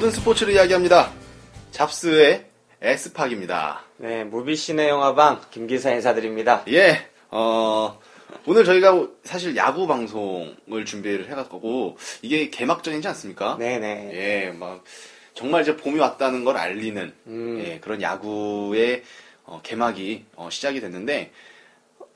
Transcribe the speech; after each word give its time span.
모든 0.00 0.12
스포츠를 0.12 0.54
이야기합니다. 0.54 1.12
잡스의 1.72 2.46
에스팍입니다. 2.80 3.84
네, 3.98 4.24
무비시네 4.24 4.88
영화방 4.88 5.42
김기사 5.50 5.90
인사드립니다. 5.90 6.64
예, 6.68 7.06
어, 7.28 8.00
오늘 8.46 8.64
저희가 8.64 9.08
사실 9.24 9.54
야구 9.56 9.86
방송을 9.86 10.86
준비를 10.86 11.28
해갖고 11.28 11.98
이게 12.22 12.48
개막전이지 12.48 13.08
않습니까? 13.08 13.58
네네. 13.58 14.10
예, 14.14 14.50
막 14.52 14.84
정말 15.34 15.60
이제 15.60 15.76
봄이 15.76 15.98
왔다는 15.98 16.44
걸 16.46 16.56
알리는 16.56 17.12
음. 17.26 17.62
예, 17.62 17.78
그런 17.80 18.00
야구의 18.00 19.02
어, 19.44 19.60
개막이 19.62 20.24
어, 20.34 20.48
시작이 20.50 20.80
됐는데 20.80 21.30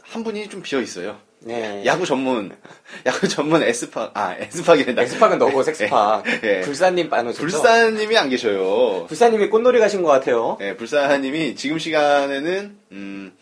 한 0.01 0.25
분이 0.25 0.49
좀 0.49 0.63
비어 0.63 0.81
있어요. 0.81 1.21
네. 1.45 1.83
야구 1.85 2.07
전문 2.07 2.57
야구 3.07 3.29
전문 3.29 3.63
에스팍 3.63 4.13
아 4.17 4.35
에스팍이란다. 4.39 5.03
엑스팍은 5.03 5.39
너고 5.39 5.63
섹스팍. 5.63 6.25
예. 6.43 6.61
블사님 6.63 7.09
빠노셨죠? 7.11 7.41
블사님이 7.41 8.17
안 8.17 8.29
계셔요. 8.31 9.07
블사님이 9.07 9.49
꽃놀이 9.51 9.79
가신 9.79 10.03
것 10.03 10.09
같아요. 10.11 10.57
예, 10.61 10.75
블사님이 10.77 11.55
지금 11.55 11.79
시간에는 11.79 12.79
음, 12.93 13.33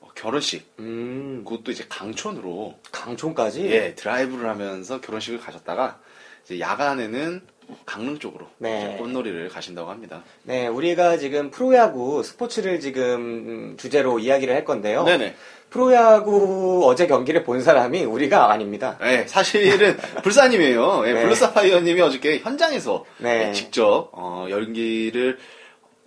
어, 0.00 0.08
결혼식 0.14 0.70
음, 0.78 1.42
그것도 1.44 1.72
이제 1.72 1.84
강촌으로 1.88 2.78
강촌까지? 2.92 3.64
예 3.70 3.94
드라이브를 3.94 4.48
하면서 4.48 5.00
결혼식을 5.00 5.40
가셨다가 5.40 5.98
이제 6.44 6.60
야간에는 6.60 7.40
강릉 7.84 8.18
쪽으로 8.18 8.46
네. 8.58 8.96
꽃놀이를 8.98 9.48
가신다고 9.50 9.90
합니다. 9.90 10.22
네, 10.44 10.66
우리가 10.66 11.18
지금 11.18 11.50
프로야구 11.50 12.22
스포츠를 12.22 12.80
지금 12.80 13.04
음, 13.04 13.76
주제로 13.78 14.18
이야기를 14.18 14.54
할 14.54 14.64
건데요. 14.64 15.04
네네. 15.04 15.34
프로야구 15.70 16.82
어제 16.86 17.06
경기를 17.06 17.44
본 17.44 17.60
사람이 17.62 18.04
우리가 18.04 18.50
아닙니다. 18.50 18.98
예, 19.02 19.26
사실은 19.26 19.96
블사님이에요. 20.22 21.04
예, 21.06 21.12
네. 21.12 21.22
블루사파이어님이 21.22 22.00
어저께 22.00 22.38
현장에서 22.38 23.04
네. 23.18 23.48
예, 23.48 23.52
직접 23.52 24.10
어, 24.12 24.46
연기를 24.50 25.38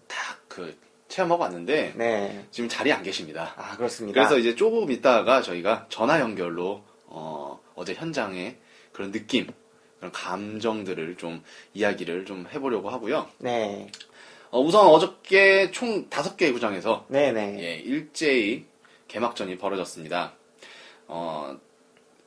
딱 0.08 0.42
그 0.52 0.78
체험하고 1.08 1.44
왔는데 1.44 1.94
네. 1.96 2.46
지금 2.52 2.70
자리에 2.70 2.92
안 2.94 3.04
계십니다. 3.04 3.54
아, 3.58 3.78
그렇습니다. 3.78 4.20
그래서 4.20 4.38
이제 4.38 4.56
조금 4.56 4.92
있다가 4.92 5.42
저희가 5.42 5.86
전화 5.90 6.20
연결로 6.20 6.84
어, 7.06 7.60
어제 7.76 7.94
현장의 7.94 8.58
그런 8.92 9.12
느낌, 9.12 9.48
그런 10.00 10.12
감정들을 10.12 11.16
좀 11.18 11.42
이야기를 11.74 12.26
좀 12.26 12.48
해보려고 12.54 12.90
하고요. 12.90 13.30
네. 13.38 13.88
어, 14.50 14.60
우선 14.60 14.88
어저께 14.88 15.72
총 15.72 16.10
다섯 16.10 16.36
개의 16.36 16.52
구장에서 16.52 17.06
네네. 17.08 17.58
예, 17.62 17.76
일제히 17.76 18.66
개막전이 19.16 19.58
벌어졌습니다. 19.58 20.34
어, 21.08 21.58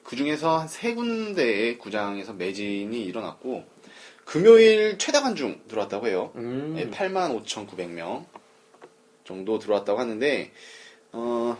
그 0.02 0.16
중에서 0.16 0.58
한 0.58 0.68
세 0.68 0.94
군데의 0.94 1.78
구장에서 1.78 2.34
매진이 2.34 3.02
일어났고, 3.04 3.64
금요일 4.26 4.98
최다 4.98 5.22
관중 5.22 5.62
들어왔다고 5.66 6.08
해요. 6.08 6.30
음. 6.36 6.74
예, 6.78 6.88
85,900명 6.90 8.26
정도 9.24 9.58
들어왔다고 9.58 9.98
하는데, 9.98 10.52
어, 11.12 11.56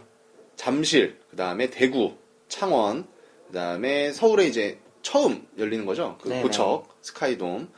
잠실, 0.56 1.18
그 1.30 1.36
다음에 1.36 1.70
대구, 1.70 2.14
창원, 2.48 3.06
그 3.46 3.54
다음에 3.54 4.12
서울에 4.12 4.46
이제 4.46 4.78
처음 5.02 5.46
열리는 5.58 5.86
거죠. 5.86 6.18
그 6.20 6.28
네네. 6.28 6.42
고척, 6.42 6.88
스카이돔, 7.00 7.70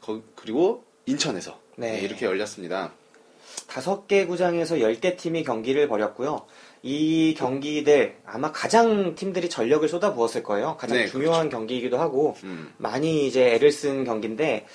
거- 0.00 0.22
그리고 0.36 0.84
인천에서 1.06 1.58
네. 1.76 1.98
예, 1.98 2.04
이렇게 2.04 2.26
열렸습니다. 2.26 2.92
다섯 3.68 4.06
개 4.06 4.26
구장에서 4.26 4.80
열개 4.80 5.16
팀이 5.16 5.42
경기를 5.44 5.88
벌였고요. 5.88 6.46
이 6.86 7.34
경기들 7.34 8.16
아마 8.24 8.52
가장 8.52 9.16
팀들이 9.16 9.48
전력을 9.50 9.86
쏟아부었을 9.88 10.44
거예요. 10.44 10.76
가장 10.76 10.98
네, 10.98 11.06
중요한 11.06 11.50
경기이기도 11.50 11.98
하고 11.98 12.36
음. 12.44 12.72
많이 12.78 13.26
이제 13.26 13.54
애를 13.54 13.72
쓴 13.72 14.04
경기인데 14.04 14.66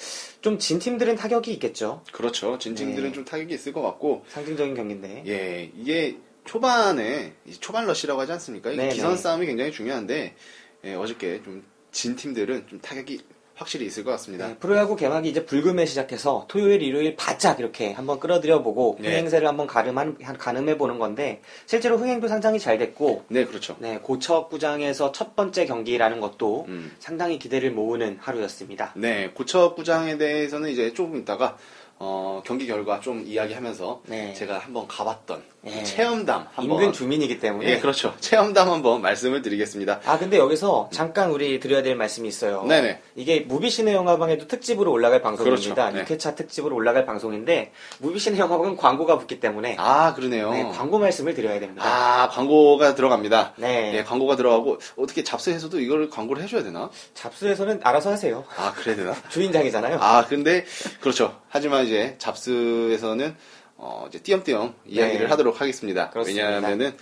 좀 0.42 0.58
진 0.60 0.80
팀들은 0.80 1.16
타격이 1.16 1.54
있겠죠. 1.54 2.04
그렇죠. 2.12 2.58
진 2.58 2.76
팀들은 2.76 3.10
네. 3.10 3.14
좀 3.14 3.24
타격이 3.24 3.54
있을 3.54 3.72
것 3.74 3.82
같고, 3.82 4.26
상징적인 4.28 4.76
경기인데. 4.76 5.24
예, 5.28 5.72
이게 5.78 6.18
초반에, 6.46 7.34
초반 7.60 7.86
러시라고 7.86 8.20
하지 8.20 8.32
않습니까? 8.34 8.72
네네. 8.72 8.90
기선 8.90 9.16
싸움이 9.16 9.46
굉장히 9.46 9.72
중요한데, 9.72 10.36
예, 10.84 10.94
어저께 10.96 11.42
좀 11.44 11.64
진 11.92 12.16
팀들은 12.16 12.68
좀 12.68 12.80
타격이 12.80 13.20
확실히 13.62 13.86
있을 13.86 14.04
것 14.04 14.12
같습니다. 14.12 14.48
네, 14.48 14.56
프로야구 14.58 14.96
개막이 14.96 15.30
이제 15.30 15.46
불금에 15.46 15.86
시작해서 15.86 16.46
토요일, 16.48 16.82
일요일 16.82 17.16
바짝 17.16 17.60
이렇게 17.60 17.94
한번 17.94 18.20
끌어들여 18.20 18.64
보고 18.64 18.98
네. 19.00 19.10
흥행세를 19.10 19.48
한번 19.48 19.68
가늠한, 19.68 20.18
가늠해 20.18 20.80
보는 20.80 20.98
건데 20.98 21.42
실제로 21.68 21.98
흥행도 21.98 22.28
상당히 22.28 22.60
잘 22.60 22.80
됐고 22.80 23.26
네, 23.28 23.46
그렇죠. 23.46 23.76
네, 23.80 24.00
고척 24.00 24.50
구장에서 24.50 25.12
첫 25.12 25.36
번째 25.36 25.68
경기라는 25.68 26.20
것도 26.20 26.66
음. 26.70 26.92
상당히 27.00 27.38
기대를 27.38 27.72
모으는 27.72 28.18
하루였습니다. 28.20 28.94
네, 28.96 29.30
고척구장에 29.30 30.18
대해서는 30.18 30.70
이제 30.70 30.94
조금 30.94 31.18
있다가, 31.18 31.58
어, 32.00 32.42
경기 32.44 32.66
결과 32.66 33.00
좀 33.00 33.24
이야기하면서, 33.26 34.02
네. 34.08 34.34
제가 34.34 34.58
한번 34.58 34.88
가봤던 34.88 35.44
네. 35.64 35.84
체험담 35.84 36.48
한번. 36.54 36.64
인근 36.66 36.92
주민이기 36.92 37.40
때문에 37.40 37.70
예, 37.70 37.80
그렇죠. 37.80 38.16
체험담 38.20 38.70
한번 38.70 39.02
말씀을 39.02 39.42
드리겠습니다. 39.44 40.02
아 40.06 40.18
근데 40.18 40.38
여기서 40.38 40.90
잠깐 40.92 41.30
우리 41.30 41.60
드려야 41.60 41.84
될 41.84 41.96
말씀이 41.96 42.28
있어요. 42.28 42.64
네네. 42.64 43.00
이게 43.16 43.42
무비시네 43.42 43.94
영화방에도 43.94 44.48
특집으로 44.48 44.92
올라갈 44.92 45.22
방송입니다. 45.22 45.92
그렇죠. 45.92 45.98
네. 45.98 46.18
6회차 46.18 46.36
특집으로 46.36 46.76
올라갈 46.76 47.06
방송인데 47.06 47.72
무비시네 48.00 48.40
영화방은 48.40 48.76
광고가 48.78 49.20
붙기 49.20 49.40
때문에 49.40 49.76
아, 49.78 50.14
그러네요. 50.16 50.52
네, 50.52 50.64
광고 50.64 50.98
말씀을 50.98 51.36
드려야 51.36 51.60
됩니다. 51.60 51.84
아, 51.86 52.28
광고가 52.30 52.96
들어갑니다. 52.96 53.54
네. 53.58 53.94
예, 53.98 54.04
광고가 54.04 54.36
들어가고, 54.36 54.80
어떻게 54.98 55.24
잡스에서도 55.24 55.80
이걸 55.80 56.10
광고를 56.10 56.42
해줘야 56.44 56.64
되나? 56.64 56.90
잡수에서는 57.14 57.82
알아서 57.84 58.12
하세요. 58.12 58.44
아, 58.58 58.74
그래야 58.76 58.96
되나? 58.96 59.16
주인장이잖아요. 59.30 59.98
아, 60.02 60.26
근데, 60.28 60.66
그렇죠. 61.00 61.38
하지만 61.50 61.86
이제 61.86 62.16
잡스에서는, 62.18 63.36
어, 63.84 64.06
이제 64.08 64.20
띄엄띄엄 64.20 64.76
이야기를 64.86 65.26
네. 65.26 65.30
하도록 65.32 65.60
하겠습니다. 65.60 66.12
그렇습니다. 66.12 66.46
왜냐하면은, 66.46 66.96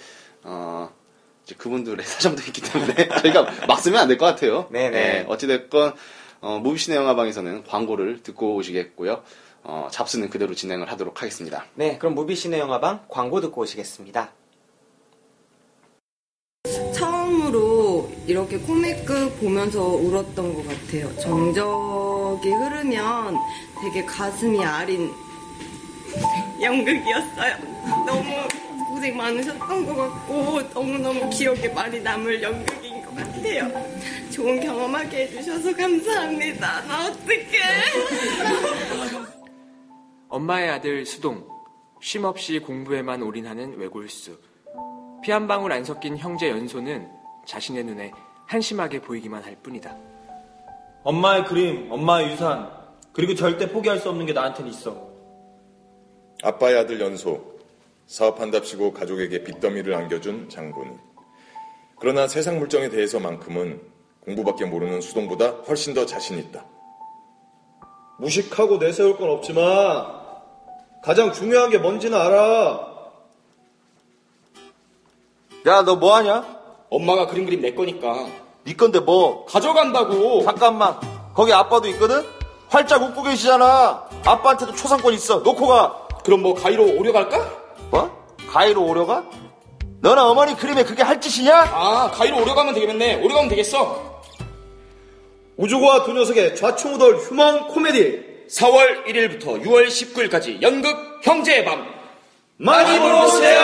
어, 0.43 0.89
이제 1.43 1.53
그분들의 1.55 2.03
사정도 2.07 2.41
있기 2.43 2.61
때문에 2.61 3.09
저희가 3.21 3.45
막 3.67 3.79
쓰면 3.81 3.99
안 3.99 4.07
될 4.07 4.17
것 4.17 4.25
같아요. 4.27 4.67
네네. 4.71 4.97
예, 4.97 5.25
어찌됐건, 5.27 5.93
어, 6.39 6.59
무비시네 6.59 6.95
영화방에서는 6.95 7.65
광고를 7.65 8.23
듣고 8.23 8.55
오시겠고요. 8.55 9.21
어, 9.63 9.89
잡스는 9.91 10.29
그대로 10.29 10.55
진행을 10.55 10.89
하도록 10.93 11.21
하겠습니다. 11.21 11.65
네, 11.75 11.97
그럼 11.97 12.15
무비시네 12.15 12.57
영화방 12.59 13.05
광고 13.09 13.41
듣고 13.41 13.61
오시겠습니다. 13.61 14.31
처음으로 16.93 18.09
이렇게 18.25 18.57
코믹극 18.57 19.41
보면서 19.41 19.81
울었던 19.85 20.53
것 20.53 20.65
같아요. 20.65 21.13
정적이 21.17 22.51
흐르면 22.51 23.35
되게 23.81 24.05
가슴이 24.05 24.63
아린 24.63 25.11
연극이었어요. 26.61 27.55
너무 28.05 28.29
고생 28.89 29.15
많으셨던 29.17 29.85
것 29.85 29.95
같고 29.95 30.61
너무너무 30.73 31.29
기억에 31.29 31.67
많이 31.69 31.99
남을 32.01 32.41
연극인 32.41 33.01
것 33.05 33.15
같아요. 33.15 33.69
좋은 34.31 34.59
경험하게 34.59 35.27
해주셔서 35.27 35.75
감사합니다. 35.75 36.81
나 36.85 37.07
어떡해. 37.07 37.59
엄마의 40.29 40.69
아들 40.69 41.05
수동, 41.05 41.45
쉼 42.01 42.23
없이 42.25 42.59
공부에만 42.59 43.21
올인하는 43.23 43.77
외골수. 43.77 44.37
피 45.21 45.31
한 45.31 45.47
방울 45.47 45.73
안 45.73 45.83
섞인 45.83 46.17
형제 46.17 46.49
연소는 46.49 47.09
자신의 47.45 47.83
눈에 47.83 48.11
한심하게 48.47 49.01
보이기만 49.01 49.43
할 49.43 49.55
뿐이다. 49.61 49.95
엄마의 51.03 51.45
그림, 51.45 51.91
엄마의 51.91 52.31
유산, 52.31 52.69
그리고 53.11 53.35
절대 53.35 53.69
포기할 53.69 53.99
수 53.99 54.09
없는 54.09 54.25
게 54.25 54.33
나한테는 54.33 54.71
있어. 54.71 55.08
아빠의 56.43 56.77
아들 56.77 56.99
연소, 57.01 57.41
사업한답시고 58.07 58.93
가족에게 58.93 59.43
빚더미를 59.43 59.93
안겨준 59.93 60.49
장군. 60.49 60.99
그러나 61.99 62.27
세상 62.27 62.59
물정에 62.59 62.89
대해서만큼은 62.89 63.81
공부밖에 64.21 64.65
모르는 64.65 65.01
수동보다 65.01 65.49
훨씬 65.67 65.93
더 65.93 66.05
자신 66.05 66.37
있다. 66.39 66.65
무식하고 68.19 68.77
내세울 68.77 69.17
건 69.17 69.29
없지만 69.29 70.07
가장 71.03 71.31
중요한 71.33 71.69
게 71.69 71.77
뭔지는 71.77 72.17
알아. 72.19 72.87
야, 75.67 75.81
너 75.83 75.95
뭐 75.95 76.15
하냐? 76.15 76.57
엄마가 76.89 77.27
그림 77.27 77.45
그림 77.45 77.61
내 77.61 77.73
거니까 77.73 78.27
네 78.63 78.73
건데 78.75 78.99
뭐? 78.99 79.45
가져간다고. 79.45 80.43
잠깐만. 80.43 80.99
거기 81.33 81.53
아빠도 81.53 81.87
있거든? 81.89 82.23
활짝 82.69 83.01
웃고 83.03 83.23
계시잖아. 83.23 84.09
아빠한테도 84.25 84.73
초상권 84.73 85.13
있어. 85.13 85.39
놓고 85.39 85.67
가. 85.67 86.07
그럼 86.29 86.43
뭐 86.43 86.53
가위로 86.53 86.95
오려 86.95 87.11
갈까? 87.11 87.51
뭐? 87.89 88.35
가위로 88.51 88.85
오려 88.85 89.07
가? 89.07 89.27
너는 90.01 90.21
어머니 90.21 90.55
그림에 90.55 90.83
그게 90.83 91.01
할 91.01 91.19
짓이냐? 91.19 91.55
아 91.57 92.11
가위로 92.13 92.43
오려 92.43 92.53
가면 92.53 92.75
되겠네. 92.75 93.15
오려 93.15 93.33
가면 93.33 93.49
되겠어. 93.49 94.21
우주과 95.57 96.03
두 96.03 96.13
녀석의 96.13 96.55
좌충우돌 96.55 97.15
휴먼 97.15 97.69
코미디 97.69 98.45
4월 98.47 99.07
1일부터 99.07 99.59
6월 99.63 99.87
19일까지 99.87 100.61
연극 100.61 100.95
형제의 101.23 101.65
밤. 101.65 101.83
많이 102.57 102.99
보러 102.99 103.25
오세요. 103.25 103.59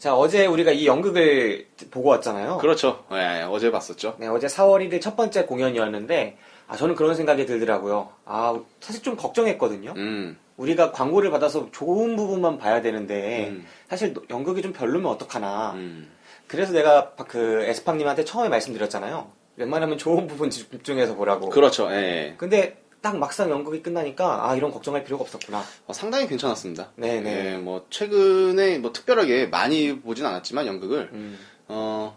자, 0.00 0.16
어제 0.16 0.46
우리가 0.46 0.72
이 0.72 0.88
연극을 0.88 1.68
보고 1.92 2.08
왔잖아요. 2.08 2.58
그렇죠. 2.58 3.04
예, 3.12 3.46
어제 3.48 3.70
봤었죠. 3.70 4.16
네, 4.18 4.26
어제 4.26 4.48
4월 4.48 4.84
1일 4.84 5.00
첫 5.00 5.16
번째 5.16 5.44
공연이었는데, 5.44 6.38
아, 6.66 6.76
저는 6.76 6.94
그런 6.94 7.14
생각이 7.14 7.46
들더라고요. 7.46 8.10
아, 8.24 8.58
사실 8.80 9.02
좀 9.02 9.16
걱정했거든요. 9.16 9.94
음, 9.96 10.38
우리가 10.56 10.92
광고를 10.92 11.30
받아서 11.30 11.68
좋은 11.72 12.16
부분만 12.16 12.58
봐야 12.58 12.80
되는데, 12.80 13.48
음. 13.50 13.66
사실 13.88 14.14
연극이 14.30 14.62
좀 14.62 14.72
별로면 14.72 15.10
어떡하나. 15.10 15.72
음. 15.72 16.10
그래서 16.46 16.72
내가 16.72 17.12
그 17.28 17.62
에스팡님한테 17.64 18.24
처음에 18.24 18.48
말씀드렸잖아요. 18.48 19.30
웬만하면 19.56 19.98
좋은 19.98 20.26
부분 20.26 20.50
집중해서 20.50 21.14
보라고. 21.14 21.50
그렇죠. 21.50 21.90
예. 21.92 22.34
근데 22.38 22.82
딱 23.00 23.18
막상 23.18 23.50
연극이 23.50 23.82
끝나니까, 23.82 24.48
아, 24.48 24.54
이런 24.54 24.70
걱정할 24.70 25.04
필요가 25.04 25.22
없었구나. 25.22 25.62
어, 25.86 25.92
상당히 25.92 26.26
괜찮았습니다. 26.26 26.90
네네. 26.96 27.54
예, 27.54 27.56
뭐 27.56 27.86
최근에 27.90 28.78
뭐 28.78 28.92
특별하게 28.92 29.46
많이 29.46 30.00
보진 30.00 30.24
않았지만 30.24 30.66
연극을 30.66 31.10
음. 31.12 31.38
어 31.68 32.16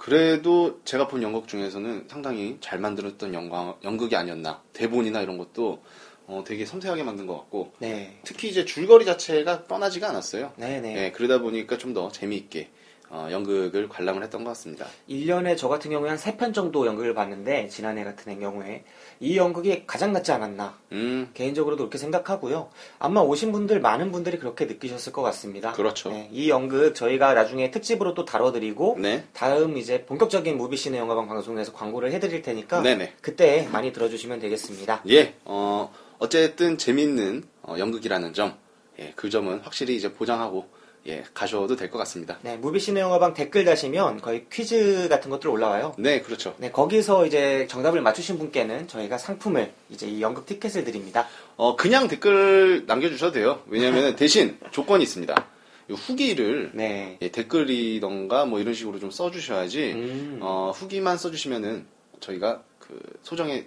그래도 0.00 0.80
제가 0.86 1.08
본 1.08 1.22
연극 1.22 1.46
중에서는 1.46 2.06
상당히 2.08 2.56
잘 2.62 2.78
만들었던 2.78 3.34
연광, 3.34 3.76
연극이 3.84 4.16
아니었나 4.16 4.62
대본이나 4.72 5.20
이런 5.20 5.36
것도 5.36 5.82
어, 6.26 6.42
되게 6.46 6.64
섬세하게 6.64 7.02
만든 7.02 7.26
것 7.26 7.36
같고 7.36 7.74
네. 7.80 8.18
특히 8.24 8.48
이제 8.48 8.64
줄거리 8.64 9.04
자체가 9.04 9.64
뻔하지가 9.64 10.08
않았어요. 10.08 10.54
네네. 10.56 10.96
예, 10.96 11.10
그러다 11.12 11.40
보니까 11.40 11.76
좀 11.76 11.92
더 11.92 12.08
재미있게 12.10 12.70
어, 13.12 13.26
연극을 13.28 13.88
관람을 13.88 14.22
했던 14.22 14.44
것 14.44 14.50
같습니다. 14.50 14.86
1년에 15.08 15.56
저 15.56 15.66
같은 15.66 15.90
경우에 15.90 16.10
한 16.10 16.16
3편 16.16 16.54
정도 16.54 16.86
연극을 16.86 17.12
봤는데, 17.12 17.66
지난해 17.66 18.04
같은 18.04 18.38
경우에. 18.38 18.84
이 19.18 19.36
연극이 19.36 19.82
가장 19.84 20.12
낫지 20.12 20.30
않았나. 20.30 20.78
음, 20.92 21.28
개인적으로도 21.34 21.82
그렇게 21.82 21.98
생각하고요. 21.98 22.70
아마 23.00 23.20
오신 23.20 23.50
분들, 23.50 23.80
많은 23.80 24.12
분들이 24.12 24.38
그렇게 24.38 24.66
느끼셨을 24.66 25.12
것 25.12 25.22
같습니다. 25.22 25.72
그렇죠. 25.72 26.10
네, 26.10 26.28
이 26.30 26.48
연극 26.50 26.94
저희가 26.94 27.34
나중에 27.34 27.72
특집으로 27.72 28.14
또 28.14 28.24
다뤄드리고, 28.24 28.98
네. 29.00 29.24
다음 29.32 29.76
이제 29.76 30.06
본격적인 30.06 30.56
무비시네 30.56 30.96
영화방 30.96 31.26
방송에서 31.26 31.72
광고를 31.72 32.12
해드릴 32.12 32.42
테니까, 32.42 32.80
네네. 32.80 33.14
그때 33.20 33.68
많이 33.72 33.92
들어주시면 33.92 34.38
되겠습니다. 34.38 35.02
예, 35.08 35.34
어, 35.44 35.92
어쨌든 36.20 36.78
재밌는 36.78 37.42
어, 37.62 37.74
연극이라는 37.76 38.34
점, 38.34 38.54
예, 39.00 39.12
그 39.16 39.30
점은 39.30 39.58
확실히 39.60 39.96
이제 39.96 40.12
보장하고 40.12 40.68
예, 41.06 41.24
가셔도 41.32 41.76
될 41.76 41.90
것 41.90 41.98
같습니다. 41.98 42.38
네, 42.42 42.56
무비시네 42.58 43.00
영화방 43.00 43.32
댓글 43.34 43.64
다시면 43.64 44.20
거의 44.20 44.44
퀴즈 44.52 45.08
같은 45.08 45.30
것들 45.30 45.48
올라와요. 45.48 45.94
네, 45.98 46.20
그렇죠. 46.20 46.54
네, 46.58 46.70
거기서 46.70 47.26
이제 47.26 47.66
정답을 47.70 48.02
맞추신 48.02 48.38
분께는 48.38 48.86
저희가 48.86 49.16
상품을, 49.16 49.72
이제 49.88 50.06
이 50.06 50.20
연극 50.20 50.44
티켓을 50.46 50.84
드립니다. 50.84 51.26
어, 51.56 51.74
그냥 51.76 52.06
댓글 52.06 52.84
남겨주셔도 52.86 53.32
돼요. 53.32 53.62
왜냐면 53.66 54.14
대신 54.16 54.58
조건이 54.72 55.02
있습니다. 55.04 55.46
이 55.88 55.92
후기를 55.94 56.70
네. 56.74 57.18
예, 57.22 57.30
댓글이던가 57.30 58.44
뭐 58.44 58.60
이런 58.60 58.74
식으로 58.74 58.98
좀 59.00 59.10
써주셔야지 59.10 59.92
음. 59.92 60.38
어, 60.42 60.70
후기만 60.74 61.16
써주시면은 61.18 61.86
저희가 62.20 62.62
그 62.78 63.00
소정의 63.22 63.66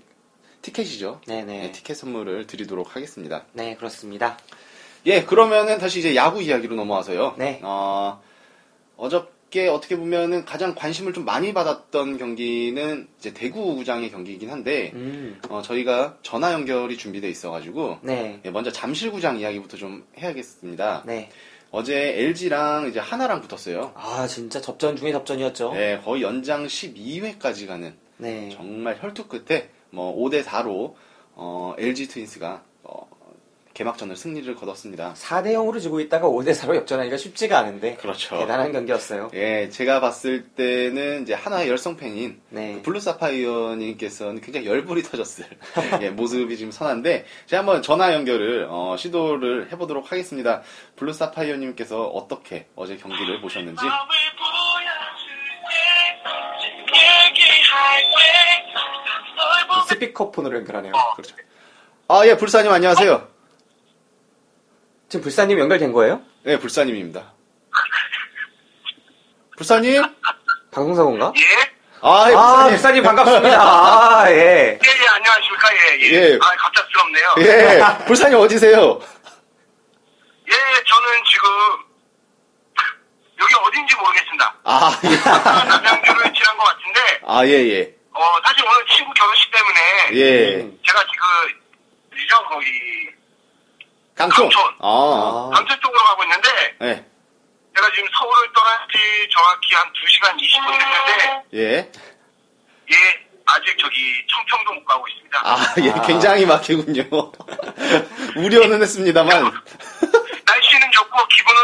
티켓이죠. 0.61 1.19
네네. 1.27 1.63
예, 1.65 1.71
티켓 1.73 1.95
선물을 1.95 2.47
드리도록 2.47 2.95
하겠습니다. 2.95 3.43
네, 3.53 3.75
그렇습니다. 3.75 4.37
예, 5.05 5.23
그러면은 5.23 5.77
다시 5.79 5.99
이제 5.99 6.15
야구 6.15 6.41
이야기로 6.41 6.75
넘어와서요. 6.75 7.35
네. 7.37 7.59
어, 7.63 8.21
어저께 8.95 9.67
어떻게 9.67 9.97
보면은 9.97 10.45
가장 10.45 10.75
관심을 10.75 11.13
좀 11.13 11.25
많이 11.25 11.53
받았던 11.53 12.17
경기는 12.17 13.07
이제 13.19 13.33
대구구장의 13.33 14.11
경기이긴 14.11 14.49
한데, 14.49 14.91
음. 14.93 15.39
어, 15.49 15.61
저희가 15.61 16.17
전화 16.21 16.53
연결이 16.53 16.97
준비돼 16.97 17.29
있어가지고, 17.29 17.99
네. 18.01 18.39
예, 18.45 18.49
먼저 18.49 18.71
잠실구장 18.71 19.39
이야기부터 19.39 19.77
좀 19.77 20.05
해야겠습니다. 20.17 21.03
네. 21.05 21.29
어제 21.71 22.19
LG랑 22.19 22.87
이제 22.87 22.99
하나랑 22.99 23.41
붙었어요. 23.41 23.93
아, 23.95 24.27
진짜 24.27 24.61
접전 24.61 24.95
중에 24.95 25.11
접전이었죠. 25.11 25.73
예, 25.75 25.99
거의 26.05 26.21
연장 26.21 26.67
12회까지 26.67 27.65
가는 27.65 27.95
네. 28.17 28.49
정말 28.53 28.97
혈투 29.01 29.27
끝에 29.27 29.69
뭐 29.89 30.15
5대 30.15 30.43
4로 30.43 30.93
어, 31.33 31.73
LG 31.79 32.09
트윈스가 32.09 32.47
어, 32.53 32.72
개막전을 33.73 34.15
승리를 34.15 34.53
거뒀습니다. 34.55 35.13
4대 35.15 35.53
0으로 35.53 35.81
지고 35.81 35.99
있다가 35.99 36.27
5대 36.27 36.53
4로 36.53 36.75
역전하기가 36.75 37.17
쉽지가 37.17 37.57
않은데. 37.57 37.95
그렇죠. 37.95 38.37
대단한 38.37 38.71
경기였어요. 38.71 39.31
예, 39.33 39.69
제가 39.69 39.99
봤을 39.99 40.45
때는 40.49 41.23
이제 41.23 41.33
하나의 41.33 41.69
열성 41.69 41.97
팬인 41.97 42.39
네. 42.49 42.75
그 42.75 42.81
블루 42.83 42.99
사파이어님께서는 42.99 44.41
굉장히 44.41 44.67
열불이 44.67 45.01
터졌을 45.03 45.45
예, 46.01 46.11
모습이 46.11 46.55
지금 46.55 46.71
선한데 46.71 47.25
제가 47.47 47.61
한번 47.61 47.81
전화 47.81 48.13
연결을 48.13 48.67
어, 48.69 48.95
시도를 48.97 49.71
해보도록 49.71 50.11
하겠습니다. 50.11 50.61
블루 50.95 51.11
사파이어님께서 51.13 52.05
어떻게 52.05 52.67
어제 52.75 52.95
경기를 52.97 53.41
보셨는지 53.41 53.83
스피커폰으로 59.87 60.57
연결하네요. 60.57 60.93
그렇죠. 61.15 61.35
아, 62.07 62.25
예, 62.25 62.37
불사님 62.37 62.71
안녕하세요. 62.71 63.32
지금 65.13 65.21
불사님 65.25 65.59
연결된 65.59 65.93
거예요? 65.93 66.23
네, 66.41 66.57
불사님입니다. 66.57 67.33
불사님? 69.55 70.01
방송사고인가? 70.71 71.33
예? 71.37 71.71
아, 72.01 72.31
예, 72.31 72.33
아, 72.33 72.67
불사님. 72.67 72.69
불사님 72.71 73.03
반갑습니다. 73.03 73.61
아, 73.61 74.25
예. 74.31 74.33
예, 74.33 74.79
예, 74.81 75.07
안녕하십니까, 75.09 75.69
예, 75.71 75.99
예. 76.01 76.31
예. 76.31 76.39
아, 76.41 76.55
갑작스럽네요. 76.55 77.35
예, 77.41 78.05
불사님 78.07 78.39
어디세요? 78.39 78.99
예, 80.49 80.53
저는 80.83 81.23
지금, 81.29 81.47
여기 83.39 83.53
어딘지 83.53 83.95
모르겠습니다. 83.95 84.55
아, 84.63 84.99
예. 85.03 85.09
남양주를 85.69 86.33
지난 86.33 86.57
것 86.57 86.63
같은데, 86.63 87.21
아, 87.27 87.45
예, 87.45 87.51
예. 87.51 87.95
어, 88.13 88.21
사실 88.47 88.65
오늘 88.65 88.83
친구 88.87 89.13
결혼식 89.13 89.51
때문에, 89.51 89.79
예. 90.13 90.57
제가 90.87 91.05
지금, 91.05 91.61
어디죠, 92.11 92.45
거기, 92.49 93.12
강촌. 94.15 94.49
강촌. 94.49 94.75
아, 94.79 95.49
강천 95.53 95.79
쪽으로 95.81 96.03
가고 96.03 96.23
있는데, 96.23 96.49
예. 96.83 97.05
제가 97.75 97.91
지금 97.95 98.07
서울을 98.19 98.53
떠난 98.53 98.87
지 98.91 99.29
정확히 99.31 99.73
한 99.75 99.91
2시간 99.93 100.37
20분 100.37 100.79
됐는데, 100.79 101.43
예. 101.53 101.91
예, 102.91 102.95
아직 103.45 103.75
저기 103.79 104.13
청평도 104.29 104.73
못 104.73 104.85
가고 104.85 105.07
있습니다. 105.07 105.41
아, 105.43 105.75
예, 105.79 106.07
굉장히 106.07 106.45
막히군요. 106.45 107.03
우려는 108.37 108.81
했습니다만. 108.83 109.33
날씨는 110.45 110.91
좋고, 110.91 111.27
기분은 111.27 111.59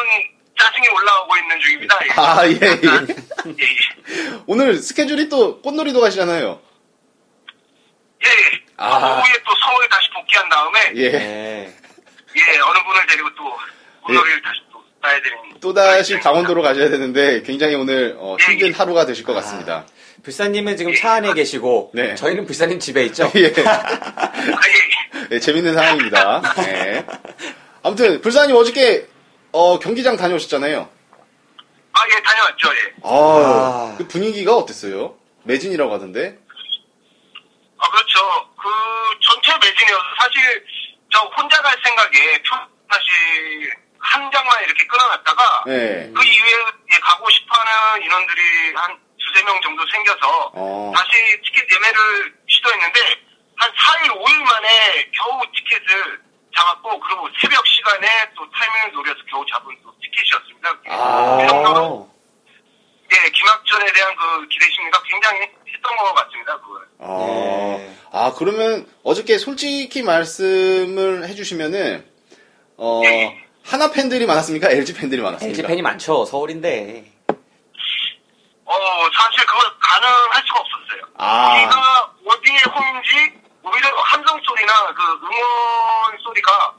짜증이 0.58 0.88
올라오고 0.88 1.38
있는 1.38 1.60
중입니다. 1.60 2.00
예. 2.06 2.10
아, 2.18 2.48
예, 2.48 2.52
예. 2.54 3.60
예, 3.60 3.64
예. 3.64 4.42
오늘 4.48 4.78
스케줄이 4.78 5.30
또 5.30 5.62
꽃놀이도 5.62 6.02
가시잖아요. 6.02 6.60
예, 8.26 8.30
예. 8.30 8.64
아. 8.78 8.98
오후에 8.98 9.34
또 9.46 9.54
서울 9.64 9.88
다시 9.88 10.10
복귀한 10.16 10.50
다음에, 10.50 10.80
예. 10.96 11.79
네. 12.36 12.42
예, 12.56 12.60
어느 12.60 12.78
분을 12.86 13.06
데리고 13.08 13.30
또, 13.36 13.44
물놀이를 14.08 14.42
다시 14.42 14.60
또 14.72 14.84
가야 15.02 15.22
되는. 15.22 15.38
또 15.60 15.74
다시 15.74 16.20
강원도로 16.20 16.62
가셔야 16.62 16.90
되는데 16.90 17.42
굉장히 17.44 17.76
오늘 17.76 18.16
어, 18.18 18.38
힘든 18.40 18.74
하루가 18.74 19.06
되실 19.06 19.24
것 19.26 19.34
같습니다. 19.34 19.86
불사님은 20.24 20.78
지금 20.78 20.94
차 20.96 21.14
안에 21.14 21.34
계시고, 21.34 21.92
네. 21.94 22.16
저희는 22.16 22.46
불사님 22.46 22.80
집에 22.80 23.06
있죠? 23.06 23.32
예. 23.36 23.54
아, 23.66 24.32
예, 24.36 25.22
예. 25.22 25.28
예, 25.32 25.40
재밌는 25.40 25.74
상황입니다. 25.74 26.42
예. 26.68 27.06
아무튼 27.84 28.22
불사님 28.22 28.56
어저께 28.56 29.08
어, 29.52 29.80
경기장 29.80 30.18
다녀오셨잖아요. 30.18 30.90
아, 31.92 32.00
예, 32.16 32.22
다녀왔죠, 32.22 32.70
예. 32.76 32.94
아, 33.04 33.10
아. 33.10 33.96
그 33.98 34.08
분위기가 34.08 34.56
어땠어요? 34.56 35.16
매진이라고 35.44 35.94
하던데. 35.94 36.38
아, 37.78 37.90
그렇죠. 37.90 38.20
그, 38.58 38.70
전체 39.22 39.54
매진이어서 39.58 40.04
사실, 40.20 40.64
저 41.12 41.20
혼자 41.36 41.62
갈 41.62 41.76
생각에, 41.84 42.42
표, 42.44 42.56
사실, 42.92 43.74
한 44.00 44.32
장만 44.32 44.64
이렇게 44.64 44.86
끊어놨다가, 44.88 45.64
네. 45.68 46.12
그 46.16 46.24
이후에 46.24 47.00
가고 47.02 47.30
싶어 47.30 47.56
하는 47.56 48.04
인원들이 48.04 48.74
한 48.76 48.98
두세 49.18 49.44
명 49.44 49.60
정도 49.62 49.84
생겨서, 49.92 50.52
어. 50.54 50.94
다시 50.96 51.42
티켓 51.44 51.68
예매를 51.72 52.34
시도했는데, 52.48 53.00
한 53.58 53.72
4일, 53.72 54.10
5일 54.12 54.44
만에 54.44 55.12
겨우 55.12 55.42
티켓을 55.54 56.22
잡았고, 56.56 57.00
그리고 57.02 57.30
새벽 57.42 57.66
시간에 57.68 58.08
또 58.36 58.50
타이밍을 58.52 58.92
노려서 58.94 59.20
겨우 59.30 59.46
잡은 59.48 59.76
또 59.84 59.94
티켓이었습니다. 60.02 60.70
아. 60.90 61.38
그 61.42 61.48
정도로, 61.48 62.10
예, 63.12 63.30
김학전에 63.32 63.92
대한 63.92 64.16
그 64.16 64.48
기대 64.48 64.70
심리가 64.70 65.02
굉장히 65.04 65.52
했던 65.80 65.98
것 65.98 66.14
같습니다, 66.14 66.60
그걸. 66.60 66.88
아, 67.00 67.18
네. 67.26 67.96
아, 68.12 68.34
그러면 68.38 68.88
어저께 69.04 69.38
솔직히 69.38 70.04
말씀을 70.04 71.28
해주시면은, 71.28 72.06
어, 72.78 73.02
예. 73.06 73.46
하나 73.64 73.92
팬들이 73.92 74.26
많았습니까? 74.26 74.70
LG 74.70 74.94
팬들이 74.96 75.22
많았습니까? 75.22 75.58
LG 75.58 75.68
팬이 75.68 75.82
많죠. 75.82 76.26
서울인데. 76.26 77.12
어, 78.66 78.74
사실 79.14 79.46
그걸 79.46 79.72
가능할 79.80 80.44
수가 80.46 80.60
없었어요. 80.60 81.02
아. 81.18 81.54
우리가 81.54 82.14
어디에 82.26 82.58
홈인지 82.66 83.40
오히려 83.64 83.90
함성 84.02 84.40
소리나 84.44 84.94
그 84.94 85.02
응원 85.04 86.18
소리가 86.24 86.76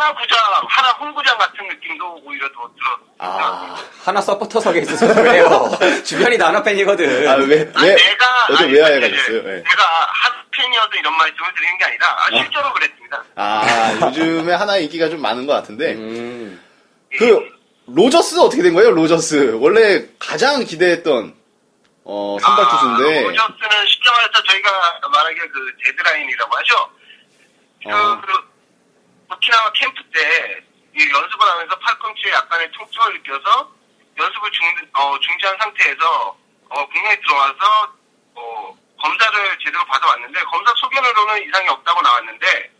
하나구장, 0.00 0.38
하나 0.66 0.88
홍구장 0.92 1.36
같은 1.36 1.68
느낌도 1.68 2.22
오히려 2.24 2.48
더 2.52 2.70
들었어요. 2.74 3.06
아, 3.18 3.76
하나 4.02 4.20
서포터석에 4.22 4.80
있어서 4.80 5.14
그래요. 5.14 5.70
주변이 6.04 6.38
나나 6.38 6.62
팬이거든. 6.62 7.28
아, 7.28 7.34
왜, 7.34 7.70
아, 7.74 7.82
왜, 7.82 7.94
내가 7.94 8.46
어제 8.50 8.64
아니, 8.64 8.80
하야가셨어요? 8.80 9.38
이제 9.40 9.48
예. 9.48 9.54
내가 9.62 9.84
한 10.08 10.32
팬이어도 10.50 10.96
이런 10.96 11.14
말씀을 11.16 11.54
드리는 11.54 11.78
게 11.78 11.84
아니라 11.84 12.06
아, 12.18 12.26
실제로 12.30 12.72
그랬습니다. 12.72 13.24
아, 13.36 13.98
요즘에 14.08 14.54
하나 14.54 14.78
인기가 14.78 15.10
좀 15.10 15.20
많은 15.20 15.46
것 15.46 15.52
같은데. 15.52 15.94
음. 15.94 16.60
그, 17.18 17.60
로저스 17.86 18.38
어떻게 18.38 18.62
된 18.62 18.72
거예요, 18.72 18.92
로저스? 18.92 19.58
원래 19.60 20.06
가장 20.18 20.64
기대했던, 20.64 21.34
어, 22.04 22.38
선발 22.40 22.68
투수인데. 22.68 23.18
아, 23.18 23.22
로저스는 23.22 23.86
쉽게 23.86 24.10
말해서 24.10 24.42
저희가 24.48 25.00
말하기에 25.12 25.48
그 25.48 25.72
데드라인이라고 25.84 26.56
하죠. 26.56 26.90
그, 27.82 27.90
어. 27.90 28.20
그 28.20 28.49
오키나와 29.30 29.72
캠프 29.72 30.02
때 30.10 30.90
이 30.90 31.10
연습을 31.10 31.48
하면서 31.48 31.78
팔꿈치에 31.78 32.32
약간의 32.32 32.70
통증을 32.72 33.14
느껴서 33.14 33.72
연습을 34.18 34.50
중, 34.50 34.66
어, 34.94 35.18
중지한 35.20 35.56
상태에서 35.58 36.36
어, 36.68 36.86
국내에 36.88 37.20
들어와서 37.20 37.94
어, 38.34 38.76
검사를 39.00 39.58
제대로 39.64 39.84
받아왔는데 39.86 40.42
검사 40.44 40.72
소견으로는 40.76 41.48
이상이 41.48 41.68
없다고 41.68 42.02
나왔는데 42.02 42.70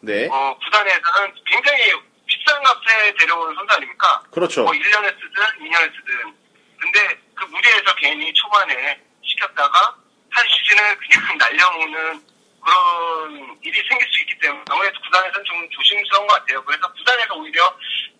네. 0.00 0.28
어, 0.30 0.58
구단에서는 0.62 1.34
굉장히 1.46 1.92
비싼 2.26 2.62
값에 2.62 3.14
데려온 3.18 3.54
선수 3.54 3.74
아닙니까? 3.74 4.22
그렇죠. 4.30 4.64
뭐 4.64 4.72
1년을 4.72 5.14
쓰든 5.14 5.66
2년을 5.66 5.94
쓰든. 5.94 6.36
근데 6.80 7.20
그 7.34 7.44
무리해서 7.46 7.94
괜히 7.96 8.32
초반에 8.34 9.00
시켰다가 9.22 9.96
한 10.30 10.46
시즌을 10.48 10.98
그냥 10.98 11.38
날려먹는 11.38 12.33
그런 12.64 13.58
일이 13.62 13.82
생길 13.88 14.08
수 14.12 14.20
있기 14.22 14.38
때문에 14.40 14.64
아무래도 14.70 15.00
구단에서는 15.02 15.44
좀 15.44 15.68
조심스러운 15.70 16.26
것 16.26 16.34
같아요. 16.34 16.64
그래서 16.64 16.92
구단에서 16.92 17.34
오히려 17.34 17.64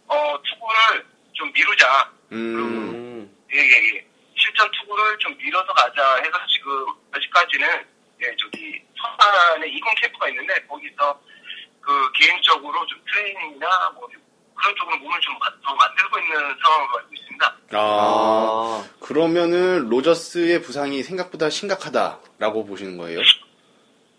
어, 0.06 0.38
투구를 0.42 1.06
좀 1.32 1.50
미루자. 1.52 2.10
음, 2.32 2.36
음. 2.58 3.36
예, 3.54 3.58
예, 3.58 3.96
예. 3.96 4.06
실전 4.36 4.70
투구를 4.72 5.18
좀 5.18 5.36
밀어서 5.38 5.72
가자 5.72 6.16
해서 6.16 6.38
지금 6.48 6.86
아직까지는 7.12 7.66
예, 8.22 8.36
저기 8.40 8.82
서산에 9.00 9.66
이군 9.68 9.94
캠프가 9.96 10.28
있는데 10.28 10.54
거기서 10.66 11.20
그 11.80 12.12
개인적으로 12.12 12.84
좀 12.86 13.00
트레이닝이나 13.10 13.90
뭐 13.94 14.08
그런 14.56 14.76
쪽으로 14.76 14.96
몸을 14.98 15.20
좀 15.20 15.34
마- 15.38 15.50
더 15.64 15.74
만들고 15.74 16.18
있는 16.18 16.34
상황으로 16.62 16.98
알고 16.98 17.14
있습니다. 17.14 17.46
아, 17.72 17.78
아. 17.78 18.84
그러면은 19.00 19.88
로저스의 19.88 20.62
부상이 20.62 21.02
생각보다 21.02 21.50
심각하다라고 21.50 22.64
보시는 22.66 22.96
거예요? 22.96 23.20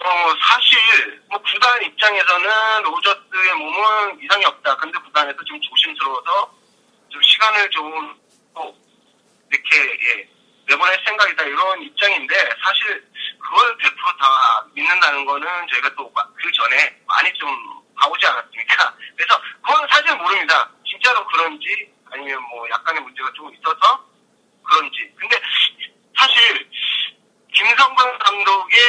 어, 0.05 0.35
사실, 0.39 1.19
뭐, 1.29 1.41
구단 1.41 1.81
입장에서는 1.81 2.83
로저스의 2.83 3.53
몸은 3.55 4.21
이상이 4.23 4.45
없다. 4.45 4.77
근데 4.77 4.99
구단에서 4.99 5.43
좀 5.45 5.59
조심스러워서 5.59 6.53
좀 7.09 7.21
시간을 7.23 7.69
좀, 7.71 8.15
어, 8.53 8.71
이렇게, 9.51 9.75
예, 9.79 10.29
내보낼 10.67 11.01
생각이다. 11.05 11.43
이런 11.45 11.81
입장인데, 11.81 12.35
사실, 12.63 13.03
그걸 13.41 13.77
100%다 13.77 14.67
믿는다는 14.75 15.25
거는 15.25 15.47
저희가 15.71 15.89
또 15.95 16.11
그 16.13 16.51
전에 16.51 16.95
많이 17.07 17.33
좀 17.33 17.49
봐오지 17.99 18.27
않았습니까? 18.27 18.95
그래서, 19.17 19.41
그건 19.65 19.87
사실 19.89 20.15
모릅니다. 20.17 20.69
진짜로 20.87 21.25
그런지, 21.25 21.91
아니면 22.11 22.39
뭐, 22.43 22.69
약간의 22.69 23.01
문제가 23.01 23.31
좀 23.35 23.51
있어서 23.55 24.05
그런지. 24.63 25.11
근데, 25.17 25.41
사실, 26.15 26.69
김성근 27.55 28.19
감독의 28.19 28.79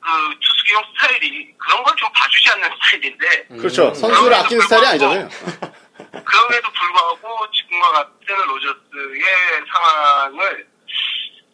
그 0.00 0.38
투수기용 0.40 0.82
스타일이 0.94 1.54
그런 1.58 1.82
걸 1.82 1.94
좀 1.96 2.08
봐주지 2.12 2.50
않는 2.50 2.70
스타일인데 2.74 3.46
그렇죠. 3.58 3.92
선수를 3.94 4.34
아끼는 4.34 4.62
스타일이 4.62 4.86
아니잖아요. 4.86 5.28
그럼에도 6.24 6.70
불구하고 6.72 7.50
지금과 7.50 7.92
같은 7.92 8.36
로저스의 8.46 9.24
상황을 9.72 10.68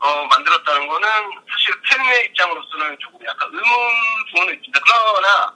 어, 0.00 0.26
만들었다는 0.26 0.86
거는 0.86 1.08
사실 1.08 1.80
팬의 1.88 2.26
입장으로서는 2.26 2.96
조금 3.00 3.24
약간 3.26 3.48
의문 3.52 3.64
부분은 4.32 4.54
있습니다. 4.54 4.80
그러나 4.84 5.54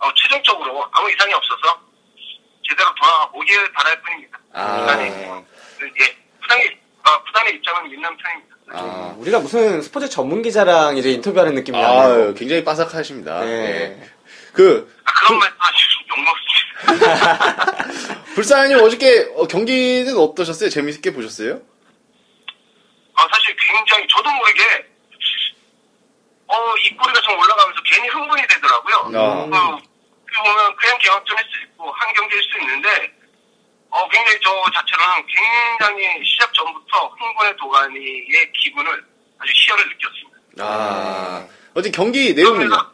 어, 0.00 0.12
최종적으로 0.14 0.88
아무 0.92 1.10
이상이 1.10 1.32
없어서 1.34 1.80
제대로 2.68 2.92
돌아오길 2.96 3.72
바랄 3.72 4.02
뿐입니다. 4.02 4.38
아. 4.54 5.42
예, 6.00 6.16
부단의 6.42 6.78
어, 7.06 7.22
부단의 7.24 7.54
입장은 7.56 7.90
믿는 7.90 8.16
편입니다. 8.16 8.54
아, 8.72 9.14
우리가 9.18 9.40
무슨 9.40 9.82
스포츠 9.82 10.08
전문 10.08 10.40
기자랑 10.42 10.96
이제 10.96 11.10
인터뷰하는 11.10 11.54
느낌이 11.54 11.78
나네요. 11.78 12.30
아 12.30 12.34
굉장히 12.34 12.64
빠삭하십니다. 12.64 13.40
네. 13.40 13.46
네. 13.46 14.10
그, 14.52 14.90
아, 15.04 15.12
그런 15.20 15.38
말씀 15.38 15.56
하시면 15.58 16.06
욕먹습니다. 16.16 18.24
불사님 18.34 18.78
어저께 18.78 19.32
어, 19.36 19.46
경기는 19.46 20.16
어떠셨어요? 20.16 20.70
재밌게 20.70 21.12
보셨어요? 21.12 21.60
아, 23.14 23.28
사실 23.30 23.54
굉장히 23.56 24.06
저도 24.08 24.30
모르게 24.30 24.62
어, 26.46 26.56
입꼬리가 26.86 27.20
좀 27.20 27.38
올라가면서 27.38 27.80
괜히 27.84 28.08
흥분이 28.08 28.42
되더라고요. 28.48 28.96
아. 28.96 29.44
그, 29.44 29.50
그 29.50 29.58
보면 30.42 30.76
그냥 30.76 30.98
개막전 30.98 31.36
할수 31.36 31.50
있고 31.64 31.92
한 31.92 32.12
경기일 32.14 32.42
수 32.42 32.58
있는데 32.60 32.88
어, 33.94 34.08
굉장히 34.08 34.38
저 34.42 34.50
자체로는 34.74 35.24
굉장히 35.28 36.24
시작 36.24 36.52
전부터 36.52 37.06
흥분의 37.16 37.56
도가니의 37.56 38.52
기분을 38.52 38.90
아주 39.38 39.52
희열을 39.54 39.88
느꼈습니다. 39.88 40.64
아, 40.64 41.46
어제 41.74 41.90
경기? 41.92 42.34
그러면서- 42.34 42.90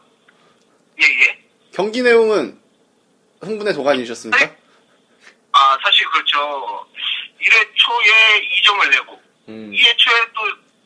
예, 1.01 1.05
예. 1.25 1.39
경기 1.73 2.03
내용은 2.03 2.59
흥분의 3.41 3.73
도가니셨습니까? 3.73 4.45
아, 5.53 5.77
사실 5.83 6.05
그렇죠. 6.07 6.87
1회 7.41 7.67
초에 7.73 8.47
2점을 8.61 8.89
내고, 8.91 9.21
음. 9.49 9.71
2회 9.73 9.97
초에 9.97 10.25
또 10.35 10.41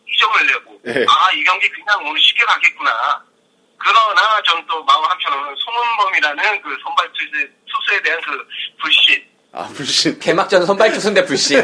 2점을 0.07 0.45
내고, 0.47 0.81
네. 0.85 1.05
아, 1.09 1.31
이 1.33 1.43
경기 1.43 1.67
그냥 1.69 2.05
오늘 2.07 2.21
쉽게 2.21 2.41
가겠구나. 2.45 3.25
그러나 3.77 4.41
전 4.43 4.65
또 4.67 4.81
마음 4.85 5.03
한편으로는 5.03 5.55
송은범이라는 5.57 6.61
그 6.61 6.77
선발 6.81 7.11
투수, 7.11 7.47
투수에 7.65 8.01
대한 8.01 8.21
그 8.21 8.47
불신. 8.81 9.34
아, 9.55 9.69
불신. 9.69 10.19
개막전 10.19 10.65
선발 10.65 10.91
투수인데 10.91 11.23
불신. 11.23 11.63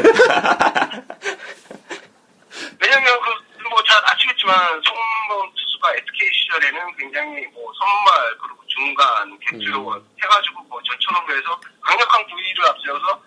왜냐면 2.80 3.20
그, 3.20 3.68
뭐잘 3.68 4.02
아시겠지만 4.02 4.80
송은범 4.82 5.52
투수가 5.54 5.92
SK 5.96 6.30
시절에는 6.32 6.96
굉장히 6.96 7.46
뭐 7.48 7.70
선발, 7.78 8.38
그리고 8.40 8.62
중간, 8.66 9.38
개투요원 9.40 10.02
해가지고 10.22 10.62
뭐 10.62 10.80
전천후로 10.82 11.36
해서 11.36 11.60
강력한 11.82 12.26
부위를 12.28 12.66
앞세워서 12.70 13.22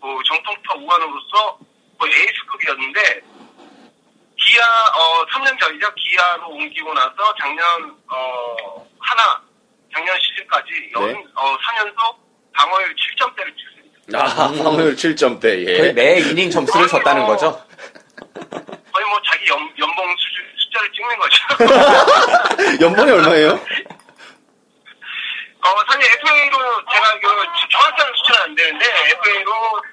뭐 0.00 0.22
정통파 0.22 0.74
우완으로서 0.76 1.58
뭐 1.98 2.08
에이스급이었는데 2.08 3.20
기아 4.38 4.64
어 4.94 5.26
3년 5.26 5.60
전이죠 5.60 5.92
기아로 5.94 6.48
옮기고 6.48 6.94
나서 6.94 7.34
작년 7.38 7.98
어 8.08 8.86
하나 8.98 9.42
작년 9.92 10.18
시즌까지 10.20 10.90
연 10.94 11.06
네. 11.06 11.24
어 11.34 11.56
4년도 11.58 12.16
방어율 12.52 12.94
7점대를 12.94 13.54
쳤습니다. 13.56 13.75
아, 14.14 14.24
방울 14.62 14.94
7점대, 14.94 15.66
예. 15.66 15.78
거의 15.78 15.92
매 15.92 16.18
이닝 16.20 16.50
점수를 16.50 16.86
줬다는 16.86 17.26
거죠. 17.26 17.60
거의 18.92 19.06
뭐 19.06 19.20
자기 19.26 19.48
연, 19.50 19.58
연봉 19.78 20.14
수준, 20.16 20.44
숫자를 20.56 20.92
찍는 20.92 21.18
거죠. 21.18 21.36
연봉이 22.84 23.10
얼마예요? 23.10 23.48
어 25.58 25.68
사실 25.88 26.02
FA로 26.20 26.56
제가 26.92 27.20
그 27.20 27.28
정확한 27.72 28.12
숫자는 28.14 28.42
안 28.42 28.54
되는데 28.54 28.86
FA로 28.86 29.50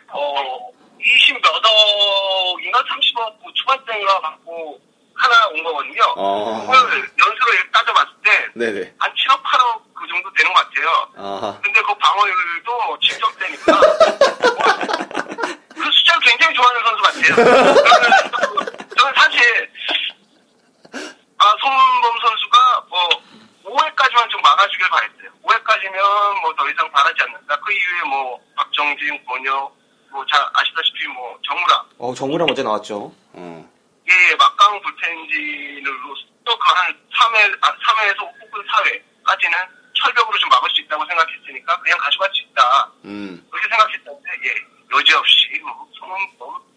어 0.10 0.70
20몇 1.02 1.46
억인가 1.66 2.80
30억 2.80 3.56
초반대인가 3.56 4.20
받고 4.22 4.80
하나 5.24 5.48
온 5.48 5.64
거거든요. 5.64 6.04
어. 6.18 6.60
그걸 6.62 7.10
연수로 7.18 7.72
따져봤을 7.72 8.12
때 8.24 8.48
네네. 8.56 8.94
한 9.00 9.12
7억, 9.14 9.42
8억 9.42 9.82
그 9.96 10.06
정도 10.10 10.30
되는 10.34 10.54
것 10.54 10.60
같아요. 10.60 11.08
아, 11.18 11.60
근데 11.64 11.82
그 11.82 11.96
방어율도 11.96 12.98
7점대니까 13.00 13.66
그 15.76 15.92
숫자를 15.92 16.22
굉장히 16.22 16.54
좋아하는 16.56 16.84
선수 16.84 17.02
같아요. 17.04 17.36
저는 18.98 19.14
사실 19.16 19.70
아 21.38 21.56
송범 21.62 22.20
선수가 22.22 22.86
뭐 22.90 23.10
5회까지만 23.66 24.30
좀 24.30 24.42
막아주길 24.42 24.90
바랬어요. 24.90 25.30
5회까지면 25.44 26.42
뭐 26.42 26.54
더 26.56 26.70
이상 26.70 26.92
바라지 26.92 27.16
않는다. 27.22 27.58
그 27.66 27.72
이후에 27.74 28.02
뭐 28.10 28.40
박정진, 28.58 29.24
권혁 29.26 29.74
뭐 30.12 30.24
잘 30.32 30.40
아시다시피 30.54 31.08
뭐 31.08 31.36
정우라 31.48 31.84
어, 31.98 32.14
정우랑 32.14 32.48
어제 32.52 32.62
나왔죠. 32.62 33.12
어. 34.14 34.30
예, 34.30 34.36
막강 34.36 34.82
불펜진으로 34.82 36.16
또그한 36.46 36.94
3회, 37.12 37.58
아, 37.62 37.76
3회에서 37.76 38.20
혹은 38.20 38.64
4회까지는 39.26 39.54
철벽으로 39.94 40.38
좀 40.38 40.50
막을 40.50 40.70
수 40.70 40.82
있다고 40.82 41.06
생각했으니까 41.06 41.80
그냥 41.82 41.98
가져갈 41.98 42.30
수 42.34 42.42
있다. 42.44 42.92
음. 43.06 43.46
그렇게 43.50 43.70
생각했는데, 43.70 44.30
예, 44.46 44.56
여지없이, 44.96 45.60
뭐, 45.62 45.88
성은범. 46.00 46.74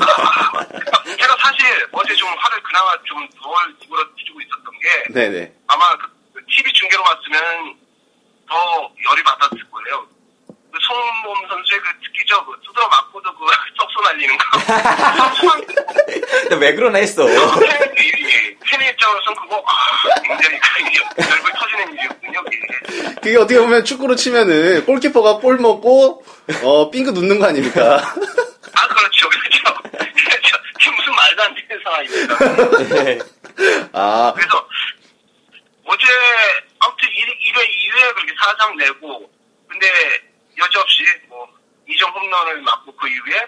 아, 0.00 0.64
제가 1.16 1.36
사실 1.38 1.88
어제 1.92 2.14
좀 2.14 2.28
화를 2.38 2.62
그나마 2.62 2.96
좀덜 3.04 3.76
누그러뜨리고 3.80 4.40
있었던 4.40 4.78
게, 4.80 5.12
네네. 5.12 5.54
아마 5.68 5.96
그 5.96 6.44
TV 6.46 6.72
중계로 6.72 7.02
봤으면 7.02 7.78
더 8.48 8.90
그 10.72 10.78
손범 10.82 11.48
선수의 11.48 11.80
그 11.80 11.88
특기적 12.04 12.46
그 12.46 12.52
두드러 12.64 12.86
맞고도 12.88 13.34
그 13.34 13.46
썩소 13.78 14.00
날리는 14.02 14.36
거. 14.38 14.44
왜 16.56 16.74
그러나 16.74 16.98
했어. 16.98 17.24
어, 17.24 17.26
팬의 17.26 18.90
입장으로선 18.90 19.34
그거 19.34 19.62
아, 19.66 20.20
굉장히 20.22 20.60
열불 21.18 21.52
터지는 21.52 21.92
일이었군요. 21.94 22.44
그게. 22.44 23.36
어떻게 23.36 23.58
보면 23.58 23.84
축구로 23.84 24.14
치면은 24.16 24.84
골키퍼가 24.86 25.38
볼 25.38 25.56
먹고 25.58 26.24
어 26.62 26.90
삥그 26.90 27.10
눕는 27.10 27.38
거 27.38 27.46
아닙니까? 27.46 27.96
아 28.74 28.88
그렇죠 28.88 29.28
그렇죠. 29.28 29.74
그렇죠. 29.82 30.56
지금 30.80 30.96
무슨 30.96 31.14
말도 31.14 31.42
안 31.42 31.54
되는 31.54 31.82
상황입니다. 31.82 32.34
아 33.92 34.32
그래서 34.36 34.68
어제 35.84 36.06
아무튼 36.78 37.08
1회 37.08 37.58
2회 37.58 38.14
그렇게 38.14 38.32
4장 38.34 38.76
내고 38.76 39.28
근데 39.68 39.86
여지없이 40.60 41.02
뭐 41.28 41.48
2점 41.88 42.14
홈런을 42.14 42.62
맞고 42.62 42.94
그 42.96 43.08
이후에 43.08 43.46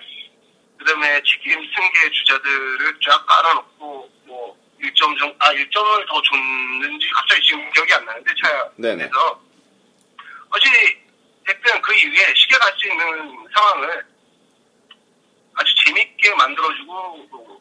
그다음에 0.79 1.23
지금 1.23 1.55
승계 1.55 2.11
주자들을 2.11 2.99
쫙 3.07 3.25
깔아놓고 3.27 4.11
뭐 4.25 4.59
1점 4.81 5.19
정, 5.19 5.35
아 5.39 5.53
1점을 5.53 6.09
더 6.09 6.23
줬는지 6.23 7.09
갑자기 7.15 7.47
지금 7.47 7.71
기억이 7.73 7.93
안 7.95 8.05
나는데 8.05 8.31
네네. 8.77 9.05
차에서 9.05 9.41
어찌 10.51 10.69
됐든 11.47 11.83
그 11.83 11.95
이후에 11.95 12.35
쉽게 12.35 12.57
갈수 12.59 12.89
있는 12.89 13.07
상황을 13.55 14.05
아주 15.55 15.75
재밌게 15.85 16.35
만들어주고 16.35 17.27
뭐 17.31 17.61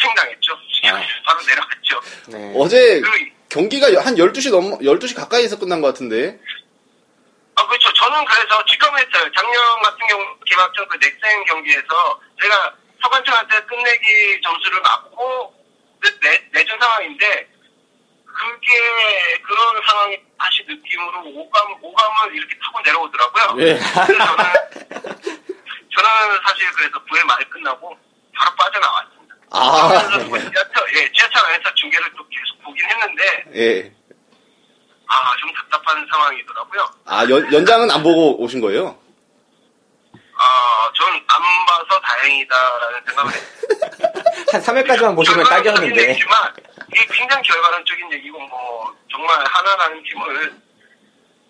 승당했죠. 0.00 0.52
아. 0.84 1.02
바로 1.24 1.40
내려갔죠. 1.46 2.00
네. 2.28 2.52
어제 2.56 3.00
그 3.00 3.10
경기가 3.48 3.86
한 4.02 4.16
12시 4.16 4.50
넘 4.50 4.78
12시 4.78 5.14
가까이에서 5.16 5.58
끝난 5.58 5.80
것 5.80 5.88
같은데. 5.88 6.38
아, 7.56 7.66
그렇죠. 7.66 7.92
저는 7.92 8.24
그래서 8.24 8.64
직감했어요. 8.64 9.32
작년 9.32 9.82
같은 9.82 10.06
경우, 10.08 10.24
개막전 10.46 10.88
그 10.88 10.98
넥센 10.98 11.44
경기에서 11.44 12.20
제가 12.40 12.74
서관창한테 13.02 13.60
끝내기 13.64 14.40
점수를 14.42 14.80
맞고 14.80 15.54
내, 16.20 16.48
내준 16.52 16.78
상황인데, 16.80 17.48
그게 18.24 19.38
그런 19.42 19.82
상황이 19.86 20.16
다시 20.38 20.64
느낌으로 20.66 21.22
오감, 21.26 21.76
오감을 21.82 22.34
이렇게 22.34 22.58
타고 22.62 22.80
내려오더라고요. 22.80 23.56
예. 23.60 23.74
그래서 23.74 24.24
저는, 24.24 24.44
저는 25.94 26.40
사실 26.46 26.72
그래서 26.72 27.04
9회 27.04 27.22
말이 27.24 27.44
끝나고 27.50 27.96
바로 28.34 28.56
빠져나왔습니다. 28.56 29.34
아, 29.50 29.88
그러면서 29.88 30.28
뭐 30.28 30.38
지하철, 30.38 30.94
예, 30.94 31.12
지하철 31.12 31.44
안에서 31.44 31.74
중계를 31.74 32.10
또 32.16 32.26
계속 32.28 32.62
보긴 32.64 32.86
했는데, 32.88 33.44
예. 33.54 33.92
아, 35.14 35.36
좀 35.38 35.52
답답한 35.54 36.06
상황이더라고요. 36.10 36.88
아 37.06 37.22
연, 37.28 37.52
연장은 37.52 37.90
안 37.90 38.02
보고 38.02 38.40
오신 38.42 38.60
거예요? 38.60 38.98
아, 40.14 40.90
전 40.94 41.22
안 41.34 41.66
봐서 41.66 42.00
다행이다라는 42.00 43.00
생각을 43.06 43.32
했어요. 43.32 44.12
한 44.52 44.60
3회까지만 44.62 45.16
보시면 45.16 45.44
딱이었는데. 45.44 46.12
이게 46.94 47.06
굉장히 47.10 47.42
결과론적인 47.48 48.12
얘기고 48.12 48.38
뭐 48.38 48.94
정말 49.10 49.42
하나라는 49.48 50.02
팀을 50.04 50.54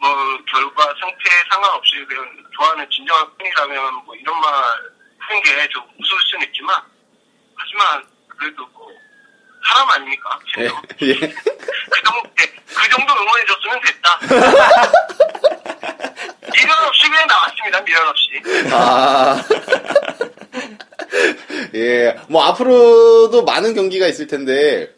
뭐 0.01 0.11
결과 0.48 0.85
승패에 1.01 1.42
상관없이 1.51 2.05
그냥 2.09 2.25
좋아하는 2.57 2.88
진정한 2.90 3.27
팬이라면 3.38 3.94
뭐 4.05 4.14
이런 4.14 4.40
말 4.40 4.53
하는 5.18 5.42
게좀 5.42 5.83
웃을 5.98 6.18
수는 6.31 6.46
있지만 6.48 6.81
하지만 7.57 8.07
그래도 8.29 8.66
뭐 8.72 8.82
사람 9.66 9.90
아닙니까? 9.90 10.38
예. 10.59 10.68
그 10.68 11.09
예. 11.09 11.14
정도 11.14 12.22
예, 12.40 12.46
그 12.66 12.88
정도 12.90 13.12
응원해줬으면 13.14 13.81
됐다. 13.81 14.18
미련 16.53 16.85
없이 16.85 17.09
그냥 17.09 17.27
나왔습니다. 17.27 17.85
미련 17.85 18.09
없이. 18.09 18.31
아. 18.72 19.42
예. 21.75 22.16
뭐 22.29 22.44
앞으로도 22.44 23.44
많은 23.44 23.75
경기가 23.75 24.07
있을 24.07 24.27
텐데 24.27 24.90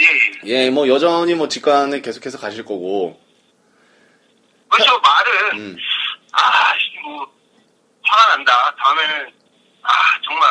예, 0.00 0.04
예. 0.46 0.64
예, 0.64 0.70
뭐 0.70 0.88
여전히 0.88 1.34
뭐 1.34 1.48
직관을 1.48 2.02
계속해서 2.02 2.38
가실 2.38 2.64
거고. 2.64 3.20
그렇죠. 4.70 5.00
말은 5.00 5.58
음. 5.58 5.76
아, 6.32 6.72
씨, 6.78 6.98
뭐, 7.02 7.26
화가 8.04 8.36
난다. 8.36 8.74
다음에는, 8.78 9.32
아, 9.82 9.90
정말, 10.24 10.48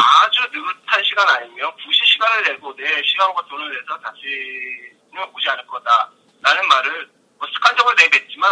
아주 0.00 0.40
느긋한 0.52 1.04
시간 1.04 1.28
아니면 1.28 1.70
굳이 1.84 2.00
시간을 2.12 2.42
내고 2.44 2.74
내 2.76 2.84
시간과 3.04 3.42
돈을 3.48 3.68
내서 3.70 3.98
다시는 4.00 5.34
오지 5.34 5.48
않을 5.50 5.66
거다. 5.66 6.10
라는 6.42 6.66
말을 6.68 7.08
뭐 7.38 7.48
습관적으로 7.54 7.94
내뱉지만, 7.96 8.50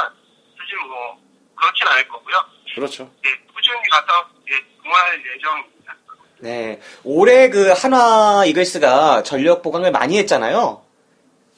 사실 0.58 0.76
뭐, 0.86 1.18
그렇진 1.56 1.86
않을 1.88 2.08
거고요. 2.08 2.36
그렇죠. 2.74 3.10
예, 3.26 3.30
꾸준히 3.54 3.78
가서, 3.90 4.28
예, 4.50 4.54
응원할 4.84 5.22
예정입니다. 5.34 5.94
네. 6.40 6.80
올해 7.04 7.48
그 7.50 7.72
한화 7.72 8.44
이글스가 8.46 9.22
전력 9.24 9.62
보강을 9.62 9.90
많이 9.90 10.18
했잖아요. 10.18 10.84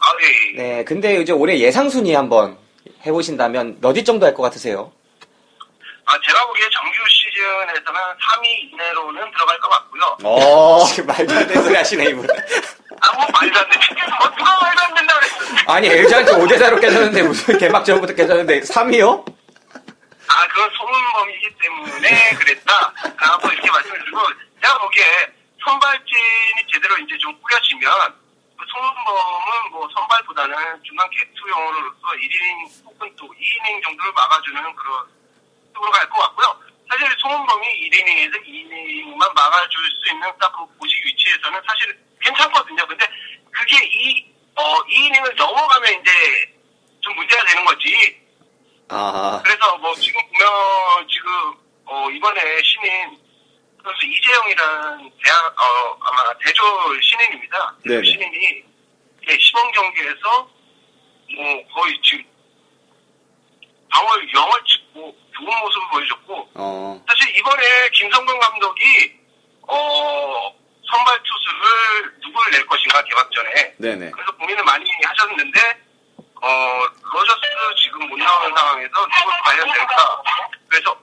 아, 0.01 0.07
예, 0.23 0.53
예. 0.55 0.57
네. 0.57 0.85
근데 0.85 1.17
이제 1.21 1.33
올해 1.33 1.59
예상 1.59 1.89
순위 1.91 2.15
한번 2.15 2.57
해보신다면 3.05 3.79
몇 3.81 3.97
위 3.97 4.05
정도 4.05 4.27
할 4.27 4.35
것 4.35 4.43
같으세요? 4.43 4.93
아, 6.07 6.19
제가 6.27 6.47
보기에 6.47 6.69
정규 6.71 6.91
시즌에서는 7.41 8.01
3위 8.19 8.73
이내로는 8.73 9.31
들어갈 9.33 9.59
것 9.61 9.69
같고요. 9.71 10.17
어. 10.25 10.85
말도 11.07 11.35
안 11.35 11.47
되는 11.47 11.63
소리 11.63 11.75
하시네, 11.77 12.05
이분. 12.11 12.27
아, 13.01 13.13
뭐 13.17 13.27
말도 13.33 13.59
안 13.59 13.71
돼. 13.71 13.79
어, 13.79 14.31
누가 14.37 14.61
말도 14.61 14.83
안 14.83 14.95
된다 14.95 15.15
그랬어. 15.15 15.73
아니, 15.73 15.89
LG한테 15.89 16.33
5대4로 16.33 16.81
깨졌는데 16.81 17.23
무슨 17.23 17.59
개막 17.59 17.85
전부터 17.85 18.15
깨졌는데 18.15 18.61
3위요? 18.61 19.25
아, 20.29 20.47
그건 20.49 20.71
소문범이기 20.77 21.57
때문에 21.61 22.31
그랬다. 22.37 22.93
라고 23.17 23.49
이렇게 23.51 23.71
말씀을 23.71 23.99
드리고, 24.01 24.19
제가 24.63 24.79
보기에 24.79 25.05
선발진이 25.65 26.67
제대로 26.73 26.97
이제 26.99 27.17
좀 27.19 27.35
꾸려지면, 27.43 27.91
그 28.59 28.65
소문범은 28.69 29.71
뭐 29.73 29.89
선발보다는 29.97 30.55
중간 30.85 31.09
개투용으로서 31.11 32.07
1이닝 32.15 32.85
혹은 32.85 33.11
또 33.19 33.27
2이닝 33.27 33.83
정도를 33.83 34.13
막아주는 34.13 34.63
그런 34.77 35.05
쪽으로 35.75 35.91
갈 35.93 36.09
것 36.11 36.19
같고요. 36.21 36.70
사실 36.91 37.07
송은범이 37.21 37.67
1이닝에서 37.89 38.35
2이닝만 38.45 39.33
막아줄 39.35 39.79
수 40.03 40.13
있는 40.13 40.29
딱 40.39 40.51
그 40.53 40.67
보식 40.77 41.07
위치에서는 41.07 41.61
사실 41.67 41.99
괜찮거든요. 42.21 42.85
근데 42.87 43.07
그게 43.53 43.77
이, 43.87 44.27
어, 44.57 44.83
2이닝을 44.85 45.35
넘어가면 45.37 46.01
이제 46.01 46.11
좀 47.01 47.15
문제가 47.15 47.45
되는 47.47 47.65
거지. 47.65 48.21
아. 48.89 49.41
그래서 49.45 49.77
뭐 49.79 49.95
지금 49.95 50.21
보면 50.33 51.09
지금 51.09 51.31
어 51.87 52.11
이번에 52.11 52.61
신인 52.63 53.19
선수 53.83 54.05
이재영이라는 54.07 55.11
대학 55.25 55.47
어 55.59 55.97
아마 56.03 56.35
대졸 56.45 57.01
신인입니다. 57.03 57.77
네네. 57.87 58.05
신인이 58.05 58.65
예, 59.29 59.39
시범 59.39 59.71
경기에서 59.71 60.51
뭐 61.37 61.67
거의 61.69 61.99
지금 62.03 62.25
방어를 63.91 64.35
영을 64.35 64.53
찍고 64.67 65.17
좋은 65.41 65.59
모습을 65.61 65.89
보여줬고 65.89 66.51
어. 66.55 67.05
사실 67.09 67.37
이번에 67.37 67.89
김성근 67.95 68.39
감독이 68.39 69.21
어 69.67 70.55
선발 70.91 71.19
투수를 71.23 72.21
누굴 72.21 72.51
낼 72.51 72.67
것인가 72.67 73.03
개막 73.05 73.31
전에 73.33 73.75
네네. 73.79 74.11
그래서 74.11 74.33
고민을 74.37 74.65
많이 74.65 74.85
하셨는데 75.05 75.61
어 76.43 76.87
로저스 77.13 77.41
지금 77.83 78.09
못 78.09 78.17
나오는 78.17 78.57
상황에서 78.57 78.91
누굴 78.91 79.33
과연 79.45 79.67
낼까 79.67 80.23
그래서 80.69 80.97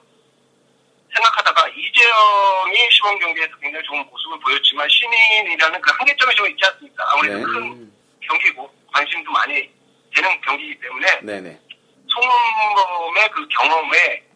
생각하다가 1.15 1.67
이재영이 1.69 2.91
시범 2.91 3.19
경기에서 3.19 3.51
굉장히 3.61 3.83
좋은 3.85 4.05
모습을 4.09 4.39
보였지만 4.39 4.87
신인이라는 4.89 5.81
그 5.81 5.91
한계점이 5.97 6.35
좀 6.35 6.47
있지 6.49 6.65
않습니까? 6.65 7.03
아무래도 7.13 7.37
네. 7.37 7.43
큰 7.43 7.91
경기고 8.21 8.71
관심도 8.93 9.31
많이 9.31 9.69
되는 10.13 10.41
경기이기 10.41 10.79
때문에 10.79 11.19
네네. 11.21 11.59
송범의 12.07 13.31
그 13.31 13.47
경험에 13.47 14.26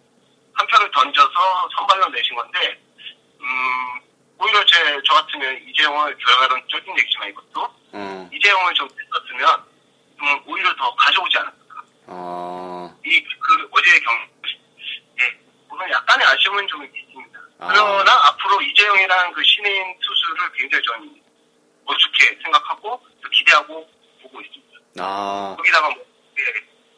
한 0.54 0.68
표를 0.68 0.92
던져서 0.92 1.70
선발로 1.76 2.10
내신 2.10 2.36
건데, 2.36 2.80
음, 3.40 4.02
오히려 4.38 4.64
제, 4.66 5.00
저 5.06 5.14
같으면 5.14 5.62
이재용을 5.68 6.18
결과론적인 6.18 6.98
얘기지만 6.98 7.30
이것도, 7.30 7.64
어. 7.94 8.30
이재용을 8.34 8.74
좀 8.74 8.88
냈었으면, 8.88 9.64
좀 10.18 10.44
오히려 10.46 10.76
더 10.76 10.94
가져오지 10.96 11.38
않았을까. 11.38 11.84
어. 12.08 13.00
이, 13.06 13.24
그, 13.24 13.70
어제의 13.72 14.02
경기, 14.02 14.60
예, 15.20 15.40
오늘 15.70 15.92
약간의 15.92 16.28
아쉬움은 16.28 16.68
좀 16.68 16.84
있습니다. 16.84 17.40
아. 17.60 17.68
그러나 17.68 18.28
앞으로 18.28 18.62
이재용이라는 18.62 19.34
그 19.34 19.44
신인 19.44 20.00
투수를 20.00 20.52
굉장히 20.54 20.84
저는 20.84 21.22
어떻게 21.86 22.36
생각하고, 22.44 23.02
또 23.22 23.30
기대하고 23.30 23.90
보고 24.22 24.42
있습니다. 24.42 24.80
아. 25.00 25.56
거기다가 25.58 25.90
뭐, 25.90 26.06
예, 26.40 26.44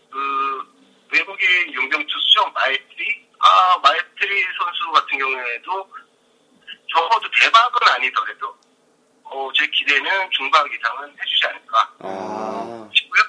그 0.10 0.74
외국인 1.12 1.74
용병 1.74 2.06
투수죠 2.08 2.50
마에스트리 2.52 3.28
아 3.46 3.78
마에스트리 3.84 4.44
선수 4.58 4.92
같은 4.94 5.18
경우에도 5.20 5.90
적어도 6.94 7.30
대박은 7.42 7.88
아니더라도 7.96 8.56
어, 9.26 9.50
제 9.56 9.66
기대는 9.68 10.30
중박 10.32 10.66
이상은 10.72 11.10
해주지 11.20 11.46
않을까 11.48 11.92
아. 12.00 12.90
싶고요. 12.94 13.22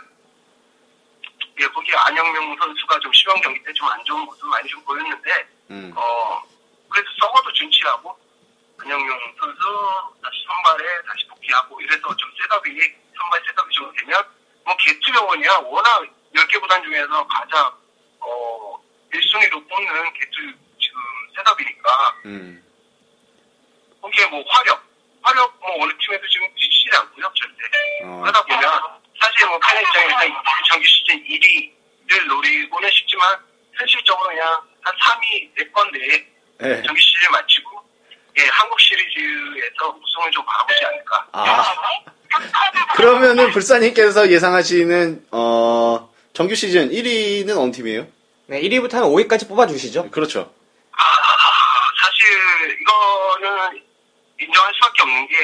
예, 1.61 1.67
거기 1.69 1.95
안영명 1.95 2.57
선수가 2.59 2.99
좀 3.01 3.13
시범 3.13 3.41
경기 3.41 3.63
때 3.63 3.73
좀 3.73 3.89
안 3.89 4.05
좋은 4.05 4.21
모습 4.25 4.47
많이 4.47 4.69
좀 4.69 4.85
보였는데 4.85 5.49
음. 5.71 5.93
어 5.97 6.43
그래도 6.91 7.09
썩어도 7.21 7.53
준치하고 7.53 8.17
안영명 8.79 9.19
선수 9.41 9.61
다시 10.23 10.45
선발에 10.47 11.03
다시 11.09 11.27
복귀하고 11.29 11.81
이래서 11.81 12.17
좀 12.17 12.31
setup이 12.39 12.71
선발 13.17 13.43
setup이 13.47 13.73
좀 13.75 13.93
되면 13.97 14.23
뭐 14.65 14.77
계투 14.77 15.13
병원이야 15.13 15.59
워낙 15.65 16.03
10개 16.35 16.61
구단 16.61 16.83
중에서 16.83 17.27
가장 17.27 17.73
어 18.21 18.74
1순위로 19.15 19.69
뽑는 19.69 20.13
계투 20.15 20.37
지금 20.79 20.99
setup이니까 21.37 22.21
음. 22.27 22.63
거기에 24.01 24.27
뭐 24.27 24.45
화력 24.49 24.83
화력 25.23 25.59
뭐 25.61 25.85
어느 25.85 25.93
팀에도 25.99 26.27
지금 26.29 26.47
뒤지지 26.55 26.91
않고요 26.97 27.33
절대 27.35 27.63
어. 28.05 28.21
그러다 28.21 28.45
보면 28.45 28.61
사실 29.21 29.47
뭐 29.47 29.65
팬 29.65 29.83
입장에서 29.83 30.43
정규 30.69 30.85
시즌 30.85 31.23
1위를 31.25 32.27
노리고는 32.27 32.91
싶지만 32.91 33.39
현실적으로 33.73 34.29
그냥 34.29 34.61
한 34.83 34.95
3위 34.95 35.55
4위권 35.57 35.91
내에 35.93 36.27
예. 36.63 36.83
정규 36.83 37.01
시즌 37.01 37.31
마치고 37.33 37.83
예 38.39 38.49
한국 38.49 38.81
시리즈에서 38.81 39.89
우승을 39.89 40.31
좀 40.33 40.45
바라보지 40.45 40.85
않을까. 40.85 41.27
아. 41.33 41.75
그러면은 42.97 43.51
불사님께서 43.53 44.29
예상하시는 44.29 45.27
어 45.31 46.13
정규 46.33 46.55
시즌 46.55 46.91
1위는 46.91 47.57
어느 47.57 47.71
팀이에요? 47.71 48.07
네, 48.55 48.61
1위부터 48.61 48.93
한 48.93 49.03
5위까지 49.03 49.49
뽑아주시죠. 49.49 50.13
그렇죠. 50.13 50.55
아, 50.93 51.03
사실 52.01 52.79
이거는 52.81 53.83
인정할 54.39 54.73
수밖에 54.75 55.03
없는 55.03 55.27
게 55.27 55.35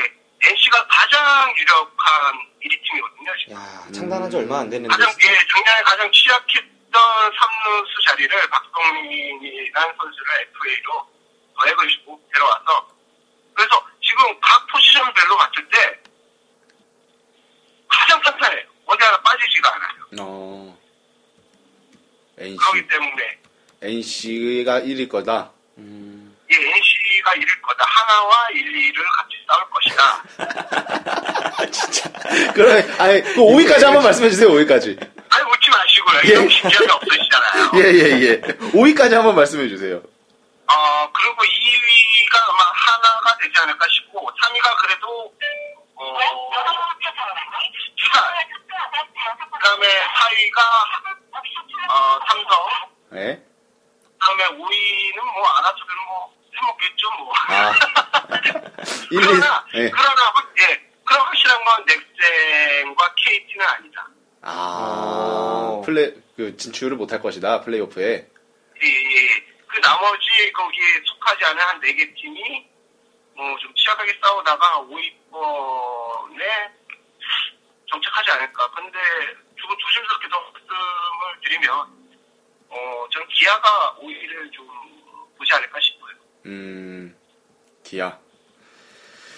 NC가 0.43 0.87
가장 0.87 1.53
유력한 1.59 2.39
1위 2.63 2.71
팀이거든요. 2.87 3.33
지금. 3.43 3.57
야, 3.57 3.83
창단한 3.93 4.31
지 4.31 4.37
얼마 4.37 4.61
안 4.61 4.71
됐는데. 4.71 4.95
가장 4.95 5.11
예, 5.11 5.39
작년에 5.49 5.83
가장 5.83 6.13
취약했던 6.13 6.93
3루수 6.93 8.07
자리를 8.07 8.49
박성민이라는 8.49 9.95
선수를 9.97 10.49
FA로 10.55 11.89
주고 11.89 12.21
데려와서 12.33 12.89
그래서 13.55 13.87
지금 14.07 14.39
각 14.41 14.67
포지션별로 14.69 15.37
봤을 15.37 15.69
때 15.69 16.01
가장 17.89 18.23
탄탄해요. 18.23 18.67
어디 18.87 19.05
하나 19.05 19.21
빠지지가 19.21 19.75
않아요. 19.75 19.91
어. 20.21 20.80
NC 22.41 22.57
그렇기 22.57 22.89
때문에 22.89 23.39
NC가 23.83 24.81
1위 24.81 25.09
거다. 25.09 25.51
예, 26.53 26.57
NC가 26.57 27.35
이길 27.35 27.63
거다. 27.63 27.85
하나와 27.87 28.49
1, 28.53 28.65
2를 28.65 28.97
같이 29.17 29.37
싸울 29.47 29.63
것이다. 29.71 30.25
그래, 32.55 32.95
아니, 32.99 33.23
그 33.23 33.35
5위까지 33.37 33.85
한번 33.85 34.03
말씀해 34.03 34.31
주세요, 34.31 34.49
5위까지. 34.49 34.99
아니 35.33 35.45
웃지 35.49 35.71
마시고요. 35.71 36.21
예. 36.25 36.29
이런 36.31 36.49
진지함이 36.49 36.91
없으시잖아요. 36.91 37.71
예, 37.79 37.81
예, 37.95 38.21
예. 38.23 38.41
5위까지 38.41 39.13
한번 39.13 39.37
말씀해 39.37 39.69
주세요. 39.69 39.97
어, 39.97 41.11
그리고 41.13 41.37
2위가 41.43 42.49
아마 42.49 42.65
하나가 42.75 43.37
되지 43.39 43.53
않을까 43.61 43.87
싶고, 43.89 44.29
3위가 44.29 44.77
그래도, 44.83 45.33
어, 45.95 46.19
두산. 47.97 48.25
그 49.53 49.59
다음에 49.65 49.87
4위가, 49.87 50.59
어, 51.91 52.19
삼성. 52.29 52.69
예. 53.15 53.43
그 54.03 54.27
다음에 54.27 54.45
5위는 54.45 55.33
뭐, 55.35 55.47
아나토들은 55.49 55.97
뭐, 56.09 56.35
해먹겠죠, 56.55 57.11
뭐. 57.19 57.33
아. 57.49 57.73
1, 59.11 59.21
2, 59.21 59.25
그러나, 59.25 59.67
예. 59.75 59.91
그러나, 59.91 60.23
확- 60.35 60.53
예. 60.59 60.81
그럼 61.05 61.27
확실한 61.27 61.65
건 61.65 61.85
넥센과 61.87 63.15
KT는 63.17 63.67
아니다. 63.67 64.07
아, 64.43 65.81
플레이, 65.85 66.15
그, 66.37 66.57
진출을 66.57 66.97
못할 66.97 67.21
것이다, 67.21 67.61
플레이오프에. 67.63 68.29
예, 68.83 68.87
예. 68.87 69.45
그 69.67 69.81
나머지 69.81 70.53
거기에 70.53 70.85
속하지 71.05 71.45
않은 71.45 71.59
한 71.63 71.81
네 71.81 71.93
개 71.95 72.13
팀이 72.15 72.67
뭐 73.37 73.57
좀 73.59 73.73
치열하게 73.75 74.19
싸우다가 74.23 74.79
5위권에 74.81 76.71
정착하지 77.91 78.31
않을까. 78.31 78.71
근데 78.73 78.99
조금 79.57 79.77
조심스럽게 79.79 80.29
더 80.29 80.41
말씀을 80.41 81.41
드리면 81.45 81.71
어, 82.69 83.07
전 83.13 83.27
기아가 83.29 83.97
5위를 84.01 84.53
좀 84.53 84.69
보지 85.37 85.53
않을까 85.53 85.79
싶어요. 85.81 86.15
음, 86.47 87.17
기아. 87.83 88.19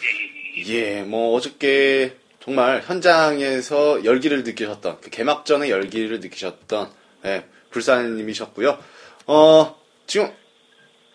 예, 0.02 0.08
예, 0.08 0.56
예. 0.56 0.64
예, 0.98 1.02
뭐, 1.02 1.34
어저께, 1.34 2.18
정말 2.40 2.82
현장에서 2.82 4.04
열기를 4.04 4.42
느끼셨던, 4.42 5.00
그 5.00 5.08
개막전의 5.10 5.70
열기를 5.70 6.20
느끼셨던, 6.20 6.92
예, 7.24 7.48
불사님이셨고요. 7.70 8.84
어, 9.26 9.82
지금, 10.06 10.36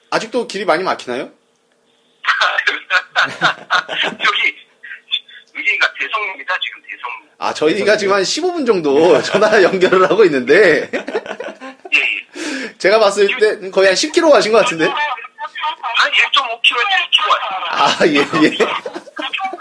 아직도 0.09 0.47
길이 0.47 0.65
많이 0.65 0.83
막히나요? 0.83 1.31
여기 4.25 4.57
여기가 5.55 5.93
대성입니다. 5.93 6.59
지금. 6.59 6.81
아, 7.39 7.53
저희가 7.53 7.97
지금 7.97 8.13
한 8.15 8.23
15분 8.23 8.65
정도 8.65 9.21
전화 9.21 9.61
연결을 9.61 10.09
하고 10.09 10.23
있는데, 10.25 10.89
예, 10.91 10.97
예. 10.97 12.77
제가 12.77 12.99
봤을 12.99 13.27
때 13.39 13.69
거의 13.69 13.87
한 13.87 13.95
10km 13.95 14.31
가신 14.31 14.51
것 14.51 14.59
같은데? 14.59 14.85
한 14.85 16.11
1.5km에서 16.11 17.11
2km 17.11 17.29
왔습니다. 17.29 17.67
아, 17.69 18.07
예, 18.07 18.17
예. 18.47 18.57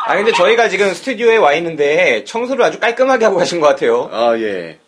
아, 0.07 0.17
근데 0.17 0.33
저희가 0.33 0.69
지금 0.69 0.95
스튜디오에 0.95 1.37
와 1.37 1.53
있는데 1.55 2.25
청소를 2.25 2.65
아주 2.65 2.79
깔끔하게 2.81 3.27
하고 3.27 3.37
가신 3.37 3.61
것 3.61 3.67
같아요. 3.69 4.09
아, 4.13 4.35
예. 4.39 4.79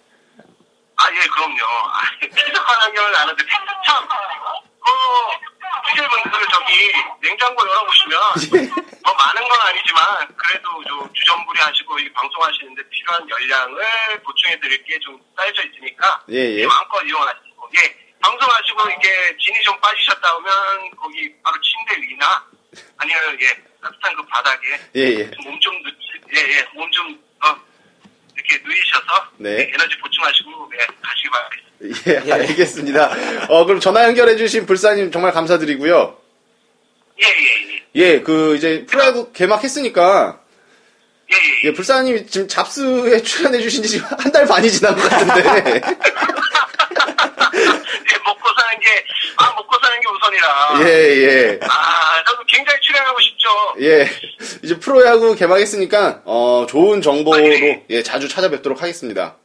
아, 0.97 1.05
예, 1.13 1.27
그럼요. 1.29 1.65
아, 1.93 2.01
피자한 2.21 2.81
환경을 2.81 3.13
나는데, 3.13 3.45
참, 3.85 4.09
그, 4.09 4.89
피자분들 5.93 6.47
저기, 6.53 6.93
냉장고 7.21 7.69
열어보시면, 7.69 8.21
뭐 9.05 9.15
많은 9.15 9.49
건 9.49 9.61
아니지만, 9.61 10.37
그래도 10.37 10.85
좀 10.85 11.13
주전부리 11.15 11.59
하시고, 11.61 11.99
이 11.99 12.13
방송하시는데 12.13 12.83
필요한 12.91 13.29
열량을 13.29 14.23
보충해드릴 14.25 14.85
게 14.85 14.99
좀 15.01 15.19
쌓여져 15.37 15.63
있으니까, 15.65 16.23
예, 16.31 16.57
예. 16.59 16.67
마음껏 16.67 17.01
이용하시고, 17.03 17.71
예, 17.77 17.97
방송하시고, 18.21 18.91
이게 18.91 19.37
진이 19.39 19.63
좀 19.63 19.79
빠지셨다 19.81 20.37
오면, 20.37 20.91
거기 20.97 21.33
바로 21.43 21.57
침대 21.61 22.01
위나, 22.03 22.45
아니면, 22.99 23.39
예, 23.41 23.55
따뜻한 23.81 24.17
그 24.17 24.27
바닥에, 24.27 24.67
예, 24.97 25.01
예. 25.21 25.31
몸 25.45 25.59
좀, 25.61 25.75
예, 26.35 26.41
예, 26.41 26.67
몸 26.75 26.91
좀, 26.91 27.09
어, 27.45 27.57
이렇게 28.35 28.59
누이셔서, 28.65 29.29
네. 29.39 29.71
에너지 29.73 29.97
보충하시고, 29.99 30.73
예, 30.75 30.87
가시기 31.03 31.31
바라겠습니다. 31.31 31.68
예, 32.09 32.33
알겠습니다. 32.33 33.47
어, 33.49 33.65
그럼 33.65 33.81
전화 33.81 34.05
연결해주신 34.05 34.67
불사님 34.67 35.11
정말 35.13 35.33
감사드리고요. 35.33 36.17
예, 37.23 37.27
예, 37.27 37.31
예. 37.75 38.15
예, 38.15 38.21
그, 38.21 38.57
이제, 38.57 38.85
프로야구 38.87 39.33
개막했으니까, 39.33 40.41
예, 41.33 41.37
예. 41.37 41.69
예, 41.69 41.73
불사님이 41.73 42.27
지금 42.27 42.49
잡스에 42.49 43.23
출연해주신 43.23 43.83
지 43.83 43.89
지금 43.91 44.07
한 44.19 44.33
달 44.33 44.47
반이 44.47 44.71
지난 44.71 44.95
것 44.97 45.09
같은데. 45.09 45.81
예, 47.55 48.19
먹고 48.25 48.49
사는 48.57 48.81
게, 48.81 49.05
아, 49.37 49.53
먹고 49.55 49.79
사는 49.83 50.01
게 50.01 50.07
우선이라. 50.09 50.81
예, 50.89 51.17
예. 51.23 51.59
아, 51.63 52.25
저도 52.27 52.43
굉장히 52.47 52.81
출연하고 52.83 53.21
싶죠. 53.21 53.49
예. 53.81 54.09
이제 54.63 54.79
프로야구 54.79 55.35
개막했으니까, 55.35 56.23
어, 56.25 56.67
좋은 56.69 57.03
정보로, 57.03 57.43
예, 57.91 58.03
자주 58.03 58.29
찾아뵙도록 58.29 58.83
하겠습니다. 58.83 59.37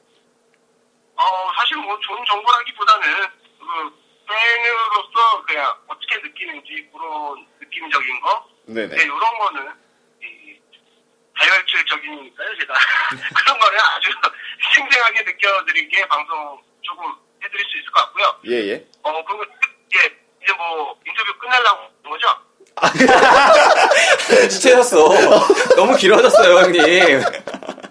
어, 1.73 1.75
사실 1.75 1.77
뭐 1.77 1.97
좋은 1.99 2.23
정보라기보다는, 2.25 3.27
그, 3.59 4.03
팬으로서 4.27 5.43
그냥 5.45 5.73
어떻게 5.88 6.17
느끼는지, 6.21 6.89
그런 6.91 7.45
느낌적인 7.59 8.21
거. 8.21 8.47
네네. 8.65 8.95
네, 8.95 9.03
이런 9.03 9.19
거는, 9.19 9.73
이, 10.21 10.57
다혈질적이니까요, 11.38 12.57
제가. 12.59 12.73
그런 13.36 13.59
거는 13.59 13.79
아주 13.79 14.09
생생하게 14.75 15.23
느껴드린 15.23 15.89
게 15.89 16.07
방송 16.07 16.62
조금 16.81 17.05
해드릴 17.43 17.65
수 17.65 17.77
있을 17.79 17.91
것 17.91 18.01
같고요. 18.05 18.39
예, 18.47 18.71
예. 18.71 18.88
어, 19.01 19.25
그리고, 19.25 19.43
예, 19.95 20.05
이제 20.43 20.53
뭐, 20.53 20.97
인터뷰 21.05 21.38
끝내려고 21.39 21.89
거죠? 22.03 22.27
지체졌어. 24.49 25.09
너무 25.75 25.95
길어졌어요, 25.95 26.59
형님. 26.59 27.23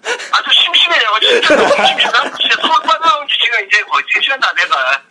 아주 0.05 0.51
심심해요. 0.53 1.09
진짜 1.21 1.57
너무 1.57 1.69
심심해. 1.69 2.03
진짜 2.41 2.61
수업 2.61 2.83
받아온 2.83 3.27
지 3.29 3.37
지금 3.43 3.67
이제 3.67 3.81
거의 3.83 4.05
3시간 4.05 4.41
다 4.41 4.53
돼가. 4.57 5.03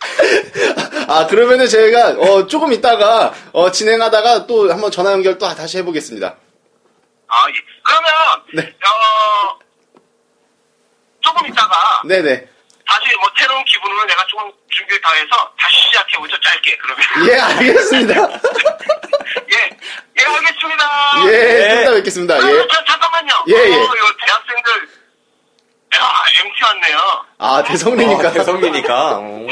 아, 1.08 1.26
그러면은 1.26 1.66
제가, 1.66 2.10
어, 2.18 2.46
조금 2.46 2.72
있다가, 2.72 3.32
어, 3.52 3.70
진행하다가 3.70 4.46
또 4.46 4.70
한번 4.70 4.90
전화 4.90 5.12
연결 5.12 5.38
또 5.38 5.48
다시 5.54 5.78
해보겠습니다. 5.78 6.36
아, 7.28 7.44
예. 7.48 7.52
그러면, 7.82 8.12
네. 8.54 8.74
어, 8.86 9.58
조금 11.20 11.46
있다가, 11.48 12.02
네네. 12.06 12.48
다시 12.84 13.16
뭐 13.20 13.30
새로운 13.38 13.64
기분으로 13.64 14.04
내가 14.04 14.26
조금 14.26 14.52
준비를 14.70 15.00
다 15.00 15.12
해서 15.14 15.52
다시 15.58 15.76
시작해보죠, 15.86 16.36
짧게, 16.40 16.76
그러면. 16.76 17.04
예, 17.30 17.38
알겠습니다. 17.40 18.14
예, 19.52 19.70
예, 20.18 20.24
알겠습니다. 20.24 21.22
예, 21.26 21.68
좀 21.70 21.80
이따 21.82 21.92
뵙겠습니다. 21.94 22.34
아, 22.34 22.38
예. 22.38 22.66
저, 22.70 22.84
잠깐만요. 22.84 23.44
예, 23.48 23.54
예. 23.54 23.58
어, 23.58 23.64
이거 23.66 24.11
대학생들, 24.11 24.11
야, 25.96 26.22
MT 26.44 26.64
왔네요. 26.64 27.24
아, 27.38 27.62
대성리니까. 27.62 28.28
어, 28.28 28.32
대성리니까. 28.32 29.18
어. 29.18 29.46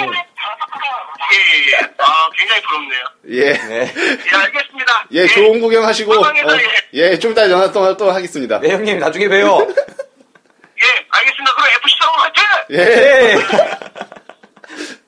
예, 1.33 1.37
예, 1.37 1.73
예. 1.73 1.91
아, 1.99 2.29
굉장히 2.37 2.63
부럽네요. 2.63 3.05
예. 3.29 3.53
네. 3.53 3.93
예, 4.33 4.37
알겠습니다. 4.37 5.05
예, 5.13 5.27
좋은 5.29 5.61
구경 5.61 5.85
하시고. 5.85 6.15
화방에서 6.15 6.49
어, 6.49 6.59
예. 6.59 6.63
예, 6.95 7.19
좀 7.19 7.33
이따 7.33 7.47
전화 7.49 7.71
또, 7.71 7.97
또 7.97 8.11
하겠습니다. 8.11 8.59
네, 8.61 8.71
형님, 8.71 8.99
나중에 8.99 9.29
봬요. 9.29 9.59
예, 9.69 11.07
알겠습니다. 11.11 11.55
그럼 11.55 11.69
FC 11.69 11.97
상황 12.01 12.21
화이팅! 12.21 12.43
예. 12.73 13.37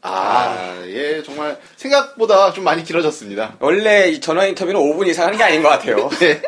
아, 0.00 0.82
예, 0.86 1.22
정말 1.22 1.58
생각보다 1.76 2.52
좀 2.52 2.64
많이 2.64 2.84
길어졌습니다. 2.84 3.56
원래 3.58 4.08
이 4.08 4.20
전화 4.20 4.46
인터뷰는 4.46 4.80
5분 4.80 5.08
이상 5.08 5.26
하는 5.26 5.38
게 5.38 5.44
아닌 5.44 5.62
것 5.62 5.68
같아요. 5.70 6.08
네. 6.20 6.40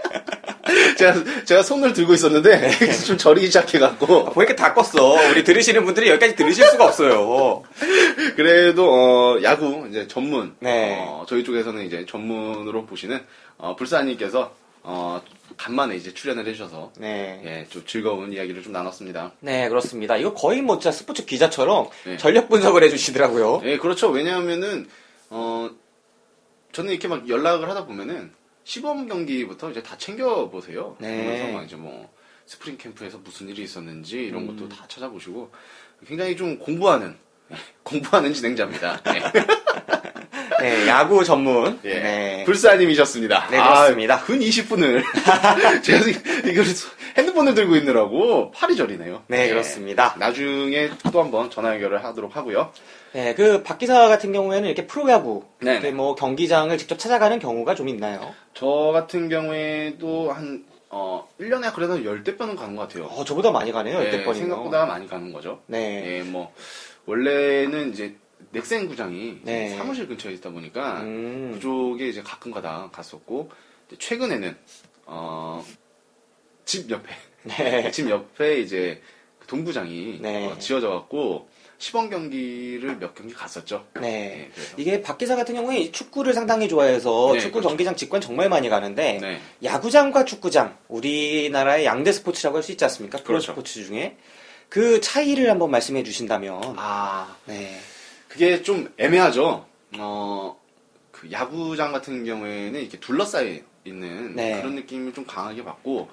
제가, 0.96 1.44
제가 1.44 1.62
손을 1.64 1.92
들고 1.92 2.14
있었는데, 2.14 2.70
좀 3.04 3.16
저리기 3.18 3.46
시작해갖고, 3.46 4.26
보니까 4.26 4.54
다 4.54 4.72
껐어. 4.72 5.30
우리 5.30 5.42
들으시는 5.42 5.84
분들이 5.84 6.08
여기까지 6.10 6.36
들으실 6.36 6.64
수가 6.66 6.84
없어요. 6.84 7.64
그래도, 8.36 8.88
어, 8.88 9.42
야구, 9.42 9.86
이제 9.90 10.06
전문, 10.06 10.54
네. 10.60 10.98
어, 11.00 11.24
저희 11.28 11.42
쪽에서는 11.42 11.84
이제 11.84 12.06
전문으로 12.08 12.86
보시는, 12.86 13.20
어, 13.58 13.74
불사님께서, 13.74 14.52
어, 14.84 15.20
간만에 15.60 15.94
이제 15.94 16.14
출연을 16.14 16.46
해주셔서, 16.46 16.94
네. 16.96 17.38
예, 17.44 17.66
좀 17.68 17.84
즐거운 17.84 18.32
이야기를 18.32 18.62
좀 18.62 18.72
나눴습니다. 18.72 19.32
네, 19.40 19.68
그렇습니다. 19.68 20.16
이거 20.16 20.32
거의 20.32 20.62
뭐 20.62 20.78
진짜 20.78 20.90
스포츠 20.90 21.26
기자처럼 21.26 21.90
네. 22.06 22.16
전력 22.16 22.48
분석을 22.48 22.82
해주시더라고요. 22.84 23.60
예, 23.64 23.76
그렇죠. 23.76 24.08
왜냐하면은, 24.08 24.88
어, 25.28 25.68
저는 26.72 26.92
이렇게 26.92 27.08
막 27.08 27.28
연락을 27.28 27.68
하다 27.68 27.84
보면은, 27.84 28.32
시범 28.64 29.06
경기부터 29.06 29.70
이제 29.70 29.82
다 29.82 29.98
챙겨 29.98 30.48
보세요. 30.48 30.96
네. 30.98 31.24
그러면서 31.24 31.52
막 31.52 31.64
이제 31.64 31.76
뭐, 31.76 32.10
스프링 32.46 32.78
캠프에서 32.78 33.18
무슨 33.18 33.50
일이 33.50 33.62
있었는지 33.62 34.16
이런 34.16 34.46
것도 34.46 34.64
음. 34.64 34.68
다 34.70 34.86
찾아보시고, 34.88 35.52
굉장히 36.06 36.36
좀 36.36 36.58
공부하는, 36.58 37.18
공부하는 37.84 38.32
진행자입니다. 38.32 39.02
예. 39.08 39.20
네, 40.60 40.86
야구 40.88 41.24
전문. 41.24 41.78
예. 41.84 41.94
네. 42.00 42.44
불사님이셨습니다. 42.44 43.48
네, 43.50 43.56
그렇습니다. 43.58 44.14
아, 44.16 44.20
근 44.24 44.38
20분을. 44.40 45.02
제가 45.82 46.04
이걸 46.50 46.64
핸드폰을 47.16 47.54
들고 47.54 47.76
있느라고 47.76 48.50
팔이 48.52 48.76
저리네요. 48.76 49.22
네, 49.26 49.46
예. 49.46 49.48
그렇습니다. 49.50 50.14
나중에 50.18 50.90
또 51.12 51.22
한번 51.22 51.50
전화 51.50 51.70
연결을 51.74 52.04
하도록 52.04 52.34
하고요. 52.36 52.72
네, 53.12 53.34
그 53.34 53.62
박 53.64 53.78
기사 53.78 54.06
같은 54.08 54.32
경우에는 54.32 54.68
이렇게 54.68 54.86
프로야구, 54.86 55.44
네네. 55.60 55.72
이렇게 55.78 55.90
뭐 55.90 56.14
경기장을 56.14 56.76
직접 56.78 56.98
찾아가는 56.98 57.38
경우가 57.40 57.74
좀 57.74 57.88
있나요? 57.88 58.32
저 58.54 58.66
같은 58.92 59.28
경우에도 59.28 60.30
한, 60.32 60.64
어, 60.90 61.26
1년에 61.40 61.74
그래도 61.74 61.96
10대 61.98 62.38
번은 62.38 62.54
가는 62.54 62.76
것 62.76 62.88
같아요. 62.88 63.06
어, 63.06 63.24
저보다 63.24 63.50
많이 63.50 63.72
가네요, 63.72 63.98
예, 64.00 64.08
이때 64.08 64.24
번이면. 64.24 64.34
생각보다 64.48 64.86
많이 64.86 65.08
가는 65.08 65.32
거죠. 65.32 65.60
네. 65.66 66.18
예, 66.18 66.22
뭐, 66.22 66.52
원래는 67.06 67.92
이제 67.92 68.14
넥센 68.52 68.88
구장이 68.88 69.40
네. 69.42 69.76
사무실 69.76 70.08
근처에 70.08 70.32
있다 70.34 70.50
보니까 70.50 71.00
음. 71.02 71.52
그쪽에 71.54 72.08
이제 72.08 72.22
가끔 72.22 72.50
가다 72.52 72.88
갔었고, 72.92 73.50
최근에는, 73.98 74.56
어, 75.06 75.64
집 76.64 76.90
옆에, 76.90 77.14
네. 77.44 77.90
집 77.92 78.08
옆에 78.10 78.60
이제 78.60 79.00
그 79.38 79.46
동구장이 79.46 80.18
네. 80.20 80.46
어, 80.46 80.58
지어져 80.58 80.90
갖고 80.90 81.48
시범 81.78 82.10
경기를 82.10 82.98
몇 82.98 83.14
경기 83.14 83.32
갔었죠. 83.32 83.86
네. 84.00 84.48
예, 84.48 84.50
그래서. 84.54 84.74
이게 84.76 85.00
박 85.00 85.16
기사 85.16 85.34
같은 85.34 85.54
경우에 85.54 85.78
이 85.78 85.92
축구를 85.92 86.34
상당히 86.34 86.68
좋아해서 86.68 87.30
네, 87.32 87.40
축구 87.40 87.52
그렇죠. 87.54 87.68
경기장 87.68 87.96
직관 87.96 88.20
정말 88.20 88.50
많이 88.50 88.68
가는데 88.68 89.18
네. 89.20 89.40
야구장과 89.64 90.26
축구장 90.26 90.76
우리나라의 90.88 91.86
양대 91.86 92.12
스포츠라고 92.12 92.58
할 92.58 92.62
수 92.62 92.72
있지 92.72 92.84
않습니까? 92.84 93.16
프로 93.18 93.28
그렇죠. 93.28 93.52
스포츠 93.52 93.82
중에 93.82 94.18
그 94.68 95.00
차이를 95.00 95.50
한번 95.50 95.70
말씀해 95.70 96.02
주신다면 96.04 96.60
아, 96.76 97.34
네. 97.46 97.80
그게 98.30 98.62
좀 98.62 98.92
애매하죠. 98.96 99.66
어, 99.98 100.60
그 101.10 101.32
야구장 101.32 101.90
같은 101.90 102.24
경우에는 102.24 102.80
이렇게 102.80 103.00
둘러싸여 103.00 103.58
있는 103.84 104.36
네. 104.36 104.60
그런 104.60 104.76
느낌을 104.76 105.12
좀 105.12 105.26
강하게 105.26 105.64
받고 105.64 106.08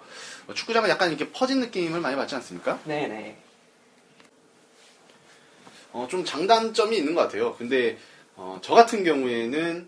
어, 0.48 0.54
축구장은 0.54 0.90
약간 0.90 1.10
이렇게 1.10 1.32
퍼진 1.32 1.60
느낌을 1.60 2.02
많이 2.02 2.16
받지 2.16 2.34
않습니까? 2.34 2.80
네, 2.86 3.08
네. 3.08 3.38
어, 5.94 6.08
좀 6.10 6.26
장단점이 6.26 6.98
있는 6.98 7.14
것 7.14 7.22
같아요. 7.22 7.56
근데 7.56 8.00
어, 8.36 8.60
저 8.64 8.74
같은 8.74 9.04
경우에는 9.04 9.88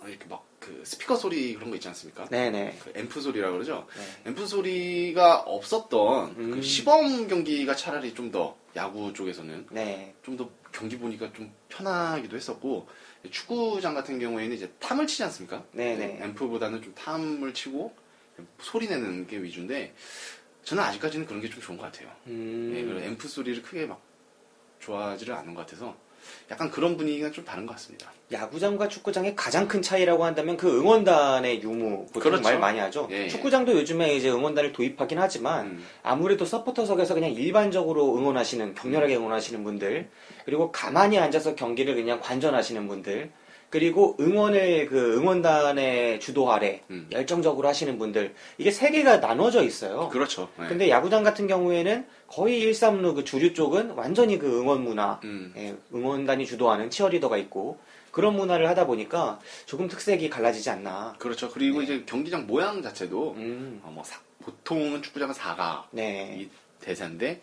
어, 0.00 0.08
이렇게 0.08 0.26
막 0.26 0.44
그 0.64 0.82
스피커 0.84 1.16
소리 1.16 1.54
그런 1.54 1.68
거 1.68 1.76
있지 1.76 1.88
않습니까? 1.88 2.26
네, 2.30 2.50
네. 2.50 2.78
그 2.82 2.90
앰프 2.96 3.20
소리라 3.20 3.50
그러죠. 3.50 3.86
네. 4.24 4.30
앰프 4.30 4.46
소리가 4.46 5.40
없었던 5.40 6.34
음. 6.38 6.50
그 6.52 6.62
시범 6.62 7.28
경기가 7.28 7.76
차라리 7.76 8.14
좀 8.14 8.30
더 8.32 8.56
야구 8.74 9.12
쪽에서는 9.12 9.66
네. 9.70 10.14
좀 10.22 10.36
더 10.38 10.48
경기 10.72 10.98
보니까 10.98 11.30
좀 11.34 11.52
편하기도 11.68 12.34
했었고 12.34 12.88
축구장 13.30 13.94
같은 13.94 14.18
경우에는 14.18 14.56
이제 14.56 14.72
탐을 14.80 15.06
치지 15.06 15.22
않습니까? 15.24 15.64
네네. 15.72 16.20
앰프보다는 16.22 16.82
좀 16.82 16.94
탐을 16.94 17.52
치고 17.52 17.94
소리 18.60 18.88
내는 18.88 19.26
게 19.26 19.36
위주인데 19.42 19.94
저는 20.64 20.82
아직까지는 20.82 21.26
그런 21.26 21.40
게 21.42 21.48
좀 21.50 21.60
좋은 21.60 21.76
것 21.76 21.84
같아요. 21.92 22.10
음. 22.26 22.72
예, 22.74 22.82
그리고 22.82 23.00
앰프 23.00 23.28
소리를 23.28 23.62
크게 23.62 23.84
막 23.86 24.00
좋아하지를 24.80 25.34
않은 25.34 25.54
것 25.54 25.60
같아서 25.66 25.94
약간 26.50 26.70
그런 26.70 26.96
분위기가 26.96 27.30
좀 27.30 27.44
다른 27.44 27.66
것 27.66 27.72
같습니다. 27.72 28.12
야구장과 28.32 28.88
축구장의 28.88 29.36
가장 29.36 29.68
큰 29.68 29.82
차이라고 29.82 30.24
한다면 30.24 30.56
그 30.56 30.80
응원단의 30.80 31.62
유무 31.62 32.06
보통 32.06 32.22
그렇죠. 32.22 32.42
말 32.42 32.58
많이 32.58 32.78
하죠. 32.78 33.08
예, 33.10 33.24
예. 33.24 33.28
축구장도 33.28 33.72
요즘에 33.72 34.14
이제 34.14 34.30
응원단을 34.30 34.72
도입하긴 34.72 35.18
하지만 35.18 35.66
음. 35.66 35.84
아무래도 36.02 36.44
서포터석에서 36.44 37.14
그냥 37.14 37.32
일반적으로 37.32 38.16
응원하시는 38.16 38.74
격렬하게 38.74 39.16
응원하시는 39.16 39.62
분들 39.62 40.08
그리고 40.44 40.72
가만히 40.72 41.18
앉아서 41.18 41.54
경기를 41.54 41.94
그냥 41.94 42.20
관전하시는 42.20 42.88
분들 42.88 43.30
그리고 43.78 44.16
응원을 44.20 44.86
그 44.86 45.16
응원단의 45.16 46.20
주도 46.20 46.52
아래 46.52 46.82
음. 46.90 47.08
열정적으로 47.10 47.66
하시는 47.66 47.98
분들 47.98 48.32
이게 48.56 48.70
세 48.70 48.92
개가 48.92 49.16
나눠져 49.16 49.64
있어요. 49.64 50.10
그렇죠. 50.10 50.48
예. 50.62 50.68
근데 50.68 50.88
야구장 50.88 51.24
같은 51.24 51.48
경우에는 51.48 52.06
거의 52.28 52.60
1, 52.60 52.70
3루 52.70 53.16
그 53.16 53.24
주류 53.24 53.52
쪽은 53.52 53.90
완전히 53.90 54.38
그 54.38 54.60
응원 54.60 54.84
문화 54.84 55.18
음. 55.24 55.52
예, 55.56 55.74
응원단이 55.92 56.46
주도하는 56.46 56.88
치어리더가 56.88 57.36
있고 57.38 57.80
그런 58.12 58.36
문화를 58.36 58.68
하다 58.68 58.86
보니까 58.86 59.40
조금 59.66 59.88
특색이 59.88 60.30
갈라지지 60.30 60.70
않나. 60.70 61.16
그렇죠. 61.18 61.50
그리고 61.50 61.82
이제 61.82 62.04
경기장 62.06 62.46
모양 62.46 62.80
자체도 62.80 63.32
음, 63.36 63.80
어, 63.82 63.90
뭐 63.92 64.04
사- 64.04 64.20
보통은 64.44 65.02
축구장은 65.02 65.34
사각 65.34 65.88
네, 65.90 66.36
이 66.38 66.48
대사인데 66.80 67.40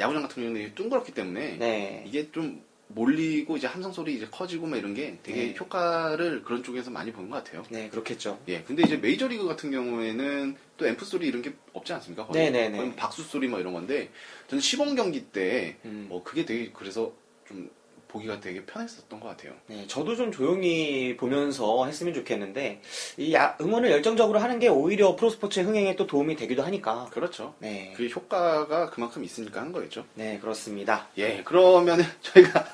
야구장 0.00 0.22
같은 0.22 0.42
경우는 0.42 0.74
둥그렇기 0.74 1.12
때문에 1.12 1.58
네, 1.58 2.04
이게 2.06 2.30
좀 2.32 2.62
몰리고 2.88 3.56
이제 3.56 3.66
함성 3.66 3.92
소리 3.92 4.14
이제 4.14 4.26
커지고 4.30 4.66
막 4.66 4.76
이런 4.76 4.94
게 4.94 5.18
되게 5.22 5.46
네. 5.48 5.56
효과를 5.58 6.42
그런 6.42 6.62
쪽에서 6.62 6.90
많이 6.90 7.12
보는 7.12 7.30
것 7.30 7.42
같아요. 7.42 7.64
네, 7.70 7.88
그렇겠죠. 7.88 8.40
예, 8.48 8.62
근데 8.62 8.82
이제 8.82 8.96
메이저리그 8.96 9.46
같은 9.46 9.70
경우에는 9.70 10.56
또 10.76 10.86
앰프 10.86 11.04
소리 11.04 11.26
이런 11.26 11.42
게 11.42 11.54
없지 11.72 11.92
않습니까? 11.94 12.26
거의? 12.26 12.50
네네네. 12.50 12.76
거의 12.76 12.96
박수 12.96 13.22
소리 13.22 13.48
뭐 13.48 13.58
이런 13.58 13.72
건데 13.72 14.10
저는 14.48 14.60
시범 14.60 14.94
경기 14.94 15.26
때 15.26 15.76
음. 15.84 16.06
뭐 16.08 16.22
그게 16.22 16.44
되게 16.44 16.70
그래서 16.72 17.12
좀 17.46 17.70
보기가 18.14 18.38
되게 18.40 18.64
편했었던 18.64 19.18
것 19.18 19.28
같아요. 19.28 19.52
네, 19.66 19.84
저도 19.88 20.14
좀 20.14 20.30
조용히 20.30 21.16
보면서 21.16 21.84
했으면 21.86 22.14
좋겠는데 22.14 22.80
이 23.16 23.34
야- 23.34 23.56
응원을 23.60 23.90
열정적으로 23.90 24.38
하는 24.38 24.60
게 24.60 24.68
오히려 24.68 25.16
프로스포츠의 25.16 25.66
흥행에 25.66 25.96
또 25.96 26.06
도움이 26.06 26.36
되기도 26.36 26.62
하니까. 26.62 27.08
그렇죠. 27.10 27.54
네, 27.58 27.92
그 27.96 28.06
효과가 28.06 28.90
그만큼 28.90 29.24
있으니까 29.24 29.60
한 29.60 29.72
거겠죠. 29.72 30.04
네, 30.14 30.38
그렇습니다. 30.40 31.08
예, 31.18 31.42
그러면은 31.44 32.04
저희가 32.22 32.64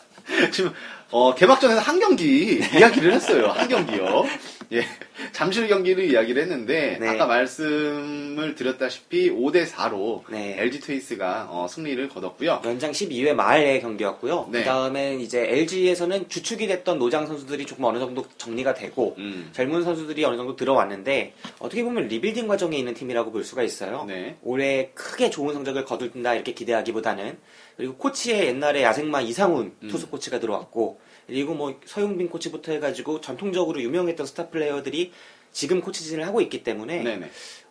지금 0.52 0.72
어, 1.10 1.34
개막전에서 1.34 1.80
한 1.80 1.98
경기 1.98 2.60
이야기를 2.76 3.12
했어요. 3.14 3.48
한 3.48 3.66
경기요. 3.66 4.24
예, 4.72 4.84
잠실 5.32 5.68
경기를 5.68 6.04
이야기를 6.04 6.42
했는데 6.42 6.98
네. 7.00 7.08
아까 7.08 7.26
말씀을 7.26 8.54
드렸다시피 8.54 9.30
5대 9.30 9.66
4로 9.66 10.22
네. 10.30 10.56
LG 10.58 10.80
트윈스가 10.80 11.48
어, 11.50 11.66
승리를 11.68 12.08
거뒀고요. 12.08 12.62
연장 12.64 12.90
12회 12.92 13.34
말의 13.34 13.80
경기였고요. 13.80 14.48
네. 14.50 14.60
그 14.60 14.64
다음에 14.64 15.16
이제 15.16 15.46
LG에서는 15.48 16.28
주축이 16.28 16.66
됐던 16.66 16.98
노장 16.98 17.26
선수들이 17.26 17.66
조금 17.66 17.84
어느 17.84 17.98
정도 17.98 18.24
정리가 18.38 18.74
되고 18.74 19.14
음, 19.18 19.50
젊은 19.52 19.82
선수들이 19.82 20.24
어느 20.24 20.36
정도 20.36 20.56
들어왔는데 20.56 21.34
어떻게 21.58 21.82
보면 21.82 22.08
리빌딩 22.08 22.48
과정에 22.48 22.76
있는 22.76 22.94
팀이라고 22.94 23.32
볼 23.32 23.44
수가 23.44 23.62
있어요. 23.62 24.04
네. 24.06 24.36
올해 24.42 24.90
크게 24.94 25.30
좋은 25.30 25.54
성적을 25.54 25.84
거둔다 25.84 26.34
이렇게 26.34 26.52
기대하기보다는 26.52 27.38
그리고 27.76 27.96
코치의 27.96 28.46
옛날에 28.46 28.82
야생마 28.82 29.22
이상훈 29.22 29.72
음. 29.82 29.88
투수 29.88 30.08
코치가 30.08 30.38
들어왔고 30.38 31.00
그리고 31.26 31.54
뭐 31.54 31.78
서용빈 31.84 32.28
코치부터 32.28 32.72
해가지고 32.72 33.20
전통적으로 33.20 33.80
유명했던 33.82 34.26
스타 34.26 34.48
플레이어들이 34.48 35.12
지금 35.52 35.80
코치진을 35.80 36.26
하고 36.26 36.40
있기 36.40 36.62
때문에. 36.62 37.02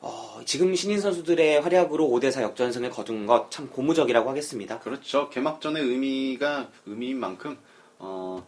어, 0.01 0.41
지금 0.45 0.75
신인 0.75 0.99
선수들의 0.99 1.62
활약으로 1.62 2.07
5대4 2.07 2.41
역전승을 2.41 2.89
거둔 2.89 3.25
것 3.25 3.49
참 3.49 3.69
고무적이라고 3.69 4.29
하겠습니다. 4.29 4.79
그렇죠. 4.79 5.29
개막전의 5.29 5.83
의미가 5.83 6.69
의미인 6.85 7.19
만큼 7.19 7.57
어, 7.99 8.45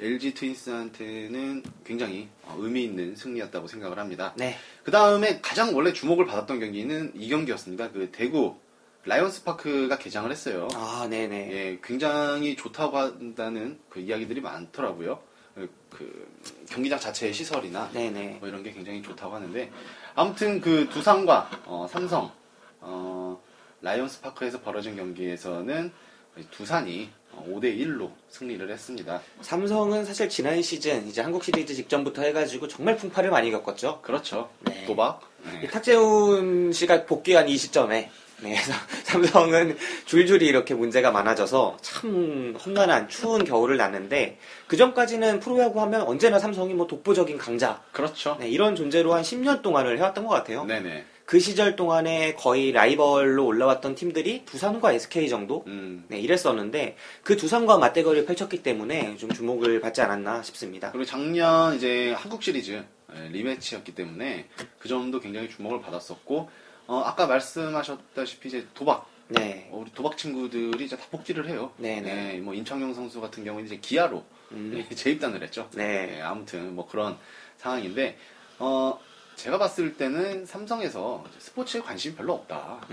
LG 0.00 0.34
트윈스한테는 0.34 1.62
굉장히 1.84 2.28
어, 2.44 2.56
의미 2.58 2.84
있는 2.84 3.16
승리였다고 3.16 3.66
생각을 3.66 3.98
합니다. 3.98 4.32
네. 4.36 4.56
그 4.84 4.90
다음에 4.90 5.40
가장 5.40 5.74
원래 5.74 5.92
주목을 5.92 6.26
받았던 6.26 6.60
경기는 6.60 7.12
이 7.16 7.28
경기였습니다. 7.28 7.90
그 7.90 8.10
대구 8.12 8.56
라이온스 9.08 9.42
파크가 9.44 9.96
개장을 9.96 10.30
했어요. 10.30 10.68
아, 10.74 11.06
네네. 11.08 11.50
예, 11.50 11.78
굉장히 11.82 12.54
좋다고 12.54 12.98
한다는 12.98 13.80
그 13.88 14.00
이야기들이 14.00 14.42
많더라고요. 14.42 15.18
그, 15.54 15.70
그 15.88 16.28
경기장 16.68 17.00
자체의 17.00 17.32
시설이나 17.32 17.90
네네. 17.92 18.36
뭐 18.38 18.48
이런 18.48 18.62
게 18.62 18.70
굉장히 18.70 19.02
좋다고 19.02 19.34
하는데 19.34 19.72
아무튼 20.14 20.60
그 20.60 20.88
두산과 20.90 21.50
어, 21.64 21.86
삼성 21.90 22.30
어, 22.80 23.42
라이온스 23.80 24.20
파크에서 24.20 24.60
벌어진 24.60 24.94
경기에서는 24.94 25.90
두산이 26.50 27.10
5대 27.34 27.78
1로 27.78 28.12
승리를 28.28 28.70
했습니다. 28.70 29.22
삼성은 29.40 30.04
사실 30.04 30.28
지난 30.28 30.60
시즌 30.60 31.08
이제 31.08 31.22
한국 31.22 31.44
시리즈 31.44 31.74
직전부터 31.74 32.22
해가지고 32.22 32.68
정말 32.68 32.96
풍파를 32.96 33.30
많이 33.30 33.50
겪었죠. 33.50 34.02
그렇죠. 34.02 34.50
네. 34.60 34.84
도박. 34.84 35.22
이 35.46 35.60
네. 35.62 35.66
탁재훈 35.66 36.72
씨가 36.72 37.06
복귀한 37.06 37.48
이 37.48 37.56
시점에 37.56 38.10
네, 38.40 38.56
삼성은 39.04 39.76
줄줄이 40.04 40.46
이렇게 40.46 40.74
문제가 40.74 41.10
많아져서 41.10 41.78
참 41.80 42.56
험난한 42.64 43.08
추운 43.08 43.44
겨울을 43.44 43.76
났는데 43.76 44.38
그 44.66 44.76
전까지는 44.76 45.40
프로야구 45.40 45.80
하면 45.82 46.02
언제나 46.02 46.38
삼성이 46.38 46.74
뭐 46.74 46.86
독보적인 46.86 47.38
강자 47.38 47.82
그렇죠. 47.92 48.36
네, 48.38 48.48
이런 48.48 48.76
존재로 48.76 49.14
한 49.14 49.22
10년 49.22 49.62
동안을 49.62 49.98
해왔던 49.98 50.24
것 50.24 50.34
같아요. 50.34 50.64
네네. 50.64 51.04
그 51.28 51.40
시절 51.40 51.76
동안에 51.76 52.32
거의 52.34 52.72
라이벌로 52.72 53.44
올라왔던 53.44 53.94
팀들이 53.96 54.46
두산과 54.46 54.92
SK 54.94 55.28
정도 55.28 55.62
음. 55.66 56.06
네, 56.08 56.18
이랬었는데 56.20 56.96
그 57.22 57.36
두산과 57.36 57.76
맞대결을 57.76 58.24
펼쳤기 58.24 58.62
때문에 58.62 59.16
좀 59.16 59.30
주목을 59.30 59.80
받지 59.80 60.00
않았나 60.00 60.42
싶습니다. 60.42 60.90
그리고 60.90 61.04
작년 61.04 61.76
이제 61.76 62.14
한국 62.16 62.42
시리즈 62.42 62.82
예, 63.14 63.28
리매치였기 63.28 63.94
때문에 63.94 64.46
그 64.78 64.88
점도 64.88 65.20
굉장히 65.20 65.50
주목을 65.50 65.80
받았었고 65.80 66.48
어, 66.88 67.02
아까 67.04 67.26
말씀하셨다시피 67.26 68.48
이제 68.48 68.66
도박 68.74 69.06
네. 69.28 69.68
어, 69.70 69.78
우리 69.78 69.92
도박 69.92 70.16
친구들이 70.16 70.86
이제 70.86 70.96
다 70.96 71.04
복귀를 71.10 71.46
해요. 71.48 71.70
네네. 71.76 72.36
예, 72.36 72.40
뭐 72.40 72.54
임창용 72.54 72.94
선수 72.94 73.20
같은 73.20 73.44
경우는 73.44 73.66
이제 73.66 73.76
기아로 73.76 74.24
음. 74.52 74.72
예, 74.74 74.94
재입단을 74.94 75.42
했죠. 75.42 75.68
네. 75.74 76.16
예, 76.16 76.22
아무튼 76.22 76.74
뭐 76.74 76.88
그런 76.88 77.18
상황인데 77.58 78.16
어, 78.58 78.98
제가 79.36 79.58
봤을 79.58 79.98
때는 79.98 80.46
삼성에서 80.46 81.24
스포츠에 81.38 81.82
관심이 81.82 82.16
별로 82.16 82.32
없다 82.32 82.86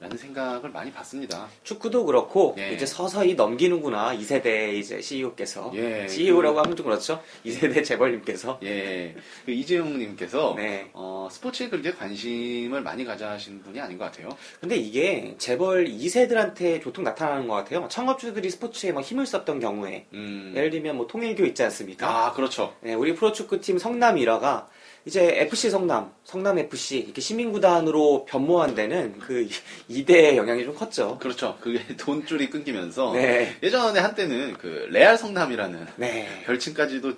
라는 0.00 0.16
음. 0.16 0.18
생각을 0.18 0.70
많이 0.70 0.92
받습니다. 0.92 1.48
축구도 1.62 2.04
그렇고 2.04 2.54
예. 2.58 2.72
이제 2.72 2.84
서서히 2.84 3.34
넘기는구나 3.34 4.16
2세대 4.16 4.74
이제 4.74 5.00
CEO께서 5.00 5.70
예, 5.74 6.08
CEO라고 6.08 6.58
하면 6.60 6.76
좀 6.76 6.86
그렇죠 6.86 7.22
2세대 7.46 7.84
재벌님께서 7.84 8.58
예, 8.64 9.14
그 9.46 9.52
이재용님께서 9.52 10.54
네. 10.56 10.90
어, 10.92 11.28
스포츠에 11.30 11.68
그렇게 11.68 11.92
관심을 11.92 12.82
많이 12.82 13.04
가져하시는 13.04 13.62
분이 13.62 13.80
아닌 13.80 13.96
것 13.96 14.04
같아요. 14.04 14.28
근데 14.60 14.76
이게 14.76 15.36
재벌 15.38 15.86
2세들한테 15.86 16.82
보통 16.82 17.04
나타나는 17.04 17.46
것 17.46 17.54
같아요 17.54 17.88
창업주들이 17.88 18.50
스포츠에 18.50 18.92
막 18.92 19.02
힘을 19.02 19.26
썼던 19.26 19.60
경우에 19.60 20.06
음. 20.12 20.52
예를 20.56 20.70
들면 20.70 20.96
뭐 20.96 21.06
통일교 21.06 21.44
있지 21.46 21.62
않습니까 21.62 22.26
아, 22.26 22.32
그렇죠. 22.32 22.74
네, 22.80 22.94
우리 22.94 23.14
프로축구팀 23.14 23.78
성남이라가 23.78 24.68
이제 25.06 25.40
FC 25.40 25.68
성남, 25.68 26.12
성남 26.24 26.58
FC 26.58 26.98
이렇게 26.98 27.20
시민구단으로 27.20 28.24
변모한 28.24 28.74
데는 28.74 29.18
그 29.18 29.46
2대의 29.90 30.36
영향이 30.36 30.64
좀 30.64 30.74
컸죠. 30.74 31.18
그렇죠. 31.18 31.58
그게 31.60 31.84
돈줄이 31.96 32.48
끊기면서 32.48 33.12
네. 33.12 33.56
예전에 33.62 34.00
한때는 34.00 34.54
그 34.54 34.86
레알 34.90 35.18
성남이라는 35.18 35.86
네. 35.96 36.42
별칭까지도 36.46 37.12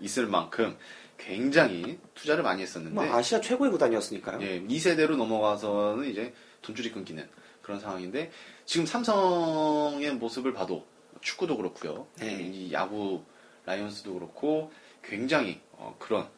있을 0.00 0.26
만큼 0.26 0.76
굉장히 1.16 1.98
투자를 2.14 2.42
많이 2.42 2.62
했었는데 2.62 2.94
뭐 2.94 3.04
아시아 3.04 3.40
최고의 3.40 3.70
구단이었으니까요. 3.70 4.40
예, 4.42 4.60
2세대로 4.62 5.16
넘어가서는 5.16 6.10
이제 6.10 6.32
돈줄이 6.62 6.90
끊기는 6.90 7.28
그런 7.62 7.78
상황인데 7.78 8.30
지금 8.64 8.86
삼성의 8.86 10.14
모습을 10.14 10.52
봐도 10.52 10.86
축구도 11.20 11.56
그렇고요. 11.56 12.06
네. 12.18 12.50
이 12.52 12.72
야구 12.72 13.22
라이온스도 13.64 14.14
그렇고 14.14 14.72
굉장히 15.02 15.60
어, 15.72 15.94
그런 15.98 16.22
어, 16.22 16.30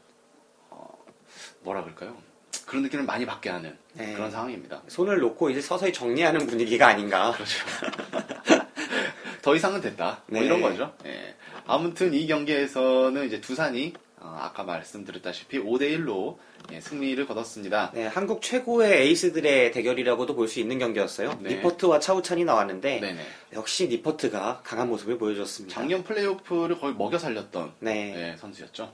뭐라 1.61 1.83
그럴까요? 1.83 2.17
그런 2.67 2.83
느낌을 2.85 3.05
많이 3.05 3.27
받게 3.27 3.51
하는 3.51 3.77
네. 3.95 4.15
그런 4.15 4.31
상황입니다. 4.31 4.83
손을 4.89 5.19
놓고 5.19 5.51
이제 5.51 5.61
서서히 5.61 5.93
정리하는 5.93 6.47
분위기가 6.47 6.87
아닌가. 6.89 7.35
더 9.43 9.55
이상은 9.57 9.81
됐다. 9.81 10.23
뭐 10.27 10.41
네. 10.41 10.47
이런 10.47 10.61
거죠. 10.61 10.95
예. 11.07 11.35
아무튼 11.67 12.13
이 12.15 12.27
경기에서는 12.27 13.27
이제 13.27 13.41
두산이 13.41 13.95
어, 14.19 14.37
아까 14.39 14.65
말씀드렸다시피 14.65 15.59
5대 15.59 15.97
1로 15.99 16.37
예, 16.73 16.81
승리를 16.81 17.27
거뒀습니다. 17.27 17.91
네, 17.95 18.07
한국 18.07 18.43
최고의 18.43 19.07
에이스들의 19.07 19.73
대결이라고도 19.73 20.35
볼 20.35 20.47
수 20.47 20.61
있는 20.61 20.79
경기였어요. 20.79 21.39
네. 21.41 21.57
니퍼트와 21.57 22.01
차우찬이 22.01 22.45
나왔는데 22.45 23.01
네네. 23.01 23.21
역시 23.55 23.89
니퍼트가 23.89 24.61
강한 24.63 24.89
모습을 24.89 25.17
보여줬습니다. 25.17 25.75
작년 25.75 26.05
플레이오프를 26.05 26.79
거의 26.79 26.95
먹여 26.95 27.19
살렸던 27.19 27.73
네. 27.81 28.33
예, 28.33 28.37
선수였죠. 28.37 28.93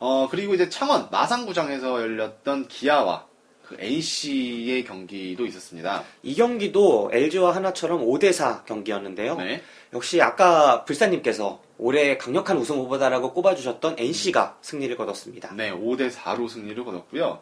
어, 0.00 0.28
그리고 0.30 0.54
이제 0.54 0.68
창원 0.68 1.08
마산구장에서 1.10 2.00
열렸던 2.00 2.68
기아와 2.68 3.26
그 3.62 3.76
NC의 3.78 4.82
경기도 4.84 5.46
있었습니다. 5.46 6.02
이 6.24 6.34
경기도 6.34 7.10
LG와 7.12 7.54
하나처럼 7.54 8.04
5대4 8.04 8.64
경기였는데요. 8.64 9.36
네. 9.36 9.62
역시 9.92 10.20
아까 10.20 10.84
불사님께서 10.84 11.62
올해 11.78 12.16
강력한 12.16 12.56
우승 12.56 12.78
후보다라고 12.78 13.32
꼽아주셨던 13.32 13.96
NC가 13.98 14.58
승리를 14.62 14.96
거뒀습니다. 14.96 15.54
네, 15.54 15.70
5대 15.70 16.10
4로 16.10 16.48
승리를 16.48 16.82
거뒀고요. 16.82 17.40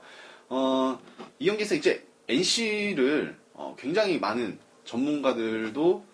어, 0.50 0.98
이 1.38 1.46
경기에서 1.46 1.76
이제 1.76 2.06
NC를 2.28 3.36
어, 3.54 3.74
굉장히 3.78 4.18
많은 4.18 4.58
전문가들도 4.84 6.04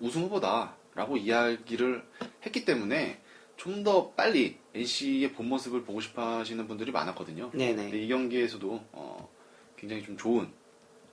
우승 0.00 0.22
후보다라고 0.22 1.18
이야기를 1.18 2.02
했기 2.44 2.64
때문에 2.64 3.19
좀 3.60 3.84
더 3.84 4.10
빨리 4.12 4.56
NC의 4.74 5.32
본 5.32 5.48
모습을 5.48 5.82
보고 5.84 6.00
싶어 6.00 6.38
하시는 6.38 6.66
분들이 6.66 6.90
많았거든요. 6.92 7.50
네네. 7.52 7.82
근데 7.82 7.98
이 7.98 8.08
경기에서도 8.08 8.80
어, 8.92 9.28
굉장히 9.76 10.02
좀 10.02 10.16
좋은 10.16 10.48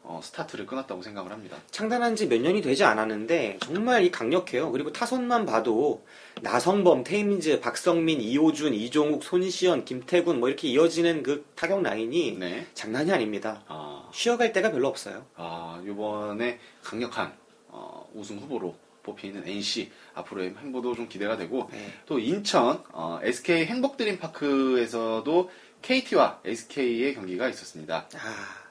어, 0.03 0.21
스타트를 0.23 0.65
끊었다고 0.65 1.01
생각을 1.01 1.31
합니다. 1.33 1.57
창단한 1.71 2.15
지 2.15 2.27
몇 2.29 2.39
년이 2.41 2.61
되지 2.61 2.85
않았는데 2.85 3.57
정말 3.61 4.03
이 4.05 4.11
강력해요. 4.11 4.71
그리고 4.71 4.93
타선만 4.93 5.45
봐도 5.45 6.05
나성범, 6.41 7.03
테임즈, 7.03 7.59
박성민, 7.59 8.21
이호준, 8.21 8.73
이종욱, 8.73 9.23
손시현, 9.25 9.83
김태군 9.83 10.39
뭐 10.39 10.47
이렇게 10.47 10.69
이어지는 10.69 11.23
그 11.23 11.45
타격 11.55 11.81
라인이 11.83 12.37
네. 12.39 12.65
장난이 12.73 13.11
아닙니다. 13.11 13.63
아, 13.67 14.09
쉬어갈 14.13 14.53
데가 14.53 14.71
별로 14.71 14.87
없어요. 14.87 15.25
아, 15.35 15.81
이번에 15.85 16.59
강력한 16.81 17.33
어, 17.67 18.09
우승 18.13 18.37
후보로 18.39 18.73
뽑히는 19.07 19.47
NC 19.47 19.89
앞으로의 20.13 20.53
행보도 20.59 20.95
좀 20.95 21.07
기대가 21.07 21.37
되고 21.37 21.69
네. 21.71 21.93
또 22.05 22.19
인천 22.19 22.83
어, 22.91 23.19
SK 23.23 23.65
행복드림 23.65 24.19
파크에서도 24.19 25.49
KT와 25.81 26.41
SK의 26.43 27.15
경기가 27.15 27.47
있었습니다. 27.47 28.09
아, 28.13 28.67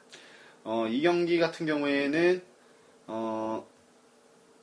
어, 0.64 0.86
이 0.88 1.00
경기 1.00 1.38
같은 1.38 1.64
경우에는 1.64 2.42
어, 3.06 3.66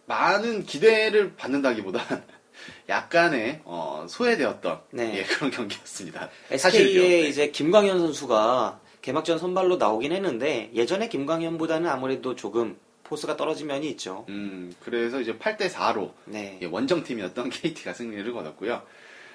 많은 0.05 0.65
기대를 0.65 1.35
받는다기보단 1.35 2.23
약간의 2.87 3.61
어, 3.63 4.05
소외되었던 4.07 4.81
네. 4.91 5.17
예, 5.17 5.23
그런 5.23 5.49
경기였습니다. 5.49 6.29
SK의. 6.51 7.21
네. 7.21 7.27
이제 7.27 7.49
김광현 7.49 7.97
선수가 7.99 8.81
개막전 9.01 9.39
선발로 9.39 9.77
나오긴 9.77 10.11
했는데 10.11 10.69
예전에 10.73 11.09
김광현보다는 11.09 11.89
아무래도 11.89 12.35
조금 12.35 12.77
포스가 13.13 13.37
떨어진 13.37 13.67
면이 13.67 13.87
있죠. 13.91 14.25
음, 14.29 14.73
그래서 14.79 15.21
이제 15.21 15.37
8대 15.37 15.69
4로 15.69 16.13
네. 16.25 16.57
예, 16.61 16.65
원정팀이었던 16.65 17.49
KT가 17.51 17.93
승리를 17.93 18.31
거뒀고요. 18.33 18.81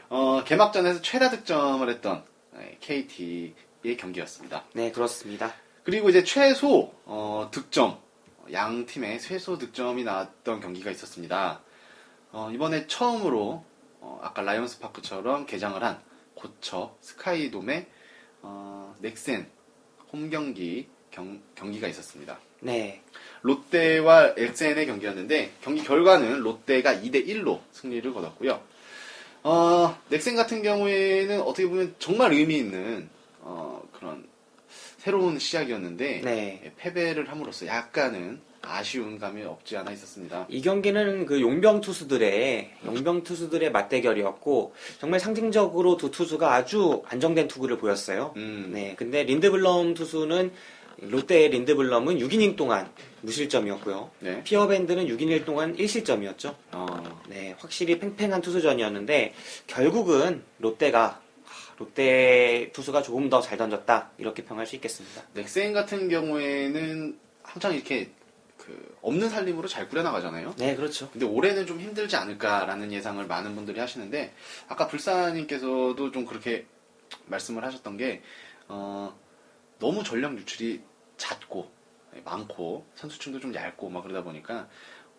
어, 0.09 0.43
개막전에서 0.45 1.01
최다 1.01 1.31
득점을 1.31 1.89
했던 1.89 2.24
예, 2.59 2.76
KT의 2.81 3.97
경기였습니다. 3.97 4.64
네, 4.72 4.91
그렇습니다. 4.91 5.55
그리고 5.85 6.11
이제 6.11 6.24
최소 6.24 6.93
어, 7.05 7.49
득점 7.53 7.99
양 8.53 8.85
팀의 8.85 9.20
최소 9.20 9.59
득점이 9.59 10.03
나왔던 10.03 10.61
경기가 10.61 10.91
있었습니다. 10.91 11.61
어, 12.33 12.51
이번에 12.53 12.89
처음으로 12.89 13.64
어, 14.01 14.20
아까 14.22 14.43
라이온스 14.43 14.81
파크처럼 14.81 15.47
개장을 15.47 15.81
한 15.83 16.01
고처 16.35 16.97
스카이돔의 17.01 17.87
어, 18.43 18.97
넥센 18.99 19.49
홈 20.12 20.31
경기 20.31 20.89
경, 21.12 21.41
경기가 21.55 21.87
있었습니다. 21.87 22.39
네. 22.61 23.02
롯데와 23.42 24.34
엑센의 24.36 24.86
경기였는데 24.86 25.52
경기 25.62 25.82
결과는 25.82 26.40
롯데가 26.40 26.94
2대 26.94 27.26
1로 27.26 27.61
승리를 27.72 28.12
거뒀고요. 28.12 28.61
어, 29.44 29.96
넥센 30.09 30.36
같은 30.36 30.62
경우에는 30.62 31.40
어떻게 31.42 31.68
보면 31.68 31.94
정말 31.98 32.32
의미 32.32 32.56
있는 32.56 33.09
어, 33.40 33.82
그런 33.92 34.26
새로운 34.98 35.38
시작이었는데 35.38 36.20
네. 36.24 36.61
예, 36.64 36.72
패배를 36.76 37.30
함으로써 37.30 37.66
약간은 37.66 38.40
아쉬운 38.61 39.18
감이 39.18 39.42
없지 39.44 39.76
않아 39.76 39.92
있었습니다. 39.92 40.46
이 40.48 40.61
경기는 40.61 41.24
그 41.26 41.40
용병 41.40 41.80
투수들의 41.80 42.70
용병 42.84 43.22
투수들의 43.22 43.70
맞대결이었고 43.70 44.74
정말 44.98 45.20
상징적으로 45.20 45.96
두 45.96 46.11
투수가 46.11 46.52
아주 46.52 47.02
안정된 47.06 47.48
투구를 47.48 47.78
보였어요. 47.78 48.34
음, 48.36 48.70
네, 48.74 48.94
근데 48.98 49.22
린드블럼 49.22 49.94
투수는 49.94 50.50
롯데 51.01 51.49
린드블럼은 51.49 52.18
6이닝 52.18 52.57
동안 52.57 52.90
무실점이었고요. 53.22 54.11
네. 54.20 54.42
피어밴드는 54.44 55.07
6이닝 55.07 55.44
동안 55.44 55.76
1실점이었죠. 55.76 56.55
어, 56.72 56.86
네, 57.28 57.55
확실히 57.59 57.99
팽팽한 57.99 58.40
투수전이었는데 58.40 59.34
결국은 59.66 60.42
롯데가 60.59 61.20
하, 61.44 61.74
롯데 61.78 62.70
투수가 62.72 63.03
조금 63.03 63.28
더 63.30 63.40
잘 63.40 63.57
던졌다 63.59 64.11
이렇게 64.18 64.44
평할 64.44 64.66
수 64.66 64.74
있겠습니다. 64.76 65.22
넥센 65.34 65.72
같은 65.72 66.09
경우에는 66.09 67.18
항상 67.42 67.74
이렇게 67.74 68.11
그 68.57 68.96
없는 69.01 69.30
살림으로 69.30 69.68
잘 69.68 69.88
꾸려나가잖아요. 69.88 70.57
네, 70.59 70.74
그렇죠. 70.74 71.09
근데 71.11 71.24
올해는 71.24 71.64
좀 71.66 71.80
힘들지 71.80 72.16
않을까라는 72.16 72.92
예상을 72.92 73.24
많은 73.24 73.55
분들이 73.55 73.78
하시는데 73.78 74.34
아까 74.66 74.88
불사님께서도 74.88 76.11
좀 76.11 76.26
그렇게 76.26 76.66
말씀을 77.26 77.64
하셨던 77.64 77.96
게 77.96 78.20
어, 78.66 79.16
너무 79.78 80.03
전력 80.03 80.36
유출이 80.36 80.82
잦고 81.18 81.70
많고 82.24 82.86
선수층도 82.94 83.40
좀 83.40 83.54
얇고 83.54 83.90
막 83.90 84.02
그러다 84.02 84.24
보니까 84.24 84.68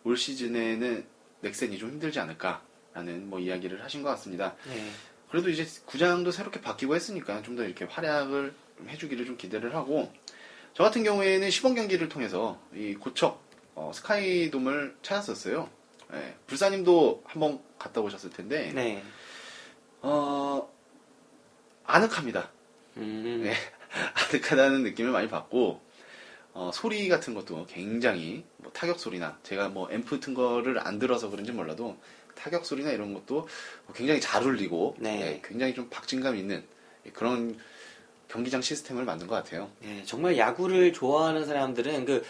올 0.03 0.17
시즌에는 0.17 1.05
넥센이 1.41 1.77
좀 1.77 1.91
힘들지 1.91 2.19
않을까라는 2.19 3.29
뭐 3.29 3.39
이야기를 3.39 3.83
하신 3.83 4.01
것 4.01 4.09
같습니다. 4.09 4.55
네. 4.67 4.89
그래도 5.29 5.49
이제 5.49 5.65
구장도 5.85 6.31
새롭게 6.31 6.59
바뀌고 6.61 6.95
했으니까 6.95 7.41
좀 7.43 7.55
더 7.55 7.63
이렇게 7.63 7.85
활약을 7.85 8.53
좀 8.77 8.89
해주기를 8.89 9.25
좀 9.25 9.37
기대를 9.37 9.75
하고 9.75 10.11
저 10.73 10.83
같은 10.83 11.03
경우에는 11.03 11.49
시범 11.51 11.75
경기를 11.75 12.09
통해서 12.09 12.59
이 12.73 12.95
고척 12.95 13.41
어, 13.75 13.91
스카이돔을 13.93 14.97
찾았었어요. 15.01 15.69
예, 16.13 16.35
불사님도 16.47 17.23
한번 17.25 17.61
갔다 17.77 18.01
오셨을 18.01 18.31
텐데 18.31 18.71
네. 18.73 19.03
어, 20.01 20.67
아늑합니다. 21.85 22.49
음, 22.97 23.41
네, 23.43 23.53
아늑하다는 24.33 24.83
느낌을 24.83 25.11
많이 25.11 25.27
받고 25.29 25.81
어, 26.53 26.71
소리 26.73 27.07
같은 27.07 27.33
것도 27.33 27.65
굉장히 27.67 28.43
뭐 28.57 28.71
타격 28.71 28.99
소리나 28.99 29.37
제가 29.43 29.69
뭐 29.69 29.89
앰프 29.91 30.19
튼 30.19 30.33
거를 30.33 30.79
안 30.79 30.99
들어서 30.99 31.29
그런지 31.29 31.51
몰라도 31.51 31.97
타격 32.35 32.65
소리나 32.65 32.91
이런 32.91 33.13
것도 33.13 33.47
굉장히 33.93 34.19
잘 34.21 34.43
울리고 34.43 34.95
네. 34.99 35.21
예, 35.21 35.41
굉장히 35.43 35.73
좀 35.73 35.89
박진감 35.89 36.35
있는 36.35 36.63
그런 37.13 37.57
경기장 38.27 38.61
시스템을 38.61 39.03
만든 39.05 39.27
것 39.27 39.35
같아요. 39.35 39.69
네, 39.79 40.03
정말 40.05 40.37
야구를 40.37 40.93
좋아하는 40.93 41.45
사람들은 41.45 42.05
그 42.05 42.23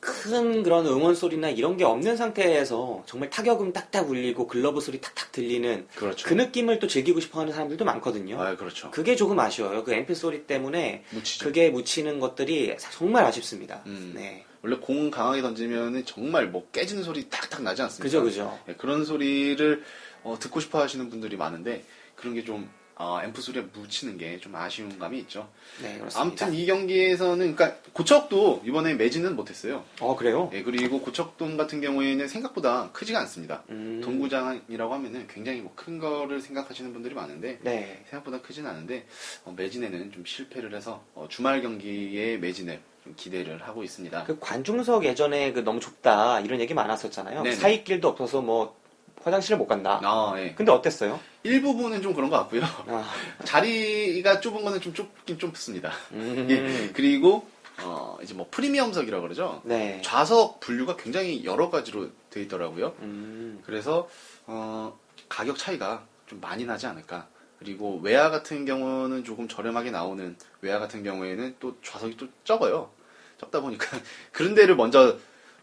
큰 0.00 0.62
그런 0.62 0.86
응원 0.86 1.14
소리나 1.14 1.48
이런 1.50 1.76
게 1.76 1.84
없는 1.84 2.16
상태에서 2.16 3.02
정말 3.06 3.30
타격음 3.30 3.72
딱딱 3.72 4.08
울리고 4.08 4.46
글러브 4.46 4.80
소리 4.80 5.00
탁탁 5.00 5.32
들리는 5.32 5.86
그렇죠. 5.94 6.28
그 6.28 6.34
느낌을 6.34 6.78
또 6.78 6.86
즐기고 6.86 7.20
싶어 7.20 7.40
하는 7.40 7.52
사람들도 7.52 7.84
많거든요. 7.84 8.40
아, 8.40 8.56
그렇죠. 8.56 8.90
그게 8.90 9.16
조금 9.16 9.38
아쉬워요. 9.40 9.84
그 9.84 9.92
앰프 9.92 10.14
소리 10.14 10.46
때문에 10.46 11.04
묻히죠. 11.10 11.44
그게 11.44 11.70
묻히는 11.70 12.20
것들이 12.20 12.76
정말 12.92 13.24
아쉽습니다. 13.24 13.82
음. 13.86 14.12
네. 14.14 14.44
원래 14.62 14.76
공 14.76 15.10
강하게 15.10 15.42
던지면은 15.42 16.04
정말 16.04 16.46
뭐 16.48 16.68
깨지는 16.72 17.02
소리 17.02 17.28
탁탁 17.28 17.62
나지 17.62 17.82
않습니까? 17.82 18.02
그죠, 18.02 18.22
그죠. 18.22 18.58
예, 18.68 18.74
그런 18.74 19.04
소리를 19.04 19.82
어, 20.24 20.36
듣고 20.38 20.60
싶어 20.60 20.80
하시는 20.80 21.08
분들이 21.10 21.36
많은데 21.36 21.84
그런 22.16 22.34
게 22.34 22.42
좀 22.44 22.68
어, 23.00 23.20
앰프 23.22 23.40
소리에 23.40 23.62
묻히는 23.72 24.18
게 24.18 24.38
좀 24.40 24.54
아쉬운 24.54 24.98
감이 24.98 25.18
있죠. 25.20 25.48
네, 25.82 25.98
그렇습니다. 25.98 26.20
아무튼 26.20 26.54
이 26.54 26.66
경기에서는 26.66 27.54
그러니까 27.54 27.80
고척도 27.92 28.62
이번에 28.64 28.94
매지는 28.94 29.34
못했어요. 29.36 29.84
어, 30.00 30.14
그래요? 30.16 30.50
예, 30.52 30.62
그리고 30.62 31.00
고척돔 31.00 31.56
같은 31.56 31.80
경우에는 31.80 32.28
생각보다 32.28 32.90
크지가 32.92 33.18
않습니다. 33.20 33.62
음. 33.70 34.00
동구장이라고 34.04 34.94
하면은 34.94 35.26
굉장히 35.28 35.60
뭐 35.60 35.72
큰 35.78 35.98
거를 36.00 36.40
생각하시는 36.40 36.92
분들이 36.92 37.14
많은데 37.14 37.60
네. 37.62 38.04
생각보다 38.10 38.40
크진 38.42 38.66
않은데 38.66 39.06
어, 39.44 39.54
매진에는 39.56 40.12
좀 40.12 40.24
실패를 40.24 40.74
해서 40.74 41.02
어, 41.14 41.26
주말 41.28 41.62
경기에 41.62 42.36
매진을 42.38 42.80
좀 43.04 43.14
기대를 43.16 43.62
하고 43.62 43.82
있습니다. 43.84 44.24
그 44.24 44.38
관중석 44.40 45.04
예전에 45.04 45.52
그 45.52 45.60
너무 45.60 45.80
좁다 45.80 46.40
이런 46.40 46.60
얘기 46.60 46.74
많았었잖아요. 46.74 47.42
네네. 47.42 47.56
사이길도 47.56 48.08
없어서 48.08 48.42
뭐 48.42 48.77
화장실을 49.22 49.58
못 49.58 49.66
간다. 49.66 50.00
아, 50.02 50.34
예. 50.38 50.54
근데 50.54 50.72
어땠어요? 50.72 51.20
일부분은 51.42 52.02
좀 52.02 52.14
그런 52.14 52.30
것 52.30 52.36
같고요. 52.38 52.62
아, 52.62 53.08
자리가 53.44 54.40
좁은 54.40 54.64
거는 54.64 54.80
좀 54.80 54.94
좁긴 54.94 55.38
좁습니다. 55.38 55.92
음. 56.12 56.46
예. 56.50 56.90
그리고 56.92 57.46
어, 57.82 58.18
이제 58.22 58.34
뭐 58.34 58.46
프리미엄석이라고 58.50 59.22
그러죠. 59.22 59.62
네. 59.64 60.00
좌석 60.04 60.60
분류가 60.60 60.96
굉장히 60.96 61.44
여러 61.44 61.70
가지로 61.70 62.08
돼 62.30 62.42
있더라고요. 62.42 62.94
음. 63.00 63.62
그래서 63.64 64.08
어, 64.46 64.98
가격 65.28 65.58
차이가 65.58 66.04
좀 66.26 66.40
많이 66.40 66.64
나지 66.64 66.86
않을까. 66.86 67.28
그리고 67.58 67.98
외야 68.02 68.30
같은 68.30 68.64
경우는 68.64 69.24
조금 69.24 69.48
저렴하게 69.48 69.90
나오는 69.90 70.36
외야 70.60 70.78
같은 70.78 71.02
경우에는 71.02 71.56
또 71.58 71.76
좌석이 71.82 72.16
또 72.16 72.28
적어요. 72.44 72.90
적다 73.38 73.60
보니까 73.60 73.86
그런 74.32 74.54
데를 74.54 74.76
먼저 74.76 75.16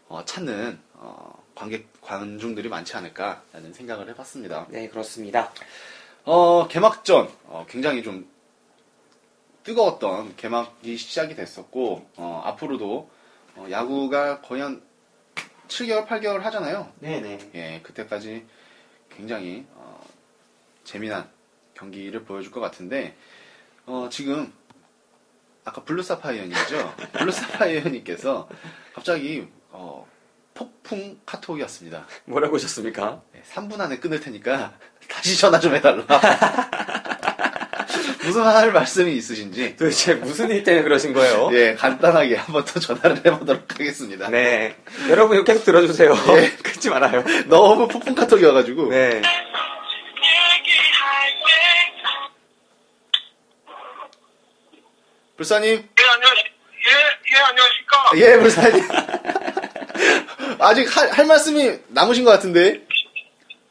어, 0.08 0.24
찾는 0.24 0.78
어, 0.94 1.35
관객 1.56 1.88
관중들이 2.00 2.68
많지 2.68 2.96
않을까라는 2.96 3.72
생각을 3.72 4.08
해봤습니다. 4.10 4.66
네, 4.68 4.88
그렇습니다. 4.88 5.50
어, 6.24 6.68
개막전 6.68 7.28
어, 7.46 7.66
굉장히 7.68 8.04
좀 8.04 8.30
뜨거웠던 9.64 10.36
개막이 10.36 10.96
시작이 10.96 11.34
됐었고 11.34 12.08
어, 12.16 12.42
앞으로도 12.44 13.10
어, 13.56 13.66
야구가 13.70 14.42
거의 14.42 14.62
한 14.62 14.82
7개월, 15.66 16.06
8개월 16.06 16.40
하잖아요. 16.40 16.92
네네. 17.00 17.50
예, 17.54 17.80
그때까지 17.82 18.46
굉장히 19.10 19.66
어, 19.72 20.06
재미난 20.84 21.28
경기를 21.74 22.24
보여줄 22.24 22.52
것 22.52 22.60
같은데 22.60 23.16
어, 23.86 24.08
지금 24.10 24.52
아까 25.64 25.82
블루사파이어님이죠. 25.82 26.94
블루사파이어님께서 27.12 28.48
갑자기 28.94 29.48
어, 29.70 30.06
폭풍 30.56 31.18
카톡이 31.26 31.60
왔습니다. 31.62 32.06
뭐라고 32.24 32.56
하셨습니까? 32.56 33.20
네, 33.32 33.42
3분 33.52 33.78
안에 33.80 33.98
끊을 33.98 34.20
테니까 34.20 34.72
다시 35.08 35.38
전화 35.38 35.60
좀 35.60 35.74
해달라. 35.74 36.04
무슨 38.24 38.42
할 38.42 38.72
말씀이 38.72 39.14
있으신지 39.14 39.76
도대체 39.76 40.14
무슨 40.14 40.50
일 40.50 40.64
때문에 40.64 40.82
그러신 40.82 41.12
거예요? 41.12 41.48
예 41.52 41.74
간단하게 41.76 42.34
한 42.34 42.52
번 42.52 42.64
더 42.64 42.80
전화를 42.80 43.18
해보도록 43.24 43.70
하겠습니다. 43.72 44.28
네. 44.28 44.74
여러분 45.08 45.36
이거 45.36 45.44
계속 45.44 45.62
들어주세요. 45.64 46.12
예. 46.38 46.50
끊지 46.60 46.90
말아요. 46.90 47.22
너무 47.46 47.86
폭풍 47.86 48.16
카톡이 48.16 48.44
와가지고 48.44 48.88
네. 48.90 49.22
불사님 55.36 55.68
예, 55.68 55.76
예, 55.78 57.36
예, 57.36 57.42
안녕하십니까. 57.42 58.10
예 58.16 58.38
불사님 58.38 58.88
아직 60.66 60.96
할, 60.96 61.10
할 61.10 61.26
말씀이 61.26 61.78
남으신 61.88 62.24
것 62.24 62.32
같은데 62.32 62.60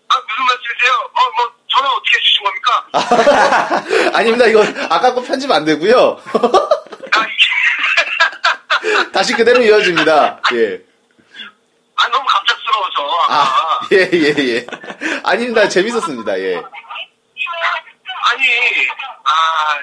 아, 0.07 0.15
무슨 0.17 0.45
말씀이세요? 0.45 0.93
어, 0.93 1.19
뭐, 1.35 1.51
전화 1.67 1.89
어떻게 1.91 2.17
주신 2.21 2.43
겁니까? 2.43 2.87
아닙니다 4.17 4.45
이거 4.45 4.63
아까 4.89 5.13
거 5.13 5.21
편집 5.21 5.51
안 5.51 5.65
되고요 5.65 6.21
아, 7.11 7.25
이게, 8.87 9.11
다시 9.11 9.33
그대로 9.33 9.61
이어집니다 9.61 10.41
예. 10.53 10.81
아, 11.97 12.09
너무 12.09 12.25
갑작스러워서. 12.27 13.25
아, 13.29 13.79
예, 13.93 14.09
예, 14.11 14.35
예. 14.37 14.67
아닙니다. 15.23 15.69
재밌었습니다. 15.69 16.37
예. 16.39 16.55
아니, 16.57 16.67
아, 19.23 19.79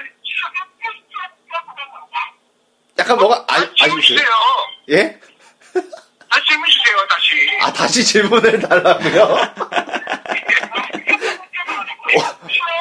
약간 2.98 3.16
뭐가, 3.16 3.46
아, 3.48 3.56
아? 3.56 4.00
주세요. 4.00 4.28
예? 4.90 5.18
아, 6.34 6.40
질문 6.48 6.68
주세요, 6.70 7.06
다시. 7.08 7.58
아, 7.60 7.72
다시 7.72 8.04
질문을 8.04 8.60
달라고요? 8.60 9.36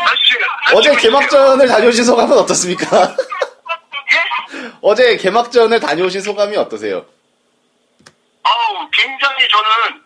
다시 0.05 0.73
어제. 0.73 0.95
개막전을 0.95 1.67
다녀오신 1.67 2.03
소감은 2.05 2.37
어떻습니까? 2.37 2.85
예? 4.13 4.71
어제 4.81 5.17
개막전을 5.17 5.79
다녀오신 5.79 6.21
소감이 6.21 6.55
어떠세요? 6.57 7.05
아우, 8.43 8.89
굉장히 8.91 9.47
저는 9.49 10.01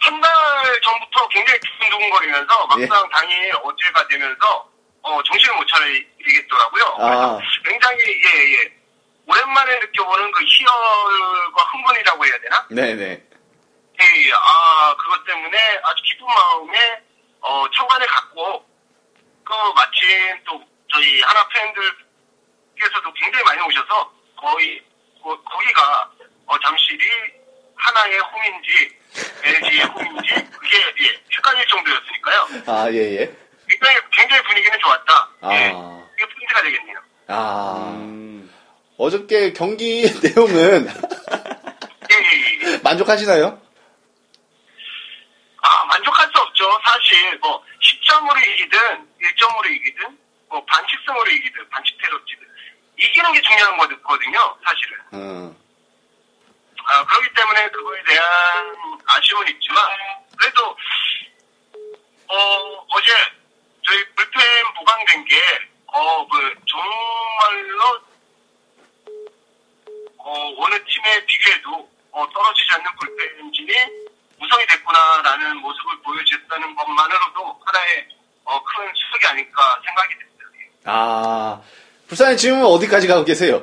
한 0.00 0.20
달 0.20 0.30
전부터 0.82 1.28
굉장히 1.28 1.58
두근두근거리면서 1.60 2.66
막상 2.66 2.82
예. 2.82 2.88
당일 3.12 3.50
어제가 3.62 4.06
되면서 4.08 4.68
어, 5.02 5.22
정신을 5.22 5.56
못 5.56 5.66
차리겠더라고요. 5.66 6.84
아. 6.98 7.38
굉장히 7.64 7.98
예, 8.08 8.52
예. 8.52 8.72
오랜만에 9.26 9.78
느껴보는 9.80 10.30
그 10.32 10.44
희열과 10.44 11.62
흥분이라고 11.72 12.26
해야 12.26 12.38
되나? 12.40 12.66
네네. 12.70 13.04
예, 13.04 14.26
예. 14.26 14.32
아, 14.32 14.96
그것 14.96 15.24
때문에 15.24 15.80
아주 15.82 16.02
기쁜 16.02 16.26
마음에 16.26 17.02
어, 17.40 17.64
참관을 17.74 18.06
갖고 18.06 18.64
그 19.44 19.52
마침 19.74 20.42
또 20.44 20.62
저희 20.90 21.20
하나 21.22 21.46
팬들께서도 21.48 23.12
굉장히 23.14 23.44
많이 23.44 23.60
오셔서 23.62 24.12
거의 24.36 24.82
거, 25.22 25.40
거기가 25.42 26.10
어, 26.46 26.58
잠실이 26.58 27.06
하나의 27.76 28.18
홈인지 28.18 28.98
LG의 29.42 29.84
홈인지 29.86 30.34
그게 30.50 30.78
예, 31.00 31.20
헷갈릴 31.36 31.66
정도였으니까요. 31.68 32.48
아, 32.66 32.90
예, 32.90 33.20
예. 33.20 33.36
굉장히 33.68 33.98
굉장히 34.12 34.42
분위기는 34.42 34.78
좋았다. 34.78 35.28
아. 35.40 35.54
예, 35.54 35.68
이게 36.16 36.26
포인트가 36.34 36.62
되겠네요. 36.62 36.98
아. 37.28 37.92
음, 37.94 38.23
어저께 38.96 39.52
경기 39.52 40.02
내용은 40.22 40.86
예. 42.10 42.78
만족하시나요? 42.82 43.60
아, 45.62 45.84
만족할 45.86 46.30
수 46.32 46.40
없죠. 46.40 46.64
사실, 46.84 47.38
뭐, 47.38 47.62
10점으로 47.82 48.46
이기든, 48.46 48.78
1점으로 49.22 49.66
이기든, 49.70 50.18
뭐, 50.48 50.64
반칙승으로 50.66 51.30
이기든, 51.30 51.68
반칙태로 51.70 52.18
이기든, 52.18 52.46
이기는 52.98 53.32
게 53.32 53.40
중요한 53.40 53.76
거거든요, 53.78 54.56
사실은. 54.64 54.98
어, 55.12 55.56
아, 56.86 57.04
그렇기 57.06 57.28
때문에 57.34 57.68
그거에 57.70 58.02
대한 58.04 58.74
아쉬움은 59.06 59.48
있지만, 59.48 59.84
그래도, 60.38 60.76
어, 62.28 62.86
어제 62.90 63.12
저희 63.86 64.04
불펜 64.14 64.42
보강된 64.76 65.24
게, 65.24 65.36
어, 65.86 66.28
그, 66.28 66.54
정말로, 66.66 68.00
어, 70.24 70.54
어느 70.56 70.74
팀에 70.84 71.26
비교해도, 71.26 71.88
어, 72.12 72.26
떨어지지 72.32 72.68
않는 72.72 72.84
불펜진이 72.98 73.72
우성이 74.40 74.66
됐구나라는 74.66 75.58
모습을 75.58 76.00
보여줬다는 76.02 76.74
것만으로도 76.74 77.60
하나의, 77.64 78.08
어, 78.44 78.62
큰 78.64 78.90
수석이 78.94 79.26
아닐까 79.26 79.78
생각이 79.84 80.14
듭니다. 80.18 80.44
아, 80.86 81.60
불산이 82.08 82.38
지금은 82.38 82.64
어디까지 82.64 83.06
가고 83.06 83.22
계세요? 83.24 83.62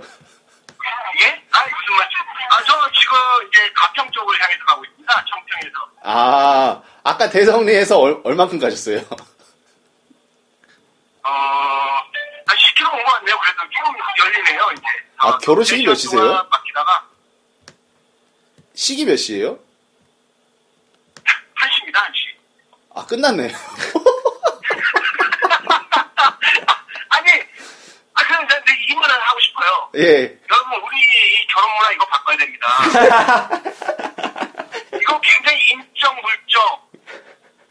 예? 1.22 1.44
아, 1.52 1.64
무슨 1.66 1.98
말씀? 1.98 2.16
아, 2.52 2.64
저 2.68 2.92
지금 2.92 3.16
이제 3.48 3.72
가평 3.74 4.12
쪽을 4.12 4.42
향해서 4.42 4.66
가고 4.66 4.86
있습니다. 4.86 5.26
청평에서. 5.30 5.92
아, 6.04 6.82
아까 7.04 7.30
대성리에서 7.30 8.00
얼, 8.00 8.22
얼만큼 8.24 8.60
가셨어요? 8.60 9.00
어, 11.24 11.30
한 13.02 13.02
10km 13.02 13.02
온것 13.02 13.14
같네요. 13.14 13.40
그래도 13.40 13.60
조금 13.72 13.96
열리네요, 14.20 14.70
이제. 14.74 14.84
아, 15.18 15.38
결혼식이 15.40 15.86
몇 15.86 15.96
시세요? 15.96 16.48
바뀌다가 16.50 17.08
시기 18.74 19.06
몇 19.06 19.16
시예요? 19.16 19.60
1시입니다, 21.24 21.94
1시. 21.94 22.36
아, 22.96 23.06
끝났네. 23.06 23.44
아니, 27.10 27.32
아, 28.14 28.24
그럼 28.24 28.48
내이 28.48 28.96
말을 28.96 29.22
하고 29.22 29.40
싶어요. 29.40 29.92
예. 29.96 30.40
여러분, 30.50 30.82
우리 30.84 31.00
이 31.02 31.48
결혼 31.48 31.70
문화 31.76 31.92
이거 31.92 32.06
바꿔야 32.08 32.38
됩니다. 32.38 32.68
이거 35.00 35.20
굉장히 35.22 35.60
인적, 35.72 36.16
물적, 36.22 36.91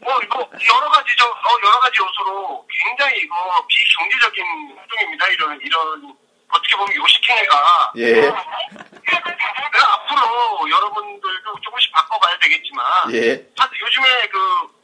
뭐, 0.03 0.19
이거 0.23 0.39
여러 0.39 0.89
가지, 0.89 1.15
저, 1.17 1.25
어, 1.27 1.59
여러 1.63 1.79
가지 1.79 1.99
요소로 2.01 2.67
굉장히 2.69 3.19
이거 3.19 3.35
비경제적인 3.67 4.77
활동입니다. 4.77 5.27
이런, 5.27 5.59
이런, 5.61 6.17
어떻게 6.49 6.75
보면 6.75 6.95
요식행위가. 6.95 7.93
예. 7.97 8.13
내가 8.21 9.93
앞으로 9.93 10.69
여러분들도 10.69 11.59
조금씩 11.61 11.91
바꿔봐야 11.93 12.37
되겠지만. 12.39 13.13
예. 13.13 13.35
사- 13.57 13.69
요즘에 13.79 14.27
그, 14.29 14.81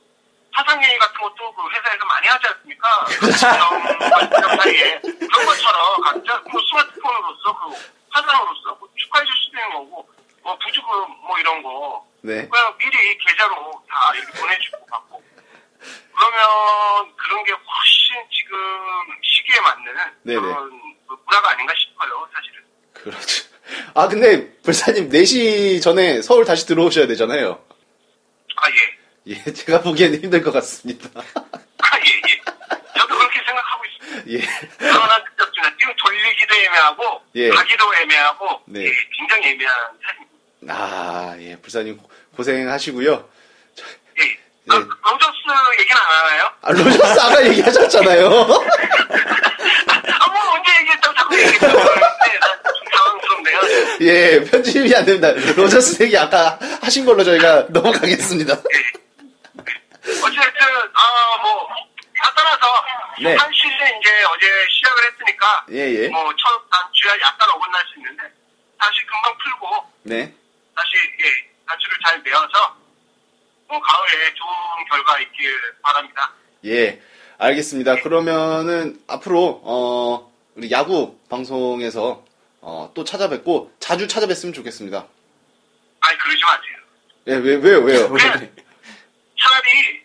화상회의 0.53 0.97
같은 0.97 1.15
것도 1.21 1.53
그 1.53 1.69
회사에서 1.69 2.05
많이 2.05 2.27
하지 2.27 2.47
않습니까? 2.47 3.05
사이에. 4.57 4.99
그런 5.01 5.45
것처럼 5.45 6.01
각자 6.01 6.41
뭐 6.51 6.61
스마트폰으로서 6.69 7.59
그 7.59 7.75
화상으로서 8.09 8.75
뭐 8.79 8.89
축하해 8.95 9.25
줄 9.25 9.35
수도 9.37 9.57
있는 9.59 9.73
거고, 9.73 10.09
뭐 10.47 10.57
부주금 10.59 10.87
뭐 11.27 11.37
이런 11.39 11.61
거. 11.61 12.07
네. 12.21 12.47
그냥 12.47 12.77
미리 12.77 13.17
계좌로 13.17 13.83
다 13.89 14.13
이렇게 14.15 14.39
보내주고 14.39 14.85
받고. 14.85 15.21
그러면 16.15 17.15
그런 17.17 17.43
게 17.43 17.51
훨씬 17.51 18.15
지금 18.31 18.57
시기에 19.21 19.59
맞는 19.59 19.93
네네. 20.23 20.39
그런 20.39 20.69
그 21.05 21.17
문화가 21.25 21.51
아닌가 21.51 21.73
싶어요, 21.77 22.29
사실은. 22.33 22.63
그렇죠. 22.93 23.45
아, 23.93 24.07
근데 24.07 24.53
불사님 24.61 25.09
4시 25.09 25.81
전에 25.81 26.21
서울 26.21 26.45
다시 26.45 26.65
들어오셔야 26.65 27.07
되잖아요. 27.07 27.61
아, 28.55 28.69
예. 28.69 29.33
예, 29.33 29.53
제가 29.53 29.81
보기에는 29.81 30.21
힘들 30.21 30.41
것 30.41 30.53
같습니다. 30.53 31.09
아, 31.19 31.99
예, 31.99 32.21
예. 32.31 32.41
저도 32.97 33.17
그렇게 33.17 33.43
생각하고 33.45 33.83
있습니다. 33.85 34.31
예. 34.31 34.39
그러나. 34.77 35.27
지금 35.87 35.95
돌리기도 35.95 36.55
애매하고, 36.55 37.21
예. 37.35 37.49
가기도 37.49 37.95
애매하고, 37.95 38.61
네. 38.65 38.85
예, 38.85 38.91
굉장히 39.15 39.51
애매한 39.51 39.75
사입니다 40.03 40.26
아, 40.69 41.35
예, 41.39 41.55
블사님 41.57 41.97
고- 41.97 42.09
고생하시고요. 42.35 43.29
예. 44.19 44.37
아, 44.69 44.75
로저스 44.75 45.37
얘기는 45.79 46.01
안 46.01 46.07
하나요? 46.07 46.51
아, 46.61 46.71
로저스 46.71 47.19
아까 47.21 47.45
얘기하셨잖아요. 47.47 48.27
아, 48.27 50.29
뭐 50.29 50.53
언제 50.55 50.71
얘기했다고 50.81 51.15
자꾸 51.15 51.39
얘기했다고 51.39 51.73
그러는데, 51.73 52.39
당황스럽네요. 52.91 53.61
예, 54.01 54.43
편집이 54.43 54.93
안 54.95 55.05
됩니다. 55.05 55.29
로저스 55.55 56.03
얘기 56.03 56.17
아까 56.17 56.59
하신 56.81 57.05
걸로 57.05 57.23
저희가 57.23 57.67
넘어가겠습니다. 57.69 58.53
어쨌든, 58.53 58.73
아, 60.93 61.37
뭐, 61.43 61.67
다 62.17 62.33
따라서, 62.35 62.67
네. 63.21 63.35
한 63.35 63.49
시즌 63.53 63.71
이제 63.99 64.09
어제 64.33 64.47
시작을 64.69 65.03
했으니까, 65.11 65.65
예, 65.71 66.03
예. 66.03 66.07
뭐, 66.09 66.29
첫 66.37 66.61
단추야 66.69 67.13
약간 67.21 67.49
어긋날 67.51 67.81
수 67.85 67.93
있는데, 67.99 68.23
다시 68.79 68.99
금방 69.05 69.37
풀고, 69.37 69.85
네. 70.03 70.33
다시, 70.77 70.91
예, 71.25 71.49
단추를 71.65 71.97
잘 72.05 72.21
메어서, 72.21 72.77
뭐, 73.67 73.81
가을에 73.81 74.33
좋은 74.35 74.85
결과 74.89 75.19
있길 75.19 75.51
바랍니다. 75.81 76.31
예, 76.65 77.01
알겠습니다. 77.39 78.01
그러면은 78.01 79.01
앞으로 79.07 79.61
어, 79.63 80.31
우리 80.55 80.69
야구 80.71 81.19
방송에서 81.29 82.23
어, 82.61 82.91
또 82.93 83.03
찾아뵙고 83.03 83.73
자주 83.79 84.07
찾아뵀으면 84.07 84.53
좋겠습니다. 84.53 85.07
아니, 85.99 86.17
그러지 86.17 86.41
마세요. 86.43 86.77
예, 87.27 87.33
왜 87.35 87.55
왜요? 87.55 87.79
왜요? 87.79 88.09
그냥 88.09 88.33
차라리 89.39 90.03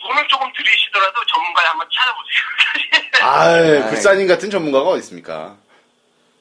돈을 0.00 0.28
조금 0.28 0.52
들이시더라도 0.52 1.24
전문가에 1.26 1.66
한번 1.66 1.88
찾아보세요. 1.92 2.42
아, 3.22 3.88
불사님 3.90 4.26
같은 4.26 4.50
전문가가 4.50 4.88
어디 4.90 5.00
있습니까? 5.00 5.56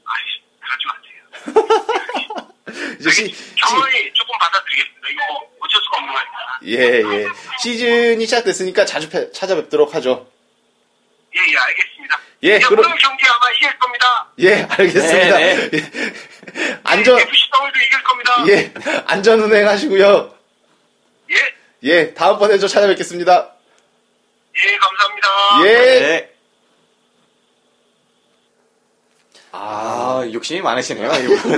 아이, 0.06 0.24
그러지 0.60 0.88
마세요. 3.10 3.26
이제 3.26 3.34
시, 3.34 3.34
시, 3.36 3.56
경험이 3.56 4.14
조금 4.14 4.38
받아드리겠습니다. 4.40 5.08
이거 5.10 5.24
뭐 5.34 5.52
어쩔 5.62 5.82
수가 5.84 5.98
없는 5.98 6.14
거니까. 6.14 6.60
예, 6.66 7.24
예. 7.24 7.28
시즌이 7.62 8.26
시작됐으니까 8.26 8.86
자주 8.86 9.10
패- 9.10 9.32
찾아뵙도록 9.32 9.94
하죠. 9.96 10.28
예, 11.36 11.40
예, 11.54 11.58
알겠습니다. 11.58 12.20
예, 12.44 12.50
예, 12.56 12.60
그럼- 12.60 12.86
오늘 12.86 12.98
경기 12.98 13.24
아마 13.28 13.52
이길 13.56 13.78
겁니다. 13.80 14.34
예, 14.40 14.68
알겠습니다. 14.70 15.38
네, 15.38 15.70
예. 15.74 16.80
안전 16.84 17.20
FC 17.20 17.32
서울도 17.56 17.80
이길 17.80 18.04
겁니다. 18.04 18.46
예, 18.48 18.74
안전 19.08 19.40
운행하시고요. 19.42 20.36
예, 21.32 21.54
예, 21.84 22.14
다음번에 22.14 22.58
저 22.58 22.68
찾아뵙겠습니다. 22.68 23.52
예, 24.58 24.78
감사합니다. 24.78 25.28
예. 25.66 26.00
네. 26.00 26.31
아, 29.54 30.22
아, 30.24 30.30
욕심이 30.32 30.62
많으시네요. 30.62 31.10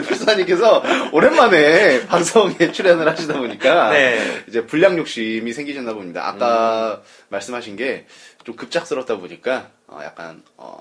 불사님께서 0.03 0.83
오랜만에 1.13 2.05
방송에 2.07 2.71
출연을 2.71 3.07
하시다 3.07 3.37
보니까 3.37 3.91
네. 3.91 4.43
이제 4.47 4.65
불량 4.65 4.97
욕심이 4.97 5.53
생기셨나 5.53 5.93
봅니다. 5.93 6.27
아까 6.27 7.01
말씀하신 7.29 7.75
게 7.75 8.05
좀 8.43 8.55
급작스럽다 8.55 9.17
보니까 9.17 9.69
어, 9.87 9.99
약간 10.03 10.43
어, 10.57 10.77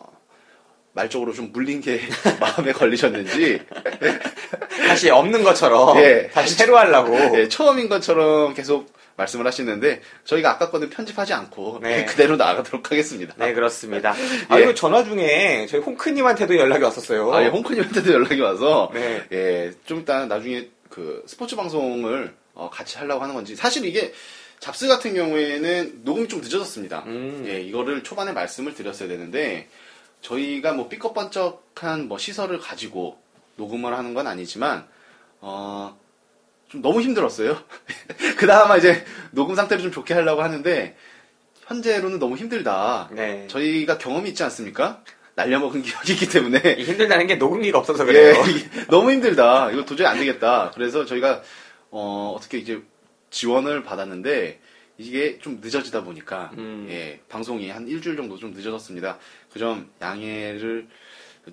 말적으로 0.93 1.33
좀 1.33 1.51
물린 1.53 1.81
게 1.81 2.01
마음에 2.41 2.73
걸리셨는지 2.73 3.63
다시 4.87 5.11
없는 5.11 5.43
것처럼 5.43 5.97
예. 5.99 6.29
다시 6.33 6.55
새로 6.55 6.77
하려고. 6.77 7.17
예, 7.39 7.49
처음인 7.49 7.89
것처럼 7.89 8.55
계속 8.55 8.93
말씀을 9.17 9.47
하시는데 9.47 10.01
저희가 10.25 10.51
아까 10.51 10.71
거는 10.71 10.91
편집하지 10.91 11.33
않고 11.33 11.81
네. 11.83 12.05
그대로 12.07 12.37
나가도록 12.37 12.91
하겠습니다. 12.91 13.35
네, 13.37 13.53
그렇습니다. 13.53 14.15
아, 14.49 14.59
예. 14.59 14.63
이거 14.63 14.75
전화 14.75 15.05
중에 15.05 15.67
저희 15.69 15.81
홍크님한테도 15.81 16.57
연락이 16.57 16.83
왔었어요. 16.85 17.33
아, 17.33 17.43
예, 17.43 17.49
홍크님한테도 17.49 18.13
연락이 18.13 18.41
와서, 18.41 18.91
네. 18.95 19.25
예, 19.33 19.73
좀 19.85 20.01
이따 20.01 20.27
나중에 20.27 20.69
그 20.89 21.23
스포츠 21.27 21.57
방송을 21.57 22.35
어, 22.55 22.69
같이 22.71 22.99
하려고 22.99 23.23
하는 23.23 23.35
건지, 23.35 23.57
사실 23.57 23.85
이게 23.85 24.13
잡스 24.59 24.87
같은 24.87 25.15
경우에는 25.15 26.03
녹음이 26.05 26.29
좀 26.29 26.41
늦어졌습니다. 26.41 27.05
음. 27.07 27.45
예, 27.47 27.61
이거를 27.61 28.03
초반에 28.03 28.33
말씀을 28.33 28.75
드렸어야 28.75 29.09
되는데, 29.09 29.69
저희가 30.21 30.73
뭐 30.73 30.89
삐걱번쩍한 30.89 32.09
뭐 32.09 32.19
시설을 32.19 32.61
가지고 32.61 33.19
녹음을 33.57 33.97
하는 33.97 34.15
건 34.15 34.27
아니지만, 34.27 34.87
어, 35.41 35.99
좀 36.73 36.81
너무 36.81 37.03
힘들었어요. 37.03 37.63
그 38.39 38.47
다음에 38.47 38.79
이제 38.79 39.05
녹음 39.31 39.55
상태를 39.55 39.83
좀 39.83 39.93
좋게 39.93 40.15
하려고 40.15 40.43
하는데, 40.43 40.97
현재로는 41.67 42.19
너무 42.19 42.37
힘들다. 42.37 43.11
네. 43.13 43.47
저희가 43.49 43.99
경험이 43.99 44.31
있지 44.31 44.43
않습니까? 44.43 45.05
날려먹은 45.35 45.83
기억이 45.85 46.15
있기 46.15 46.29
때문에. 46.31 46.77
이 46.79 46.85
힘들다는 46.85 47.27
게 47.27 47.35
녹음기가 47.37 47.79
없어서 47.79 48.07
그래요. 48.07 48.35
예, 48.35 48.87
너무 48.89 49.11
힘들다. 49.13 49.71
이거 49.71 49.85
도저히 49.85 50.07
안 50.07 50.19
되겠다. 50.19 50.71
그래서 50.75 51.05
저희가 51.05 51.43
어, 51.91 52.35
어떻게 52.37 52.57
이제 52.59 52.83
지원을 53.31 53.83
받았는데 53.83 54.61
이게 54.97 55.39
좀 55.41 55.61
늦어지다 55.63 56.05
보니까 56.05 56.53
음. 56.57 56.87
예, 56.91 57.21
방송이 57.29 57.69
한 57.71 57.87
일주일 57.89 58.17
정도 58.17 58.39
좀 58.39 58.53
늦어졌습니다. 58.53 59.19
그 59.53 59.59
점 59.59 59.91
양해를 60.01 60.89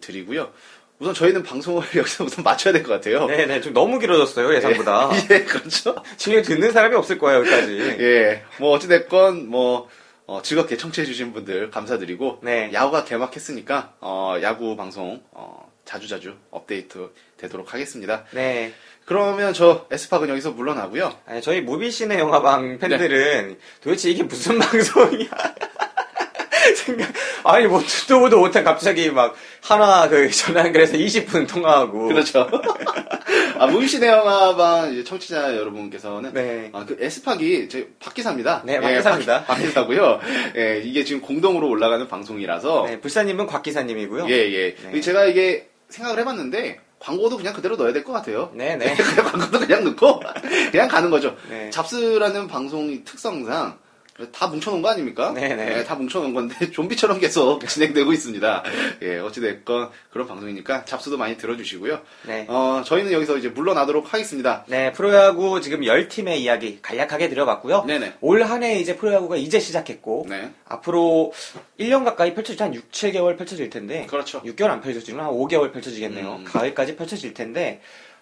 드리고요. 0.01 0.51
우선 0.99 1.13
저희는 1.13 1.43
방송을 1.43 1.83
여기서 1.95 2.25
우선 2.25 2.43
맞춰야 2.43 2.73
될 2.73 2.83
것 2.83 2.91
같아요. 2.93 3.25
네 3.27 3.45
네, 3.45 3.61
좀 3.61 3.73
너무 3.73 3.99
길어졌어요, 3.99 4.53
예상보다. 4.55 5.09
예, 5.31 5.43
그렇죠. 5.43 5.95
지금 6.17 6.41
듣는 6.41 6.71
사람이 6.71 6.95
없을 6.95 7.17
거예요, 7.17 7.39
여기까지. 7.39 7.77
예, 7.99 8.43
뭐 8.59 8.71
어찌됐건 8.71 9.47
뭐 9.47 9.87
어, 10.27 10.41
즐겁게 10.43 10.77
청취해주신 10.77 11.33
분들 11.33 11.71
감사드리고 11.71 12.39
네. 12.43 12.69
야구가 12.73 13.03
개막했으니까 13.05 13.93
어, 14.01 14.35
야구 14.41 14.75
방송 14.75 15.23
어, 15.31 15.71
자주자주 15.85 16.35
업데이트 16.51 17.09
되도록 17.37 17.73
하겠습니다. 17.73 18.25
네. 18.31 18.73
그러면 19.05 19.53
저 19.53 19.87
에스팍은 19.89 20.29
여기서 20.29 20.51
물러나고요. 20.51 21.11
아니, 21.25 21.41
저희 21.41 21.61
무비신의 21.61 22.19
영화방 22.19 22.77
팬들은 22.77 23.57
도대체 23.81 24.11
이게 24.11 24.21
무슨 24.21 24.59
방송이야? 24.59 25.29
생각, 26.75 27.09
아니, 27.43 27.67
뭐, 27.67 27.81
듣도 27.81 28.19
보도 28.19 28.39
못한 28.39 28.63
갑자기 28.63 29.09
막, 29.11 29.35
하나 29.61 30.07
그 30.07 30.29
전화 30.31 30.61
연결해서 30.65 30.93
20분 30.97 31.47
통화하고. 31.47 32.07
그렇죠. 32.07 32.49
아, 33.57 33.67
무비시대 33.67 34.07
영화방 34.07 34.93
이제 34.93 35.03
청취자 35.03 35.55
여러분께서는 35.57 36.33
네. 36.33 36.69
아, 36.73 36.85
그 36.85 36.97
에스팍이 36.99 37.67
제 37.69 37.89
박기사입니다. 37.99 38.63
네, 38.65 38.79
박기사입니다. 38.79 39.43
박- 39.43 39.55
박기사고요. 39.55 40.19
예, 40.55 40.81
이게 40.83 41.03
지금 41.03 41.21
공동으로 41.21 41.67
올라가는 41.67 42.07
방송이라서 42.07 42.85
네, 42.87 42.99
불사님은 43.01 43.47
곽기사님이고요. 43.47 44.29
예, 44.29 44.33
예. 44.53 44.75
네. 44.91 45.01
제가 45.01 45.25
이게 45.25 45.67
생각을 45.89 46.19
해봤는데 46.19 46.79
광고도 46.99 47.37
그냥 47.37 47.53
그대로 47.53 47.75
넣어야 47.75 47.91
될 47.93 48.03
것 48.03 48.13
같아요. 48.13 48.51
네네. 48.53 48.95
그냥 48.95 49.25
광고도 49.31 49.59
그냥 49.59 49.83
넣고 49.85 50.21
그냥 50.71 50.87
가는 50.87 51.09
거죠. 51.09 51.35
네. 51.49 51.69
잡스라는 51.69 52.47
방송이 52.47 53.03
특성상 53.03 53.77
다 54.31 54.47
뭉쳐놓은 54.47 54.81
거 54.81 54.89
아닙니까? 54.89 55.31
네네. 55.33 55.83
다 55.85 55.95
뭉쳐놓은 55.95 56.33
건데 56.33 56.69
좀비처럼 56.71 57.19
계속 57.19 57.65
진행되고 57.67 58.11
있습니다. 58.11 58.63
예, 59.03 59.19
어찌됐건 59.19 59.89
그런 60.11 60.27
방송이니까 60.27 60.85
잡스도 60.85 61.17
많이 61.17 61.37
들어주시고요. 61.37 61.99
네. 62.27 62.45
어, 62.49 62.81
저희는 62.85 63.11
여기서 63.11 63.37
이제 63.37 63.49
물러나도록 63.49 64.13
하겠습니다. 64.13 64.65
네, 64.67 64.91
프로야구 64.91 65.61
지금 65.61 65.81
10팀의 65.81 66.37
이야기 66.39 66.79
간략하게 66.81 67.29
드려봤고요. 67.29 67.85
네네. 67.85 68.15
올 68.21 68.43
한 68.43 68.63
해 68.63 68.79
이제 68.79 68.95
프로야구가 68.97 69.37
이제 69.37 69.59
시작했고, 69.59 70.25
네. 70.27 70.51
앞으로 70.65 71.31
1년 71.79 72.03
가까이 72.03 72.33
펼쳐질 72.33 72.61
한 72.63 72.73
6, 72.73 72.91
7개월 72.91 73.37
펼쳐질 73.37 73.69
텐데, 73.69 74.05
그렇죠. 74.09 74.41
6개월 74.43 74.65
안 74.69 74.81
펼쳐지면 74.81 75.25
한 75.25 75.31
5개월 75.33 75.71
펼쳐지겠네요. 75.71 76.35
음. 76.39 76.43
가을까지 76.45 76.95
펼쳐질 76.95 77.33
텐데, 77.33 77.81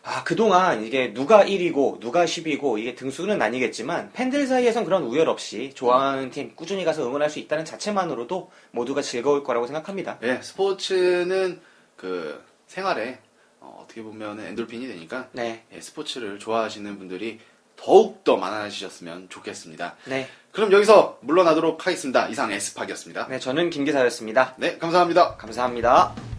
아, 0.09 0.23
그동안 0.23 0.85
이게 0.85 1.13
누가 1.13 1.43
1위고, 1.43 1.99
누가 1.99 2.23
10위고, 2.23 2.79
이게 2.79 2.95
등수는 2.95 3.41
아니겠지만, 3.41 4.11
팬들 4.13 4.47
사이에선 4.47 4.85
그런 4.85 5.03
우열 5.03 5.27
없이 5.27 5.71
좋아하는 5.75 6.31
팀 6.31 6.55
꾸준히 6.55 6.85
가서 6.85 7.05
응원할 7.05 7.29
수 7.29 7.39
있다는 7.39 7.65
자체만으로도 7.65 8.49
모두가 8.71 9.01
즐거울 9.01 9.43
거라고 9.43 9.67
생각합니다. 9.67 10.17
예, 10.23 10.39
스포츠는 10.41 11.59
그 11.97 12.41
생활에 12.67 13.19
어, 13.59 13.85
떻게 13.89 14.01
보면 14.01 14.39
엔돌핀이 14.39 14.87
되니까 14.87 15.27
네. 15.33 15.65
예, 15.73 15.81
스포츠를 15.81 16.39
좋아하시는 16.39 16.97
분들이 16.97 17.39
더욱 17.75 18.23
더 18.23 18.37
많아지셨으면 18.37 19.27
좋겠습니다. 19.27 19.97
네. 20.05 20.27
그럼 20.51 20.71
여기서 20.71 21.19
물러나도록 21.21 21.85
하겠습니다. 21.85 22.29
이상 22.29 22.51
에스팍이었습니다. 22.51 23.27
네, 23.27 23.39
저는 23.39 23.69
김 23.69 23.83
기사였습니다. 23.83 24.55
네, 24.57 24.77
감사합니다. 24.77 25.35
감사합니다. 25.35 26.36